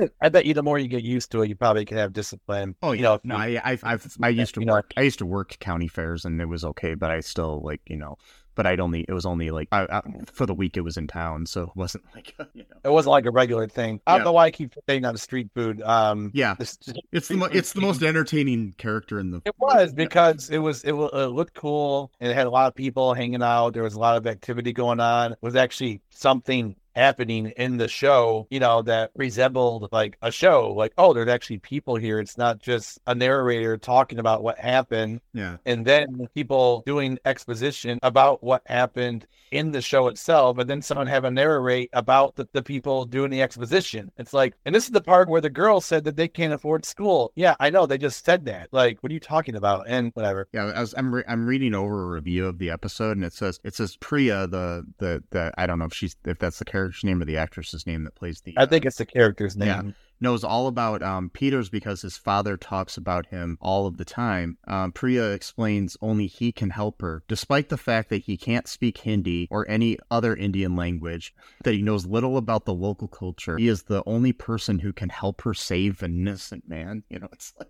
i 0.20 0.28
bet 0.28 0.44
you 0.44 0.52
the 0.52 0.62
more 0.62 0.78
you 0.78 0.88
get 0.88 1.02
used 1.02 1.30
to 1.32 1.40
it 1.42 1.48
you 1.48 1.54
probably 1.54 1.84
can 1.84 1.96
have 1.96 2.12
discipline. 2.12 2.74
Oh 2.82 2.92
you 2.92 3.02
know 3.02 3.20
no, 3.24 3.42
you- 3.44 3.58
I 3.58 3.72
I've, 3.72 3.84
I've 3.84 4.16
I 4.22 4.28
used 4.28 4.54
to 4.54 4.60
you 4.60 4.66
know, 4.66 4.74
work 4.74 4.92
I 4.96 5.02
used 5.02 5.18
to 5.20 5.26
work 5.26 5.56
county 5.60 5.88
fairs 5.88 6.24
and 6.24 6.40
it 6.40 6.46
was 6.46 6.64
okay, 6.64 6.94
but 6.94 7.10
I 7.10 7.20
still 7.20 7.60
like 7.62 7.80
you 7.86 7.96
know, 7.96 8.16
but 8.54 8.66
I'd 8.66 8.80
only 8.80 9.04
it 9.08 9.12
was 9.12 9.26
only 9.26 9.50
like 9.50 9.68
I, 9.72 9.82
I, 9.90 10.02
for 10.32 10.46
the 10.46 10.54
week 10.54 10.76
it 10.76 10.82
was 10.82 10.96
in 10.96 11.06
town, 11.06 11.46
so 11.46 11.62
it 11.64 11.76
wasn't 11.76 12.04
like 12.14 12.34
you 12.54 12.62
know. 12.62 12.76
it 12.84 12.88
wasn't 12.90 13.10
like 13.12 13.26
a 13.26 13.30
regular 13.30 13.66
thing 13.68 14.00
i 14.06 14.12
don't 14.12 14.20
Yeah. 14.20 14.24
know 14.24 14.32
why 14.32 14.46
i 14.46 14.50
keep 14.50 14.74
saying 14.88 15.04
on 15.04 15.16
street 15.16 15.48
food 15.54 15.82
um 15.82 16.30
Yeah, 16.34 16.54
this- 16.58 16.78
it's 17.12 17.28
the 17.28 17.36
mo- 17.36 17.48
it's 17.52 17.72
the 17.72 17.80
most 17.80 18.02
entertaining 18.02 18.74
character 18.78 19.18
in 19.18 19.30
the. 19.30 19.42
It 19.44 19.54
was 19.58 19.92
because 19.92 20.50
it 20.50 20.58
was 20.58 20.82
it, 20.84 20.92
it 20.92 20.94
looked 21.30 21.54
cool 21.54 22.12
and 22.20 22.30
it 22.30 22.34
had 22.34 22.46
a 22.46 22.50
lot 22.50 22.68
of 22.68 22.74
people 22.74 23.14
hanging 23.14 23.42
out. 23.42 23.74
There 23.74 23.82
was 23.82 23.94
a 23.94 23.98
lot 24.00 24.16
of 24.16 24.26
activity 24.26 24.72
going 24.72 25.00
on. 25.00 25.32
It 25.32 25.38
was 25.42 25.56
actually 25.56 26.00
something 26.10 26.76
happening 26.94 27.52
in 27.56 27.76
the 27.76 27.88
show, 27.88 28.46
you 28.50 28.60
know, 28.60 28.82
that 28.82 29.10
resembled 29.14 29.88
like 29.92 30.16
a 30.22 30.30
show. 30.30 30.72
Like, 30.72 30.92
oh, 30.98 31.12
there's 31.12 31.28
actually 31.28 31.58
people 31.58 31.96
here. 31.96 32.20
It's 32.20 32.38
not 32.38 32.58
just 32.58 32.98
a 33.06 33.14
narrator 33.14 33.76
talking 33.76 34.18
about 34.18 34.42
what 34.42 34.58
happened 34.58 35.20
Yeah, 35.32 35.56
and 35.66 35.84
then 35.84 36.28
people 36.34 36.82
doing 36.86 37.18
exposition 37.24 37.98
about 38.02 38.42
what 38.42 38.62
happened 38.66 39.26
in 39.50 39.70
the 39.70 39.80
show 39.80 40.08
itself, 40.08 40.58
and 40.58 40.68
then 40.68 40.82
someone 40.82 41.06
have 41.06 41.24
a 41.24 41.30
narrate 41.30 41.90
about 41.92 42.34
the, 42.34 42.48
the 42.52 42.62
people 42.62 43.04
doing 43.04 43.30
the 43.30 43.42
exposition. 43.42 44.10
It's 44.18 44.32
like, 44.32 44.54
and 44.64 44.74
this 44.74 44.84
is 44.84 44.90
the 44.90 45.00
part 45.00 45.28
where 45.28 45.40
the 45.40 45.50
girl 45.50 45.80
said 45.80 46.04
that 46.04 46.16
they 46.16 46.28
can't 46.28 46.52
afford 46.52 46.84
school. 46.84 47.32
Yeah, 47.36 47.54
I 47.60 47.70
know. 47.70 47.86
They 47.86 47.98
just 47.98 48.24
said 48.24 48.44
that. 48.46 48.68
Like, 48.72 48.98
what 49.00 49.10
are 49.10 49.14
you 49.14 49.20
talking 49.20 49.54
about? 49.54 49.84
And 49.88 50.10
whatever. 50.14 50.48
yeah. 50.52 50.72
I 50.74 50.80
was 50.80 50.94
I'm 50.96 51.14
re- 51.14 51.24
I'm 51.28 51.46
reading 51.46 51.74
over 51.74 52.02
a 52.02 52.06
review 52.06 52.46
of 52.46 52.58
the 52.58 52.70
episode 52.70 53.16
and 53.16 53.24
it 53.24 53.32
says 53.32 53.60
it 53.64 53.74
says 53.74 53.96
Priya 53.96 54.46
the 54.46 54.84
the 54.98 55.22
the 55.30 55.52
I 55.56 55.66
don't 55.66 55.78
know 55.78 55.84
if 55.84 55.94
she's 55.94 56.16
if 56.24 56.38
that's 56.38 56.58
the 56.58 56.64
character's 56.84 57.04
name 57.04 57.22
or 57.22 57.24
the 57.24 57.36
actress's 57.36 57.86
name 57.86 58.04
that 58.04 58.14
plays 58.14 58.40
the. 58.40 58.54
I 58.56 58.62
uh, 58.62 58.66
think 58.66 58.84
it's 58.84 58.98
the 58.98 59.06
character's 59.06 59.56
Yeah. 59.86 59.92
Knows 60.20 60.44
all 60.44 60.66
about 60.66 61.02
um, 61.02 61.30
Peters 61.30 61.68
because 61.68 62.02
his 62.02 62.16
father 62.16 62.56
talks 62.56 62.96
about 62.96 63.26
him 63.26 63.58
all 63.60 63.86
of 63.86 63.96
the 63.96 64.04
time. 64.04 64.58
Um, 64.66 64.92
Priya 64.92 65.32
explains 65.32 65.96
only 66.00 66.26
he 66.26 66.52
can 66.52 66.70
help 66.70 67.02
her, 67.02 67.22
despite 67.28 67.68
the 67.68 67.76
fact 67.76 68.10
that 68.10 68.22
he 68.22 68.36
can't 68.36 68.68
speak 68.68 68.98
Hindi 68.98 69.48
or 69.50 69.68
any 69.68 69.98
other 70.10 70.34
Indian 70.34 70.76
language, 70.76 71.34
that 71.64 71.74
he 71.74 71.82
knows 71.82 72.06
little 72.06 72.36
about 72.36 72.64
the 72.64 72.74
local 72.74 73.08
culture. 73.08 73.56
He 73.56 73.68
is 73.68 73.84
the 73.84 74.02
only 74.06 74.32
person 74.32 74.78
who 74.78 74.92
can 74.92 75.08
help 75.08 75.42
her 75.42 75.54
save 75.54 76.02
an 76.02 76.18
innocent 76.20 76.68
man. 76.68 77.02
You 77.08 77.20
know, 77.20 77.28
it's 77.32 77.52
like. 77.58 77.68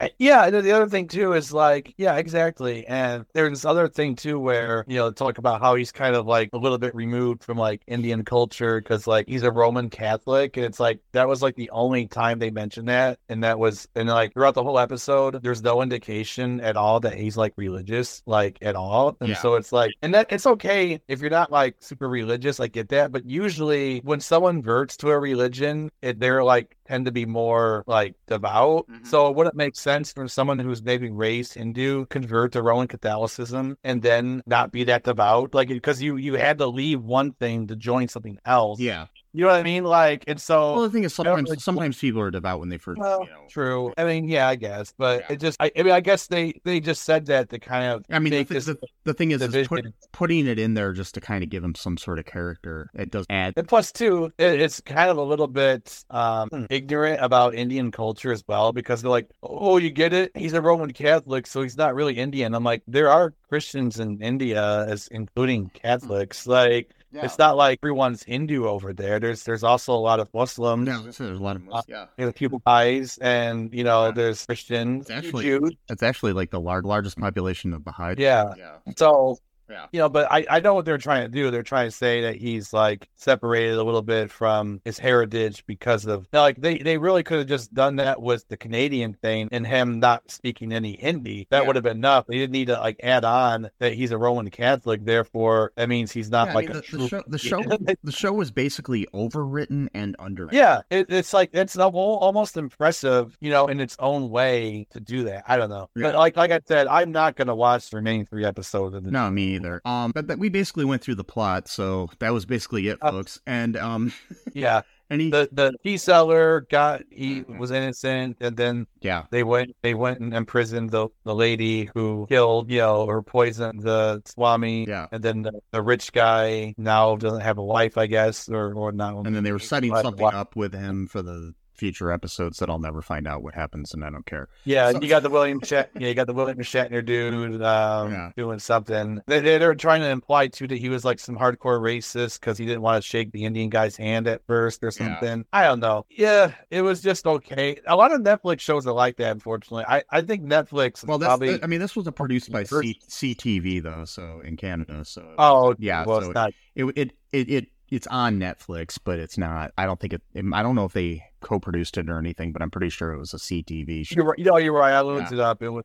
Uh, 0.00 0.08
yeah, 0.18 0.48
the 0.48 0.72
other 0.72 0.88
thing 0.88 1.08
too 1.08 1.34
is 1.34 1.52
like, 1.52 1.94
yeah, 1.96 2.16
exactly. 2.16 2.86
And 2.86 3.26
there's 3.34 3.50
this 3.50 3.64
other 3.64 3.88
thing 3.88 4.16
too 4.16 4.38
where, 4.38 4.84
you 4.88 4.96
know, 4.96 5.10
talk 5.10 5.38
about 5.38 5.60
how 5.60 5.74
he's 5.74 5.92
kind 5.92 6.16
of 6.16 6.26
like 6.26 6.50
a 6.52 6.58
little 6.58 6.78
bit 6.78 6.94
removed 6.94 7.44
from 7.44 7.58
like 7.58 7.82
Indian 7.86 8.24
culture 8.24 8.80
because 8.80 9.06
like 9.06 9.28
he's 9.28 9.42
a 9.42 9.50
Roman 9.50 9.90
Catholic. 9.90 10.56
And 10.56 10.64
it's 10.64 10.80
like, 10.80 11.00
that 11.12 11.28
was 11.28 11.42
like 11.42 11.56
the 11.56 11.70
only 11.80 12.06
time 12.06 12.38
they 12.38 12.50
mentioned 12.50 12.88
that. 12.88 13.18
And 13.28 13.42
that 13.44 13.58
was, 13.58 13.88
and 13.94 14.08
like 14.08 14.32
throughout 14.34 14.54
the 14.54 14.62
whole 14.62 14.78
episode, 14.78 15.42
there's 15.42 15.62
no 15.62 15.82
indication 15.82 16.60
at 16.60 16.76
all 16.76 17.00
that 17.00 17.14
he's 17.14 17.36
like 17.36 17.52
religious, 17.56 18.22
like 18.26 18.58
at 18.62 18.76
all. 18.76 19.16
And 19.20 19.30
Yeah. 19.30 19.36
so 19.36 19.54
it's 19.54 19.72
like, 19.72 19.92
and 20.02 20.14
that 20.14 20.26
it's 20.30 20.46
okay 20.46 21.00
if 21.08 21.20
you're 21.20 21.30
not 21.30 21.50
like 21.50 21.76
super 21.80 22.08
religious, 22.08 22.60
I 22.60 22.68
get 22.68 22.88
that. 22.90 23.12
But 23.12 23.24
usually 23.26 24.00
when 24.00 24.20
someone 24.20 24.62
verts 24.62 24.96
to 24.98 25.10
a 25.10 25.18
religion, 25.18 25.90
it, 26.02 26.20
they're 26.20 26.44
like 26.44 26.76
tend 26.86 27.06
to 27.06 27.12
be 27.12 27.24
more 27.26 27.84
like 27.86 28.14
devout. 28.26 28.86
Mhm. 28.88 29.06
So 29.06 29.30
would 29.30 29.46
it 29.46 29.54
make 29.54 29.76
sense 29.76 30.12
for 30.12 30.26
someone 30.28 30.58
who's 30.58 30.82
maybe 30.82 31.10
raised 31.10 31.54
Hindu 31.54 32.06
convert 32.06 32.52
to 32.52 32.62
Roman 32.62 32.88
Catholicism 32.88 33.76
and 33.84 34.02
then 34.02 34.42
not 34.46 34.72
be 34.72 34.84
that 34.84 35.04
devout? 35.04 35.54
Like 35.54 35.68
because 35.68 36.02
you 36.02 36.16
you 36.16 36.34
had 36.34 36.58
to 36.58 36.66
leave 36.66 37.00
one 37.02 37.32
thing 37.32 37.66
to 37.68 37.76
join 37.76 38.08
something 38.08 38.38
else. 38.44 38.80
Yeah. 38.80 39.06
You 39.32 39.42
know 39.42 39.50
what 39.52 39.60
I 39.60 39.62
mean? 39.62 39.84
Like 39.84 40.24
and 40.26 40.40
so 40.40 40.72
Well, 40.74 40.82
the 40.82 40.90
thing 40.90 41.04
is, 41.04 41.14
sometimes 41.14 41.48
really- 41.48 41.58
sometimes 41.60 41.98
people 41.98 42.20
are 42.20 42.30
devout 42.32 42.58
when 42.58 42.68
they 42.68 42.78
first, 42.78 42.98
well, 43.00 43.20
you 43.22 43.30
know. 43.30 43.46
true. 43.48 43.92
I 43.96 44.04
mean, 44.04 44.28
yeah, 44.28 44.48
I 44.48 44.56
guess, 44.56 44.92
but 44.98 45.20
Yeah. 45.20 45.34
it 45.34 45.40
just, 45.40 45.56
I, 45.62 45.70
I 45.76 45.82
mean, 45.84 45.92
I 45.92 46.00
guess 46.00 46.26
they 46.26 46.54
they 46.64 46.80
just 46.80 47.04
said 47.04 47.26
that 47.26 47.48
to 47.50 47.60
kind 47.60 47.92
of 47.92 48.04
I 48.10 48.18
mean, 48.18 48.32
the, 48.32 48.38
make 48.38 48.48
th- 48.48 48.64
this. 48.64 48.66
the, 48.66 48.86
the 49.04 49.14
thing 49.14 49.30
is, 49.30 49.40
is 49.40 49.68
put, 49.68 49.86
putting 50.10 50.48
it 50.48 50.58
in 50.58 50.74
there 50.74 50.92
just 50.92 51.14
to 51.14 51.20
kind 51.20 51.44
of 51.44 51.48
give 51.50 51.62
him 51.62 51.74
some 51.76 51.96
sort 51.96 52.18
of 52.18 52.24
character. 52.26 52.90
It 52.94 53.12
does 53.12 53.24
add. 53.30 53.54
and 53.56 53.68
plus, 53.68 53.92
too, 53.92 54.32
it, 54.38 54.60
it's 54.60 54.80
kind 54.80 55.10
of 55.10 55.16
a 55.16 55.22
little 55.22 55.46
bit 55.48 56.04
um, 56.10 56.66
ignorant 56.68 57.22
about 57.22 57.54
Indian 57.54 57.92
culture 57.92 58.32
as 58.32 58.42
well 58.48 58.72
because 58.72 59.00
they're 59.02 59.10
like, 59.12 59.28
"Oh, 59.44 59.76
you 59.76 59.90
get 59.90 60.12
it? 60.12 60.32
He's 60.36 60.54
a 60.54 60.60
Roman 60.60 60.92
Catholic, 60.92 61.46
so 61.46 61.62
he's 61.62 61.76
not 61.76 61.94
really 61.94 62.14
Indian." 62.16 62.52
I'm 62.52 62.64
like, 62.64 62.82
there 62.88 63.08
are 63.10 63.32
Christians 63.48 64.00
in 64.00 64.20
India, 64.20 64.86
as 64.88 65.06
including 65.08 65.70
Catholics. 65.70 66.46
Like, 66.48 66.90
it's 67.12 67.38
not 67.38 67.56
like 67.56 67.78
everyone's 67.82 68.22
Hindu 68.22 68.66
over 68.66 68.92
there. 68.92 69.18
There's 69.20 69.42
there's 69.44 69.62
also 69.64 69.92
a 69.92 69.98
lot 69.98 70.20
of 70.20 70.28
Muslims. 70.32 70.86
No, 70.86 71.02
there's 71.02 71.20
a 71.20 71.24
lot 71.42 71.56
of 71.56 71.62
Muslims. 71.64 71.84
Uh, 71.88 71.92
yeah. 71.92 72.06
There's 72.16 72.32
people 72.34 72.60
guys, 72.64 73.18
and 73.18 73.72
you 73.74 73.84
know, 73.84 74.06
Yeah. 74.06 74.10
there's 74.12 74.46
Christians, 74.46 75.02
It's 75.02 75.10
actually- 75.10 75.44
Jews. 75.44 75.72
It's 75.88 76.02
actually 76.02 76.32
like 76.32 76.50
the 76.50 76.60
lar- 76.60 76.82
largest 76.82 77.18
population 77.18 77.72
of 77.72 77.84
Baha'i. 77.84 78.14
Yeah. 78.18 78.54
Yeah. 78.56 78.76
So 78.96 79.38
Yeah. 79.70 79.86
you 79.92 80.00
know, 80.00 80.08
but 80.08 80.30
I, 80.30 80.44
I 80.50 80.60
know 80.60 80.74
what 80.74 80.84
they're 80.84 80.98
trying 80.98 81.22
to 81.22 81.28
do. 81.28 81.50
They're 81.50 81.62
trying 81.62 81.86
to 81.88 81.90
say 81.96 82.20
that 82.22 82.36
he's 82.36 82.72
like 82.72 83.08
separated 83.16 83.74
a 83.78 83.82
little 83.84 84.02
bit 84.02 84.30
from 84.30 84.80
his 84.84 84.98
heritage 84.98 85.64
because 85.66 86.06
of 86.06 86.26
now, 86.32 86.40
like 86.42 86.60
they, 86.60 86.78
they 86.78 86.98
really 86.98 87.22
could 87.22 87.38
have 87.38 87.46
just 87.46 87.72
done 87.72 87.96
that 87.96 88.20
with 88.20 88.46
the 88.48 88.56
Canadian 88.56 89.14
thing 89.14 89.48
and 89.52 89.66
him 89.66 90.00
not 90.00 90.30
speaking 90.30 90.72
any 90.72 90.96
Hindi. 90.96 91.46
That 91.50 91.60
Yeah. 91.62 91.66
would 91.68 91.76
have 91.76 91.84
been 91.84 91.98
enough. 91.98 92.26
They 92.26 92.36
didn't 92.38 92.52
need 92.52 92.66
to 92.66 92.78
like 92.80 92.98
add 93.02 93.24
on 93.24 93.70
that 93.78 93.94
he's 93.94 94.10
a 94.10 94.18
Roman 94.18 94.50
Catholic, 94.50 95.04
therefore 95.04 95.72
that 95.76 95.88
means 95.88 96.10
he's 96.12 96.30
not 96.30 96.48
Yeah, 96.48 96.52
I 96.52 96.54
like 96.54 96.68
mean, 96.68 96.76
a 96.78 96.80
the, 96.80 96.96
the 96.98 97.08
show, 97.08 97.22
the 97.28 97.38
show, 97.38 97.62
the 98.02 98.12
show 98.12 98.32
was 98.32 98.50
basically 98.50 99.06
overwritten 99.14 99.88
and 99.94 100.16
underwritten. 100.18 100.56
Yeah, 100.58 100.80
it, 100.90 101.06
it's 101.10 101.32
like 101.32 101.50
it's 101.52 101.76
almost 101.76 102.56
impressive, 102.56 103.36
you 103.40 103.50
know, 103.50 103.66
in 103.68 103.80
its 103.80 103.96
own 103.98 104.30
way 104.30 104.86
to 104.90 105.00
do 105.00 105.24
that. 105.24 105.44
I 105.46 105.56
don't 105.56 105.70
know, 105.70 105.88
Yeah. 105.94 106.08
but 106.08 106.14
like 106.16 106.36
like 106.36 106.50
I 106.50 106.60
said, 106.66 106.86
I'm 106.86 107.12
not 107.12 107.36
gonna 107.36 107.54
watch 107.54 107.90
the 107.90 107.96
remaining 107.96 108.26
three 108.26 108.44
episodes 108.44 108.94
of 108.94 109.04
the 109.04 109.10
No, 109.10 109.30
me 109.30 109.59
either. 109.60 109.80
Um, 109.84 110.12
but, 110.12 110.26
but 110.26 110.38
we 110.38 110.48
basically 110.48 110.84
went 110.84 111.02
through 111.02 111.16
the 111.16 111.24
plot, 111.24 111.68
so 111.68 112.08
that 112.18 112.32
was 112.32 112.44
basically 112.46 112.88
it, 112.88 112.98
Uh, 113.02 113.10
folks. 113.10 113.40
And 113.46 113.76
um, 113.76 114.12
Yeah, 114.54 114.82
and 115.10 115.20
he, 115.20 115.30
the 115.30 115.48
the 115.52 115.72
tea 115.82 115.96
seller 115.96 116.66
got 116.70 117.02
he 117.10 117.42
was 117.42 117.70
innocent, 117.72 118.36
and 118.40 118.56
then 118.56 118.86
yeah, 119.00 119.24
they 119.30 119.42
went 119.42 119.74
they 119.82 119.94
went 119.94 120.20
and 120.20 120.32
imprisoned 120.34 120.90
the 120.90 121.08
the 121.24 121.34
lady 121.34 121.90
who 121.94 122.26
killed 122.28 122.70
you 122.70 122.78
know 122.78 123.02
or 123.06 123.22
poisoned 123.22 123.82
the 123.82 124.22
Swami. 124.24 124.86
Yeah. 124.86 125.06
and 125.10 125.22
then 125.22 125.42
the, 125.42 125.52
the 125.72 125.82
rich 125.82 126.12
guy 126.12 126.74
now 126.78 127.16
doesn't 127.16 127.40
have 127.40 127.58
a 127.58 127.64
wife, 127.64 127.98
I 127.98 128.06
guess, 128.06 128.48
or 128.48 128.72
or 128.74 128.92
not. 128.92 129.26
and 129.26 129.34
then 129.34 129.42
they 129.42 129.52
were 129.52 129.58
setting 129.58 129.94
something 129.96 130.26
up 130.26 130.54
with 130.56 130.72
him 130.72 131.06
for 131.08 131.22
the 131.22 131.54
future 131.80 132.12
episodes 132.12 132.58
that 132.58 132.68
I'll 132.68 132.78
never 132.78 133.00
find 133.00 133.26
out 133.26 133.42
what 133.42 133.54
happens, 133.54 133.94
and 133.94 134.04
I 134.04 134.10
don't 134.10 134.26
care. 134.26 134.48
Yeah, 134.64 134.92
So- 134.92 135.00
you 135.00 135.08
got 135.08 135.22
the 135.22 135.30
William 135.30 135.60
Shat- 135.62 135.90
yeah, 135.98 136.08
you 136.08 136.14
got 136.14 136.26
the 136.26 136.34
William 136.34 136.58
Shatner 136.58 137.02
dude 137.04 137.62
um, 137.62 138.12
Yeah. 138.12 138.30
doing 138.36 138.58
something. 138.58 139.20
They, 139.26 139.40
they 139.40 139.56
they're 139.58 139.74
trying 139.74 140.02
to 140.02 140.08
imply 140.10 140.48
too 140.48 140.68
that 140.68 140.76
he 140.78 140.90
was 140.90 141.04
like 141.04 141.18
some 141.18 141.36
hardcore 141.36 141.80
racist 141.80 142.38
because 142.38 142.58
he 142.58 142.66
didn't 142.66 142.82
want 142.82 143.02
to 143.02 143.08
shake 143.08 143.32
the 143.32 143.44
Indian 143.44 143.70
guy's 143.70 143.96
hand 143.96 144.28
at 144.28 144.44
first 144.46 144.84
or 144.84 144.88
Yeah. 144.88 144.90
something. 145.18 145.44
I 145.52 145.64
don't 145.64 145.80
know. 145.80 146.04
Yeah, 146.10 146.52
it 146.70 146.82
was 146.82 147.00
just 147.00 147.26
okay. 147.26 147.80
A 147.86 147.96
lot 147.96 148.12
of 148.12 148.20
Netflix 148.20 148.60
shows 148.60 148.86
are 148.86 148.92
like 148.92 149.16
that. 149.16 149.32
Unfortunately, 149.32 149.84
I 149.88 150.02
I 150.10 150.20
think 150.20 150.44
Netflix 150.44 151.04
Well, 151.06 151.16
that's, 151.18 151.28
probably. 151.28 151.62
I 151.62 151.66
mean, 151.66 151.80
this 151.80 151.96
was 151.96 152.06
a 152.06 152.12
produced 152.12 152.52
by 152.52 152.64
First- 152.64 153.08
C- 153.08 153.34
CTV 153.34 153.82
though, 153.82 154.04
so 154.04 154.40
in 154.44 154.56
Canada, 154.58 155.04
so 155.04 155.24
oh 155.38 155.74
yeah, 155.78 156.04
well, 156.04 156.20
so 156.20 156.26
it's 156.26 156.34
not. 156.34 156.52
it 156.74 156.84
it 156.96 157.12
it 157.32 157.48
it 157.48 157.66
it's 157.90 158.06
on 158.06 158.38
Netflix, 158.38 158.98
but 159.02 159.18
it's 159.18 159.36
not. 159.38 159.72
I 159.78 159.84
don't 159.86 159.98
think 159.98 160.12
it. 160.12 160.22
I 160.52 160.62
don't 160.62 160.74
know 160.76 160.84
if 160.84 160.92
they 160.92 161.24
co-produced 161.40 161.98
it 161.98 162.08
or 162.10 162.18
anything, 162.18 162.52
but 162.52 162.62
I'm 162.62 162.70
pretty 162.70 162.88
sure 162.90 163.12
it 163.12 163.18
was 163.18 163.34
a 163.34 163.38
CTV 163.38 164.04
show. 164.06 164.14
You're 164.16 164.24
right. 164.26 164.38
You 164.38 164.44
know, 164.46 164.56
you're 164.58 164.72
right. 164.72 164.92
I 164.92 165.00
looked 165.00 165.32
Yeah. 165.32 165.38
it 165.38 165.40
up. 165.40 165.62
It 165.62 165.68
was. 165.70 165.84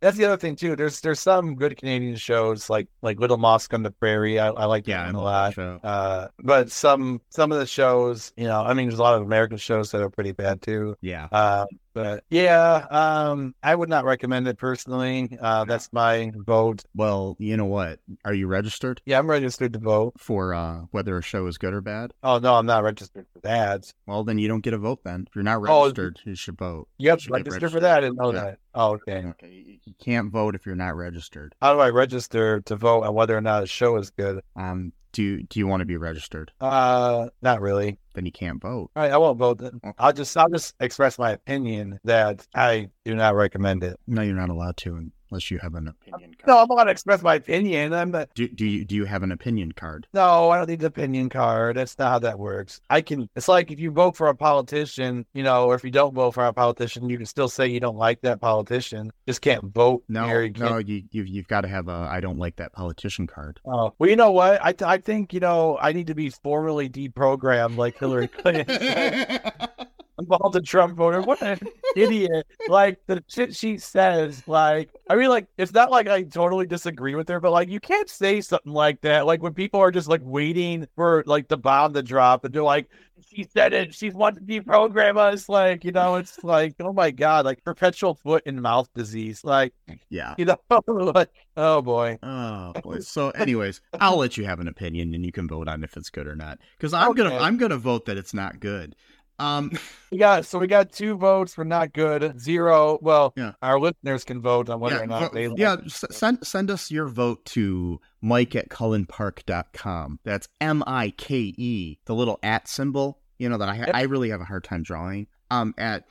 That's 0.00 0.16
the 0.16 0.24
other 0.24 0.36
thing 0.36 0.56
too. 0.56 0.76
There's 0.76 1.00
there's 1.00 1.20
some 1.20 1.54
good 1.54 1.76
Canadian 1.76 2.16
shows 2.16 2.68
like 2.70 2.88
like 3.02 3.18
Little 3.20 3.36
Mosque 3.36 3.72
on 3.74 3.82
the 3.82 3.90
Prairie. 3.90 4.38
I, 4.38 4.48
I 4.48 4.64
like 4.66 4.86
Yeah, 4.86 5.06
that 5.06 5.14
a 5.14 5.20
lot. 5.20 5.58
Uh, 5.58 6.28
but 6.42 6.70
some 6.70 7.20
some 7.30 7.52
of 7.52 7.58
the 7.58 7.66
shows, 7.66 8.32
you 8.36 8.44
know, 8.44 8.62
I 8.62 8.74
mean, 8.74 8.88
there's 8.88 8.98
a 8.98 9.02
lot 9.02 9.14
of 9.16 9.22
American 9.22 9.58
shows 9.58 9.90
that 9.92 10.00
are 10.02 10.10
pretty 10.10 10.32
bad 10.32 10.62
too. 10.62 10.96
Yeah, 11.00 11.28
Uh, 11.32 11.66
but 11.94 12.24
yeah, 12.28 12.86
um, 12.90 13.54
I 13.62 13.74
would 13.74 13.88
not 13.88 14.04
recommend 14.04 14.46
it 14.48 14.58
personally. 14.58 15.36
Uh, 15.40 15.64
that's 15.64 15.90
my 15.92 16.30
vote. 16.34 16.84
well, 16.94 17.36
you 17.38 17.56
know 17.56 17.64
what? 17.64 18.00
Are 18.24 18.34
you 18.34 18.46
registered 18.48 19.00
Yeah, 19.06 19.18
I'm 19.18 19.30
registered 19.30 19.72
to 19.72 19.78
vote. 19.78 20.12
for 20.18 20.52
uh, 20.54 20.80
whether 20.90 21.16
a 21.16 21.22
show 21.22 21.46
is 21.46 21.56
good 21.58 21.72
or 21.72 21.80
bad? 21.80 22.12
Oh 22.22 22.38
no, 22.38 22.54
I'm 22.54 22.66
not 22.66 22.82
registered 22.84 23.26
for 23.32 23.40
that. 23.40 23.90
Well, 24.06 24.24
then 24.24 24.38
you 24.38 24.46
don't 24.48 24.60
get 24.60 24.74
a 24.76 24.78
vote. 24.78 25.00
Then 25.04 25.24
if 25.28 25.34
you're 25.34 25.42
not 25.44 25.58
Oh, 25.68 25.82
registered, 25.84 26.20
you 26.24 26.34
should 26.34 26.56
vote. 26.58 26.88
Yep, 26.98 27.20
should 27.20 27.28
to 27.28 27.32
register 27.34 27.68
for 27.68 27.80
that. 27.80 27.98
I 27.98 28.00
didn't 28.02 28.16
know 28.16 28.32
Yeah. 28.32 28.40
that. 28.44 28.58
Oh, 28.74 28.92
okay. 28.94 29.24
Okay, 29.30 29.80
you- 29.84 29.94
can't 29.98 30.30
vote 30.30 30.54
if 30.54 30.64
you're 30.66 30.76
not 30.76 30.94
registered. 30.96 31.54
How 31.60 31.74
do 31.74 31.80
I 31.80 31.90
register 31.90 32.60
to 32.62 32.76
vote 32.76 33.02
on 33.04 33.14
whether 33.14 33.36
or 33.36 33.40
not 33.40 33.62
a 33.62 33.66
show 33.66 33.96
is 33.96 34.10
good? 34.10 34.40
Um, 34.54 34.92
do 35.12 35.22
you, 35.22 35.42
do 35.44 35.58
you 35.58 35.66
want 35.66 35.80
to 35.80 35.86
be 35.86 35.96
registered? 35.96 36.52
Uh, 36.60 37.28
not 37.40 37.62
really. 37.62 37.98
Then 38.14 38.26
you 38.26 38.32
can't 38.32 38.60
vote. 38.60 38.90
All 38.94 39.02
right, 39.02 39.10
I 39.12 39.16
won't 39.16 39.38
vote. 39.38 39.58
Then. 39.58 39.80
I'll 39.98 40.12
just 40.12 40.36
I'll 40.36 40.48
just 40.50 40.74
express 40.80 41.18
my 41.18 41.30
opinion 41.32 41.98
that 42.04 42.46
I 42.54 42.90
do 43.04 43.14
not 43.14 43.34
recommend 43.34 43.82
it. 43.82 43.98
No, 44.06 44.20
you're 44.22 44.34
not 44.36 44.50
allowed 44.50 44.76
to 44.78 45.10
unless 45.30 45.50
you 45.50 45.58
have 45.58 45.74
an 45.74 45.88
opinion 45.88 46.34
card. 46.34 46.46
No, 46.46 46.58
I'm 46.62 46.70
allowed 46.70 46.84
to 46.84 46.90
express 46.90 47.22
my 47.22 47.34
opinion. 47.36 47.92
I'm 47.92 48.10
not. 48.10 48.28
Do, 48.34 48.48
do 48.48 48.64
you 48.66 48.84
do 48.84 48.94
you 48.94 49.04
have 49.04 49.22
an 49.22 49.32
opinion 49.32 49.72
card? 49.72 50.06
No, 50.14 50.50
I 50.50 50.58
don't 50.58 50.68
need 50.68 50.80
the 50.80 50.86
opinion 50.86 51.28
card. 51.28 51.76
That's 51.76 51.98
not 51.98 52.10
how 52.10 52.18
that 52.20 52.38
works. 52.38 52.80
I 52.90 53.00
can. 53.00 53.28
It's 53.36 53.48
like 53.48 53.70
if 53.70 53.80
you 53.80 53.90
vote 53.90 54.16
for 54.16 54.28
a 54.28 54.34
politician, 54.34 55.26
you 55.34 55.42
know, 55.42 55.66
or 55.66 55.74
if 55.74 55.84
you 55.84 55.90
don't 55.90 56.14
vote 56.14 56.32
for 56.32 56.44
a 56.44 56.52
politician, 56.52 57.08
you 57.08 57.16
can 57.16 57.26
still 57.26 57.48
say 57.48 57.66
you 57.66 57.80
don't 57.80 57.96
like 57.96 58.20
that 58.22 58.40
politician. 58.40 59.10
Just 59.26 59.40
can't 59.40 59.64
vote. 59.64 60.02
No, 60.08 60.26
there. 60.26 60.44
You 60.44 60.52
can't- 60.52 60.70
no, 60.70 60.78
you 60.78 61.02
you've, 61.10 61.28
you've 61.28 61.48
got 61.48 61.62
to 61.62 61.68
have 61.68 61.88
a 61.88 62.08
I 62.10 62.20
don't 62.20 62.38
like 62.38 62.56
that 62.56 62.72
politician 62.72 63.26
card. 63.26 63.60
Oh, 63.66 63.94
well, 63.98 64.08
you 64.10 64.16
know 64.16 64.30
what? 64.30 64.60
I, 64.64 64.74
I 64.84 64.98
think, 64.98 65.32
you 65.32 65.40
know, 65.40 65.78
I 65.80 65.92
need 65.92 66.06
to 66.08 66.14
be 66.14 66.30
formally 66.30 66.88
deprogrammed 66.88 67.76
like 67.76 67.98
Hillary 67.98 68.28
Clinton. 68.28 68.66
I'm 70.18 70.26
called 70.26 70.56
a 70.56 70.60
Trump 70.60 70.96
voter. 70.96 71.20
What 71.20 71.42
an 71.42 71.60
idiot. 71.94 72.46
Like, 72.68 73.00
the 73.06 73.22
shit 73.28 73.54
she 73.54 73.78
says, 73.78 74.42
like, 74.46 74.90
I 75.08 75.16
mean, 75.16 75.28
like, 75.28 75.46
it's 75.58 75.72
not 75.72 75.90
like 75.90 76.08
I 76.08 76.22
totally 76.22 76.66
disagree 76.66 77.14
with 77.14 77.28
her, 77.28 77.40
but, 77.40 77.52
like, 77.52 77.68
you 77.68 77.80
can't 77.80 78.08
say 78.08 78.40
something 78.40 78.72
like 78.72 79.00
that. 79.02 79.26
Like, 79.26 79.42
when 79.42 79.54
people 79.54 79.80
are 79.80 79.90
just, 79.90 80.08
like, 80.08 80.22
waiting 80.24 80.86
for, 80.96 81.22
like, 81.26 81.48
the 81.48 81.58
bomb 81.58 81.92
to 81.94 82.02
drop 82.02 82.44
and 82.44 82.54
they're 82.54 82.62
like, 82.62 82.88
she 83.34 83.44
said 83.44 83.72
it. 83.72 83.94
She 83.94 84.10
wants 84.10 84.38
to 84.38 84.44
deprogram 84.44 85.16
us. 85.16 85.48
Like, 85.48 85.84
you 85.84 85.92
know, 85.92 86.16
it's 86.16 86.42
like, 86.44 86.74
oh 86.80 86.92
my 86.92 87.10
God, 87.10 87.44
like 87.44 87.62
perpetual 87.64 88.14
foot 88.14 88.42
and 88.46 88.60
mouth 88.60 88.88
disease. 88.94 89.44
Like, 89.44 89.72
yeah. 90.10 90.34
you 90.38 90.44
know, 90.44 90.58
like, 90.86 91.30
oh 91.56 91.82
boy. 91.82 92.18
Oh 92.22 92.72
boy. 92.82 93.00
So, 93.00 93.30
anyways, 93.30 93.80
I'll 94.00 94.18
let 94.18 94.36
you 94.36 94.44
have 94.44 94.60
an 94.60 94.68
opinion, 94.68 95.14
and 95.14 95.24
you 95.24 95.32
can 95.32 95.48
vote 95.48 95.68
on 95.68 95.84
if 95.84 95.96
it's 95.96 96.10
good 96.10 96.26
or 96.26 96.36
not. 96.36 96.58
Because 96.76 96.92
I'm 96.92 97.12
gonna 97.12 97.36
I'm 97.36 97.56
gonna 97.56 97.78
vote 97.78 98.06
that 98.06 98.16
it's 98.16 98.34
not 98.34 98.60
good. 98.60 98.94
Um, 99.38 99.72
We 100.10 100.18
got 100.18 100.46
so 100.46 100.58
we 100.60 100.66
got 100.68 100.92
two 100.92 101.16
votes 101.16 101.52
for 101.54 101.64
not 101.64 101.92
good, 101.92 102.40
zero. 102.40 102.98
Well, 103.02 103.32
Yeah. 103.36 103.52
our 103.60 103.78
listeners 103.80 104.22
can 104.24 104.40
vote 104.40 104.70
on 104.70 104.78
whether 104.80 104.96
yeah, 104.96 105.02
or 105.02 105.06
not 105.06 105.32
they 105.32 105.48
yeah. 105.56 105.76
Send 105.88 106.46
send 106.46 106.70
us 106.70 106.90
your 106.92 107.08
vote 107.08 107.44
to 107.46 108.00
Mike 108.22 108.54
at 108.54 108.68
cullenpark.com. 108.68 110.20
That's 110.24 110.48
M 110.60 110.84
I 110.86 111.10
K 111.16 111.52
E, 111.56 111.98
the 112.04 112.14
little 112.14 112.38
at 112.44 112.68
symbol, 112.68 113.18
you 113.38 113.48
know 113.48 113.58
that 113.58 113.68
I 113.68 113.90
I 113.92 114.02
really 114.02 114.30
have 114.30 114.40
a 114.40 114.44
hard 114.44 114.62
time 114.64 114.82
drawing. 114.84 115.26
Um, 115.50 115.74
at 115.76 116.04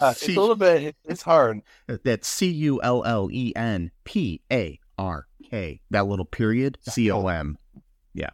uh, 0.00 0.12
it's 0.14 0.28
a 0.28 0.32
little 0.32 0.54
bit. 0.54 0.94
It's 1.06 1.22
hard. 1.22 1.62
That's 2.04 2.28
C 2.28 2.48
U 2.50 2.80
L 2.82 3.02
L 3.04 3.28
E 3.32 3.52
N 3.56 3.90
P 4.04 4.42
A 4.52 4.78
R 4.98 5.26
K. 5.50 5.80
That 5.90 6.06
little 6.06 6.24
period. 6.26 6.78
C 6.82 7.10
O 7.10 7.26
M. 7.26 7.56
Yeah. 8.14 8.30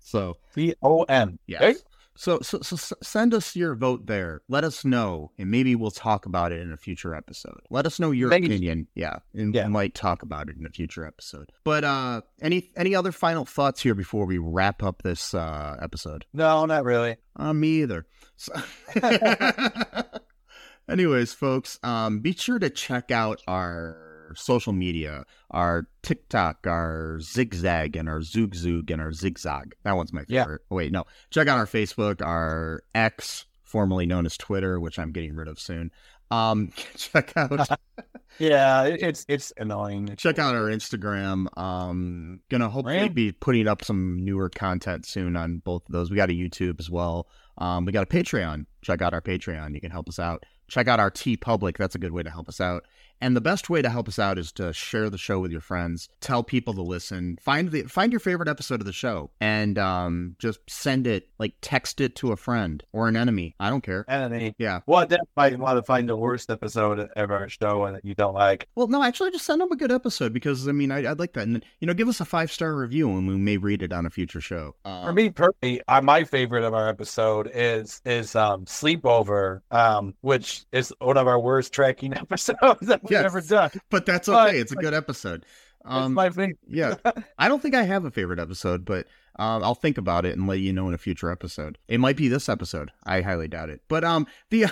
So 0.00 0.36
C 0.54 0.74
O 0.82 1.02
M. 1.04 1.38
Yeah. 1.46 1.72
So, 2.16 2.40
so, 2.42 2.60
so 2.60 2.96
send 3.02 3.34
us 3.34 3.56
your 3.56 3.74
vote 3.74 4.06
there. 4.06 4.42
Let 4.48 4.62
us 4.62 4.84
know, 4.84 5.32
and 5.36 5.50
maybe 5.50 5.74
we'll 5.74 5.90
talk 5.90 6.26
about 6.26 6.52
it 6.52 6.60
in 6.60 6.72
a 6.72 6.76
future 6.76 7.14
episode. 7.14 7.60
Let 7.70 7.86
us 7.86 7.98
know 7.98 8.12
your 8.12 8.28
maybe. 8.28 8.46
opinion. 8.46 8.86
Yeah, 8.94 9.16
and 9.34 9.54
yeah. 9.54 9.66
we 9.66 9.72
might 9.72 9.94
talk 9.94 10.22
about 10.22 10.48
it 10.48 10.56
in 10.56 10.64
a 10.64 10.70
future 10.70 11.04
episode. 11.04 11.50
But 11.64 11.84
uh, 11.84 12.20
any 12.40 12.70
any 12.76 12.94
other 12.94 13.10
final 13.10 13.44
thoughts 13.44 13.82
here 13.82 13.94
before 13.94 14.26
we 14.26 14.38
wrap 14.38 14.82
up 14.82 15.02
this 15.02 15.34
uh, 15.34 15.76
episode? 15.82 16.24
No, 16.32 16.66
not 16.66 16.84
really. 16.84 17.16
Uh, 17.36 17.52
me 17.52 17.82
either. 17.82 18.06
So 18.36 18.52
Anyways, 20.88 21.32
folks, 21.32 21.78
um, 21.82 22.20
be 22.20 22.32
sure 22.32 22.58
to 22.58 22.68
check 22.68 23.10
out 23.10 23.40
our 23.48 23.96
social 24.34 24.72
media, 24.72 25.24
our 25.50 25.86
TikTok, 26.02 26.66
our 26.66 27.18
Zigzag, 27.20 27.96
and 27.96 28.08
our 28.08 28.20
Zoog, 28.20 28.90
and 28.90 29.00
our 29.00 29.12
Zigzag. 29.12 29.74
That 29.84 29.96
one's 29.96 30.12
my 30.12 30.24
favorite. 30.24 30.62
Yeah. 30.62 30.66
Oh, 30.70 30.76
wait, 30.76 30.92
no. 30.92 31.04
Check 31.30 31.48
out 31.48 31.58
our 31.58 31.66
Facebook, 31.66 32.24
our 32.24 32.82
X, 32.94 33.46
formerly 33.62 34.06
known 34.06 34.26
as 34.26 34.36
Twitter, 34.36 34.78
which 34.78 34.98
I'm 34.98 35.12
getting 35.12 35.34
rid 35.34 35.48
of 35.48 35.58
soon. 35.58 35.90
Um, 36.30 36.72
check 36.96 37.32
out. 37.36 37.68
yeah, 38.38 38.84
it's 38.84 39.24
it's 39.28 39.52
annoying. 39.56 40.14
Check 40.16 40.38
out 40.38 40.54
our 40.54 40.64
Instagram. 40.64 41.46
Um, 41.58 42.40
gonna 42.50 42.68
hopefully 42.68 43.08
be 43.08 43.32
putting 43.32 43.68
up 43.68 43.84
some 43.84 44.24
newer 44.24 44.48
content 44.48 45.06
soon 45.06 45.36
on 45.36 45.58
both 45.58 45.82
of 45.86 45.92
those. 45.92 46.10
We 46.10 46.16
got 46.16 46.30
a 46.30 46.34
YouTube 46.34 46.80
as 46.80 46.90
well. 46.90 47.28
Um, 47.58 47.84
we 47.84 47.92
got 47.92 48.02
a 48.02 48.06
Patreon. 48.06 48.66
Check 48.82 49.02
out 49.02 49.14
our 49.14 49.20
Patreon. 49.20 49.74
You 49.74 49.80
can 49.80 49.90
help 49.90 50.08
us 50.08 50.18
out. 50.18 50.44
Check 50.68 50.88
out 50.88 50.98
our 50.98 51.10
TeePublic. 51.10 51.76
That's 51.76 51.94
a 51.94 51.98
good 51.98 52.12
way 52.12 52.22
to 52.22 52.30
help 52.30 52.48
us 52.48 52.60
out. 52.60 52.84
And 53.20 53.36
the 53.36 53.40
best 53.40 53.70
way 53.70 53.82
to 53.82 53.88
help 53.88 54.08
us 54.08 54.18
out 54.18 54.38
is 54.38 54.52
to 54.52 54.72
share 54.72 55.10
the 55.10 55.18
show 55.18 55.40
with 55.40 55.50
your 55.50 55.60
friends, 55.60 56.08
tell 56.20 56.42
people 56.42 56.74
to 56.74 56.82
listen, 56.82 57.38
find 57.40 57.70
the 57.70 57.82
find 57.82 58.12
your 58.12 58.20
favorite 58.20 58.48
episode 58.48 58.80
of 58.80 58.86
the 58.86 58.92
show, 58.92 59.30
and 59.40 59.78
um, 59.78 60.36
just 60.38 60.60
send 60.68 61.06
it, 61.06 61.28
like 61.38 61.54
text 61.60 62.00
it 62.00 62.16
to 62.16 62.32
a 62.32 62.36
friend 62.36 62.82
or 62.92 63.08
an 63.08 63.16
enemy. 63.16 63.54
I 63.58 63.70
don't 63.70 63.82
care. 63.82 64.04
Enemy. 64.08 64.54
Yeah. 64.58 64.80
Well, 64.86 65.06
might 65.36 65.58
want 65.58 65.78
to 65.78 65.82
find 65.82 66.08
the 66.08 66.16
worst 66.16 66.50
episode 66.50 67.08
of 67.16 67.30
our 67.30 67.48
show 67.48 67.84
and 67.84 67.96
that 67.96 68.04
you 68.04 68.14
don't 68.14 68.34
like. 68.34 68.68
Well, 68.74 68.88
no, 68.88 69.02
actually, 69.02 69.30
just 69.30 69.46
send 69.46 69.60
them 69.60 69.72
a 69.72 69.76
good 69.76 69.92
episode 69.92 70.32
because 70.32 70.68
I 70.68 70.72
mean, 70.72 70.90
I, 70.90 71.02
would 71.02 71.18
like 71.18 71.32
that, 71.34 71.46
and 71.46 71.64
you 71.80 71.86
know, 71.86 71.94
give 71.94 72.08
us 72.08 72.20
a 72.20 72.24
five 72.24 72.50
star 72.52 72.74
review, 72.74 73.10
and 73.10 73.26
we 73.26 73.36
may 73.36 73.56
read 73.56 73.82
it 73.82 73.92
on 73.92 74.06
a 74.06 74.10
future 74.10 74.40
show. 74.40 74.74
Um, 74.84 75.04
For 75.04 75.12
me, 75.12 75.30
personally, 75.30 75.80
uh, 75.88 76.00
my 76.00 76.24
favorite 76.24 76.64
of 76.64 76.74
our 76.74 76.88
episode 76.88 77.50
is 77.52 78.00
is 78.04 78.34
um, 78.36 78.64
sleepover, 78.66 79.60
um, 79.70 80.14
which 80.20 80.64
is 80.72 80.92
one 81.00 81.16
of 81.16 81.26
our 81.26 81.40
worst 81.40 81.72
tracking 81.72 82.14
episodes 82.16 82.88
we've 83.10 83.12
yes, 83.12 83.24
ever 83.24 83.40
done. 83.40 83.70
But 83.90 84.06
that's 84.06 84.28
okay. 84.28 84.52
But, 84.52 84.54
it's 84.56 84.72
a 84.72 84.76
good 84.76 84.94
episode. 84.94 85.44
Um, 85.86 86.12
it's 86.12 86.14
my 86.14 86.30
favorite. 86.30 86.58
yeah, 86.66 86.94
I 87.38 87.46
don't 87.46 87.60
think 87.60 87.74
I 87.74 87.82
have 87.82 88.06
a 88.06 88.10
favorite 88.10 88.38
episode, 88.38 88.86
but 88.86 89.06
um, 89.38 89.62
I'll 89.62 89.74
think 89.74 89.98
about 89.98 90.24
it 90.24 90.34
and 90.34 90.46
let 90.46 90.60
you 90.60 90.72
know 90.72 90.88
in 90.88 90.94
a 90.94 90.98
future 90.98 91.30
episode. 91.30 91.76
It 91.88 92.00
might 92.00 92.16
be 92.16 92.28
this 92.28 92.48
episode. 92.48 92.90
I 93.04 93.20
highly 93.20 93.48
doubt 93.48 93.68
it. 93.68 93.82
But 93.86 94.02
um, 94.02 94.26
the 94.48 94.64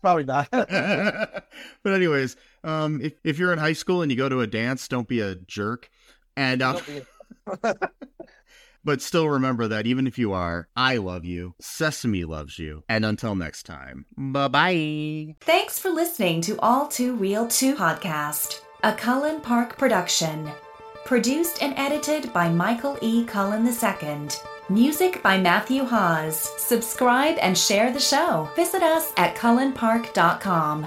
probably 0.00 0.24
not. 0.24 0.48
but 0.50 1.44
anyways, 1.84 2.36
um, 2.64 3.02
if 3.02 3.12
if 3.22 3.38
you're 3.38 3.52
in 3.52 3.58
high 3.58 3.74
school 3.74 4.00
and 4.00 4.10
you 4.10 4.16
go 4.16 4.30
to 4.30 4.40
a 4.40 4.46
dance, 4.46 4.88
don't 4.88 5.06
be 5.06 5.20
a 5.20 5.34
jerk. 5.34 5.90
And 6.38 6.62
um, 6.62 6.80
But 8.86 9.02
still 9.02 9.28
remember 9.28 9.66
that 9.66 9.84
even 9.84 10.06
if 10.06 10.16
you 10.16 10.32
are, 10.32 10.68
I 10.76 10.98
love 10.98 11.24
you, 11.24 11.56
Sesame 11.60 12.24
loves 12.24 12.56
you. 12.56 12.84
And 12.88 13.04
until 13.04 13.34
next 13.34 13.64
time, 13.64 14.06
bye 14.16 14.46
bye. 14.46 15.34
Thanks 15.40 15.80
for 15.80 15.90
listening 15.90 16.40
to 16.42 16.56
All 16.60 16.86
Too 16.86 17.16
Real 17.16 17.48
2 17.48 17.74
podcast, 17.74 18.60
a 18.84 18.92
Cullen 18.92 19.40
Park 19.40 19.76
production. 19.76 20.48
Produced 21.04 21.64
and 21.64 21.74
edited 21.76 22.32
by 22.32 22.48
Michael 22.48 22.96
E. 23.02 23.24
Cullen 23.24 23.66
II. 23.66 24.28
Music 24.68 25.20
by 25.20 25.36
Matthew 25.36 25.82
Haase. 25.84 26.56
Subscribe 26.56 27.38
and 27.40 27.58
share 27.58 27.92
the 27.92 27.98
show. 27.98 28.48
Visit 28.54 28.84
us 28.84 29.12
at 29.16 29.34
cullenpark.com. 29.34 30.86